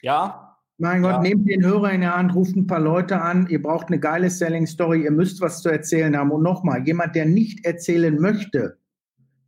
[0.02, 0.56] ja.
[0.80, 1.20] Mein Gott, ja.
[1.22, 3.48] nehmt den Hörer in der Hand, ruft ein paar Leute an.
[3.48, 5.02] Ihr braucht eine geile Selling Story.
[5.02, 6.30] Ihr müsst was zu erzählen haben.
[6.30, 8.78] Und nochmal, jemand, der nicht erzählen möchte,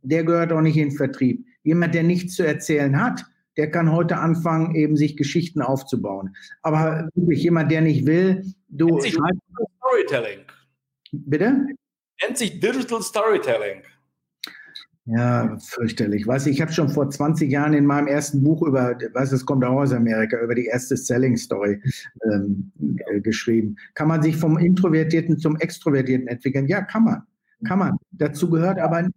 [0.01, 1.45] der gehört auch nicht in den Vertrieb.
[1.63, 3.23] Jemand, der nichts zu erzählen hat,
[3.61, 6.35] der kann heute anfangen, eben sich Geschichten aufzubauen.
[6.63, 8.87] Aber wirklich jemand, der nicht will, du.
[8.87, 9.17] Nennt sich
[9.77, 10.39] Storytelling.
[11.11, 11.67] Bitte?
[12.23, 13.83] Nennt sich Digital Storytelling.
[15.05, 16.25] Ja, fürchterlich.
[16.25, 19.63] Weißt ich habe schon vor 20 Jahren in meinem ersten Buch über, was es kommt
[19.63, 21.79] auch aus Amerika, über die erste Selling Story
[22.31, 22.71] ähm,
[23.11, 23.75] äh, geschrieben.
[23.93, 26.67] Kann man sich vom Introvertierten zum Extrovertierten entwickeln?
[26.67, 27.21] Ja, kann man.
[27.65, 27.97] Kann man.
[28.11, 29.07] Dazu gehört aber,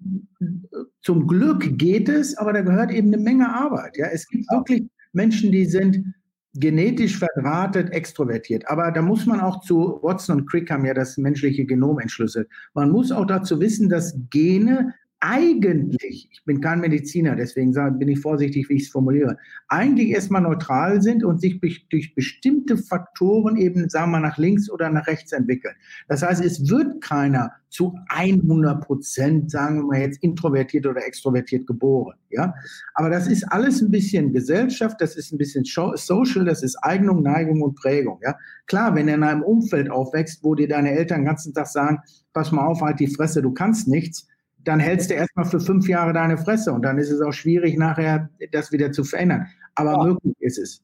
[1.02, 3.96] zum Glück geht es, aber da gehört eben eine Menge Arbeit.
[3.96, 6.14] Ja, es gibt wirklich Menschen, die sind
[6.54, 8.68] genetisch verdrahtet, extrovertiert.
[8.68, 12.48] Aber da muss man auch zu, Watson und Crick haben ja das menschliche Genom entschlüsselt.
[12.74, 14.94] Man muss auch dazu wissen, dass Gene
[15.26, 19.38] eigentlich, ich bin kein Mediziner, deswegen bin ich vorsichtig, wie ich es formuliere,
[19.68, 24.90] eigentlich erstmal neutral sind und sich durch bestimmte Faktoren eben, sagen wir, nach links oder
[24.90, 25.74] nach rechts entwickeln.
[26.08, 31.66] Das heißt, es wird keiner zu 100 Prozent, sagen wir mal jetzt, introvertiert oder extrovertiert
[31.66, 32.16] geboren.
[32.28, 32.52] Ja?
[32.92, 37.22] Aber das ist alles ein bisschen Gesellschaft, das ist ein bisschen Social, das ist Eignung,
[37.22, 38.20] Neigung und Prägung.
[38.22, 38.36] Ja?
[38.66, 42.00] Klar, wenn du in einem Umfeld aufwächst, wo dir deine Eltern den ganzen Tag sagen,
[42.34, 44.28] pass mal auf, halt die Fresse, du kannst nichts,
[44.64, 47.76] dann hältst du erstmal für fünf Jahre deine Fresse und dann ist es auch schwierig,
[47.76, 49.46] nachher das wieder zu verändern.
[49.74, 50.04] Aber ja.
[50.04, 50.82] möglich ist es.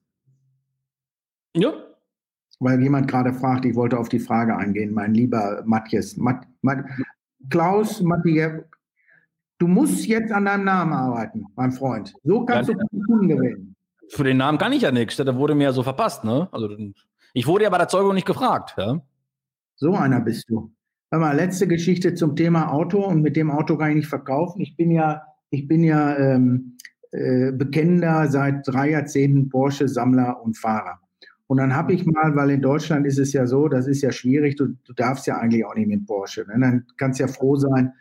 [1.57, 1.73] Ja.
[2.59, 6.17] Weil jemand gerade fragt, ich wollte auf die Frage eingehen, mein lieber Matthias.
[6.17, 6.85] Matt, Matt,
[7.49, 8.63] Klaus, Matthias,
[9.59, 12.13] du musst jetzt an deinem Namen arbeiten, mein Freund.
[12.23, 13.77] So kannst ja, du Kunden gewinnen.
[14.11, 16.49] Für den Namen kann ich ja nichts, der wurde mir ja so verpasst, ne?
[16.53, 16.69] Also
[17.33, 19.01] ich wurde ja bei der Zeugung nicht gefragt, ja.
[19.77, 20.71] So einer bist du.
[21.13, 24.61] Hör mal, letzte Geschichte zum Thema Auto und mit dem Auto kann ich nicht verkaufen.
[24.61, 26.77] Ich bin ja, ich bin ja ähm,
[27.11, 31.01] äh, bekennender seit drei Jahrzehnten Porsche-Sammler und Fahrer.
[31.49, 34.13] Und dann habe ich mal, weil in Deutschland ist es ja so, das ist ja
[34.13, 36.47] schwierig, du, du darfst ja eigentlich auch nicht mit Porsche.
[36.47, 36.61] Ne?
[36.61, 37.93] Dann kannst du ja froh sein,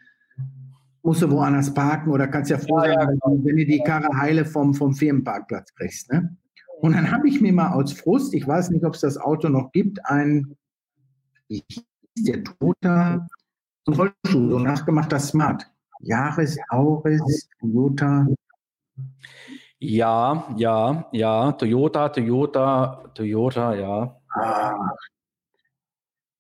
[1.01, 3.43] musst du woanders parken oder kannst ja froh ja, sein, ja, genau.
[3.43, 6.11] wenn du die Karre heile vom, vom Firmenparkplatz kriegst.
[6.11, 6.37] Ne?
[6.81, 9.49] Und dann habe ich mir mal aus Frust, ich weiß nicht, ob es das Auto
[9.49, 10.55] noch gibt, ein,
[11.47, 11.65] ich
[12.17, 13.27] der Toyota
[13.85, 15.65] und Rollschuh, so nachgemachter Smart.
[16.01, 18.27] Jahres, Auris, Toyota.
[19.79, 24.15] Ja, ja, ja, Toyota, Toyota, Toyota, ja.
[24.29, 24.91] Ah,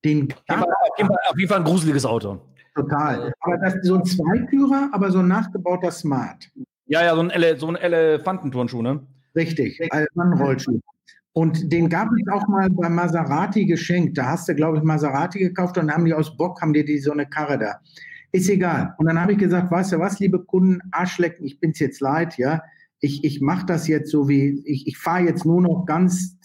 [0.03, 2.39] den auf jeden, Fall, auf jeden Fall ein gruseliges Auto.
[2.75, 3.33] Total.
[3.41, 6.49] Aber das ist so ein Zweitürer, aber so ein nachgebauter Smart.
[6.85, 9.05] Ja, ja, so ein, Ele so ein Elefantenturnschuh, ne?
[9.35, 10.79] Richtig, Elefantenrollschuh.
[11.33, 14.17] Und den gab es auch mal bei Maserati geschenkt.
[14.17, 16.99] Da hast du, glaube ich, Maserati gekauft und haben die aus Bock, haben dir die
[16.99, 17.79] so eine Karre da.
[18.31, 18.93] Ist egal.
[18.97, 22.37] Und dann habe ich gesagt, weißt du was, liebe Kunden, Arschlecken, ich bin's jetzt leid,
[22.37, 22.61] ja.
[22.99, 26.37] Ich, ich mache das jetzt so wie, ich, ich fahre jetzt nur noch ganz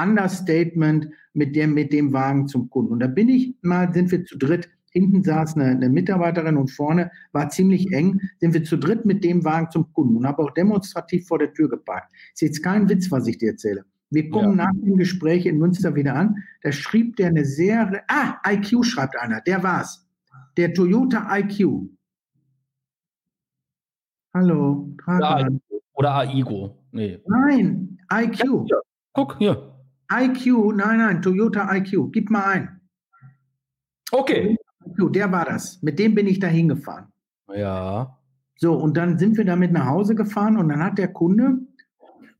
[0.00, 2.92] Understatement mit dem, mit dem Wagen zum Kunden.
[2.92, 6.70] Und da bin ich mal, sind wir zu dritt, hinten saß eine, eine Mitarbeiterin und
[6.70, 10.42] vorne war ziemlich eng, sind wir zu dritt mit dem Wagen zum Kunden und habe
[10.42, 12.12] auch demonstrativ vor der Tür geparkt.
[12.32, 13.84] Ist jetzt kein Witz, was ich dir erzähle.
[14.10, 14.66] Wir kommen ja.
[14.66, 16.36] nach dem Gespräch in Münster wieder an.
[16.62, 20.06] Da schrieb der eine sehr, ah, IQ schreibt einer, der war's.
[20.56, 21.88] Der Toyota IQ.
[24.34, 24.94] Hallo.
[25.06, 25.48] Oder,
[25.94, 26.78] oder AIGO.
[26.92, 27.20] Nee.
[27.26, 28.66] Nein, IQ.
[28.66, 28.76] Ja,
[29.12, 29.74] Guck, hier.
[30.12, 32.12] IQ, nein, nein, Toyota IQ.
[32.12, 32.80] Gib mal ein.
[34.10, 34.56] Okay.
[34.86, 35.82] IQ, der war das.
[35.82, 37.06] Mit dem bin ich da hingefahren.
[37.52, 38.18] Ja.
[38.56, 41.58] So, und dann sind wir damit nach Hause gefahren und dann hat der Kunde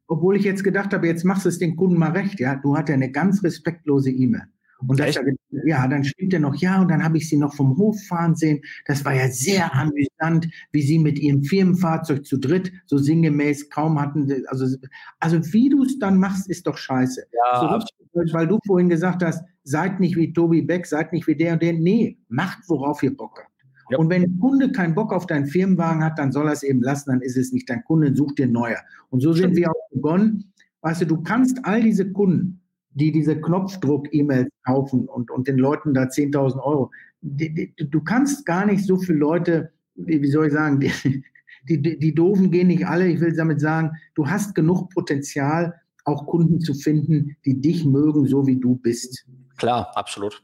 [0.09, 2.77] obwohl ich jetzt gedacht habe, jetzt machst du es den Kunden mal recht, ja, du
[2.77, 4.45] hattest eine ganz respektlose E-Mail.
[4.87, 5.19] Und das,
[5.65, 8.37] ja, dann schrieb er noch, ja, und dann habe ich sie noch vom Hof fahren
[8.37, 8.61] sehen.
[8.87, 14.01] Das war ja sehr amüsant, wie sie mit ihrem Firmenfahrzeug zu dritt so sinngemäß kaum
[14.01, 14.45] hatten.
[14.47, 14.77] Also,
[15.19, 17.25] also wie du es dann machst, ist doch scheiße.
[17.33, 17.81] Ja,
[18.15, 21.55] so, weil du vorhin gesagt hast, seid nicht wie Tobi Beck, seid nicht wie der
[21.55, 21.73] und der.
[21.73, 23.48] Nee, macht, worauf ihr Bock habt.
[23.91, 23.99] Ja.
[23.99, 26.83] Und wenn ein Kunde keinen Bock auf deinen Firmenwagen hat, dann soll er es eben
[26.83, 28.79] lassen, dann ist es nicht dein Kunde, such dir neuer.
[29.11, 30.53] Und so sind wir auch begonnen.
[30.83, 32.61] Weißt du, du kannst all diese Kunden,
[32.91, 36.91] die diese Knopfdruck-E-Mails kaufen und, und den Leuten da 10.000 Euro,
[37.21, 41.83] die, die, du kannst gar nicht so viele Leute, wie, wie soll ich sagen, die,
[41.83, 43.09] die, die Doofen gehen nicht alle.
[43.09, 45.75] Ich will damit sagen, du hast genug Potenzial,
[46.05, 49.27] auch Kunden zu finden, die dich mögen, so wie du bist.
[49.57, 50.43] Klar, absolut.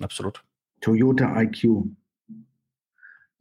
[0.00, 0.44] Absolut.
[0.80, 1.86] Toyota IQ.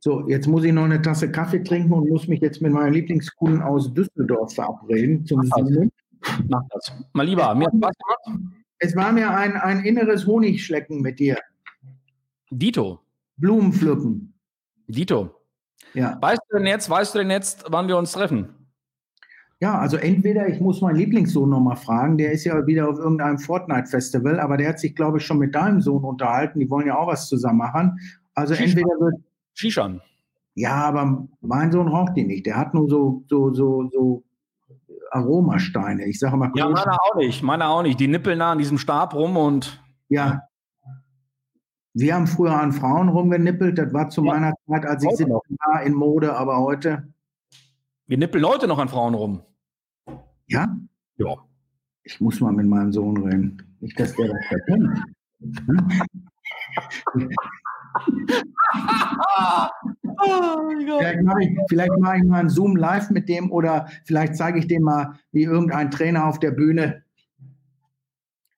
[0.05, 2.93] So, jetzt muss ich noch eine Tasse Kaffee trinken und muss mich jetzt mit meinen
[2.93, 5.91] Lieblingskunden aus Düsseldorf verabreden zum Sieben.
[6.47, 6.93] Mach das.
[7.13, 8.53] Mal lieber, mir Spaß gemacht.
[8.77, 11.39] Es war mir ein, ein inneres Honigschlecken mit dir.
[12.51, 12.99] Dito.
[13.37, 14.35] Blumen pflücken.
[14.85, 15.31] Dito.
[15.95, 16.19] Ja.
[16.21, 18.49] Weißt du denn jetzt, weißt du denn jetzt, wann wir uns treffen?
[19.59, 23.39] Ja, also entweder ich muss meinen Lieblingssohn nochmal fragen, der ist ja wieder auf irgendeinem
[23.39, 26.59] Fortnite-Festival, aber der hat sich, glaube ich, schon mit deinem Sohn unterhalten.
[26.59, 27.99] Die wollen ja auch was zusammen machen.
[28.35, 29.15] Also entweder wird,
[29.55, 30.01] Shishan.
[30.53, 32.45] Ja, aber mein Sohn raucht die nicht.
[32.45, 34.23] Der hat nur so, so, so, so
[35.11, 36.05] Aromasteine.
[36.05, 36.51] Ich sage mal.
[36.55, 37.43] Ja, meine auch nicht.
[37.43, 37.99] Meine auch nicht.
[37.99, 39.81] Die nippeln da an diesem Stab rum und.
[40.07, 40.43] Ja.
[41.93, 43.77] Wir haben früher an Frauen rumgenippelt.
[43.77, 44.33] Das war zu ja.
[44.33, 47.07] meiner Zeit, als ich 17 war, in Mode, aber heute.
[48.07, 49.41] Wir nippeln heute noch an Frauen rum.
[50.47, 50.75] Ja?
[51.17, 51.35] Ja.
[52.03, 53.77] Ich muss mal mit meinem Sohn reden.
[53.79, 54.99] Nicht, dass der das verkennt.
[59.37, 59.67] oh
[60.99, 61.49] vielleicht mache ich,
[61.99, 65.43] mach ich mal einen Zoom live mit dem oder vielleicht zeige ich dem mal, wie
[65.43, 67.03] irgendein Trainer auf der Bühne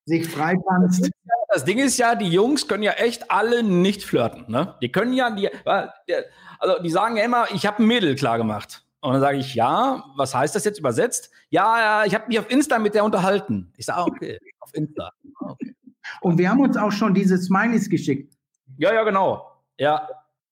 [0.06, 1.12] sich freitanzt.
[1.50, 4.46] Das Ding ist ja, die Jungs können ja echt alle nicht flirten.
[4.48, 4.76] Ne?
[4.82, 8.84] Die können ja, die, also die sagen ja immer, ich habe ein Mädel klar gemacht.
[9.02, 11.30] Und dann sage ich, ja, was heißt das jetzt übersetzt?
[11.50, 13.72] Ja, ich habe mich auf Insta mit der unterhalten.
[13.78, 15.12] Ich sage, okay, auf Insta.
[15.40, 15.76] Ah, okay.
[16.22, 18.37] Und wir haben uns auch schon diese Smileys geschickt.
[18.78, 19.52] Ja, ja, genau.
[19.78, 20.08] Ja,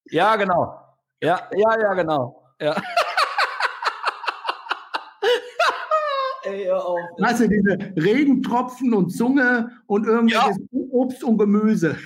[0.05, 0.79] ja, genau.
[1.21, 2.43] Ja, ja, ja, genau.
[2.59, 2.75] Ja.
[6.43, 10.79] Ey, weißt du, diese Regentropfen und Zunge und irgendwelches ja.
[10.91, 11.97] Obst und Gemüse.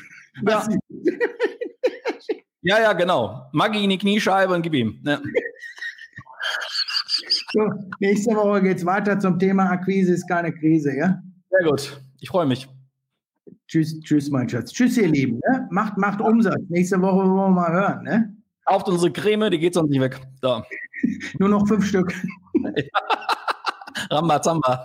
[0.48, 0.66] Ja.
[2.62, 3.50] ja, ja, genau.
[3.52, 5.02] Maggi in die Kniescheibe und gib ihm.
[5.04, 5.20] Ja.
[7.52, 7.70] So,
[8.00, 11.22] nächste Woche geht es weiter zum Thema Akquise ist keine Krise, ja?
[11.50, 12.02] Sehr gut.
[12.22, 12.70] Ich freue mich.
[13.70, 14.74] Tschüss, tschüss, mein Schatz.
[14.74, 15.40] Tschüss, ihr Lieben.
[15.48, 15.68] Ne?
[15.70, 16.58] Macht, macht Umsatz.
[16.70, 18.04] Nächste Woche wollen wir mal hören.
[18.04, 18.36] Ne?
[18.66, 20.20] Kauft unsere Creme, die geht sonst nicht weg.
[20.42, 20.66] Da.
[21.38, 22.12] Nur noch fünf Stück.
[24.10, 24.84] Rambazamba.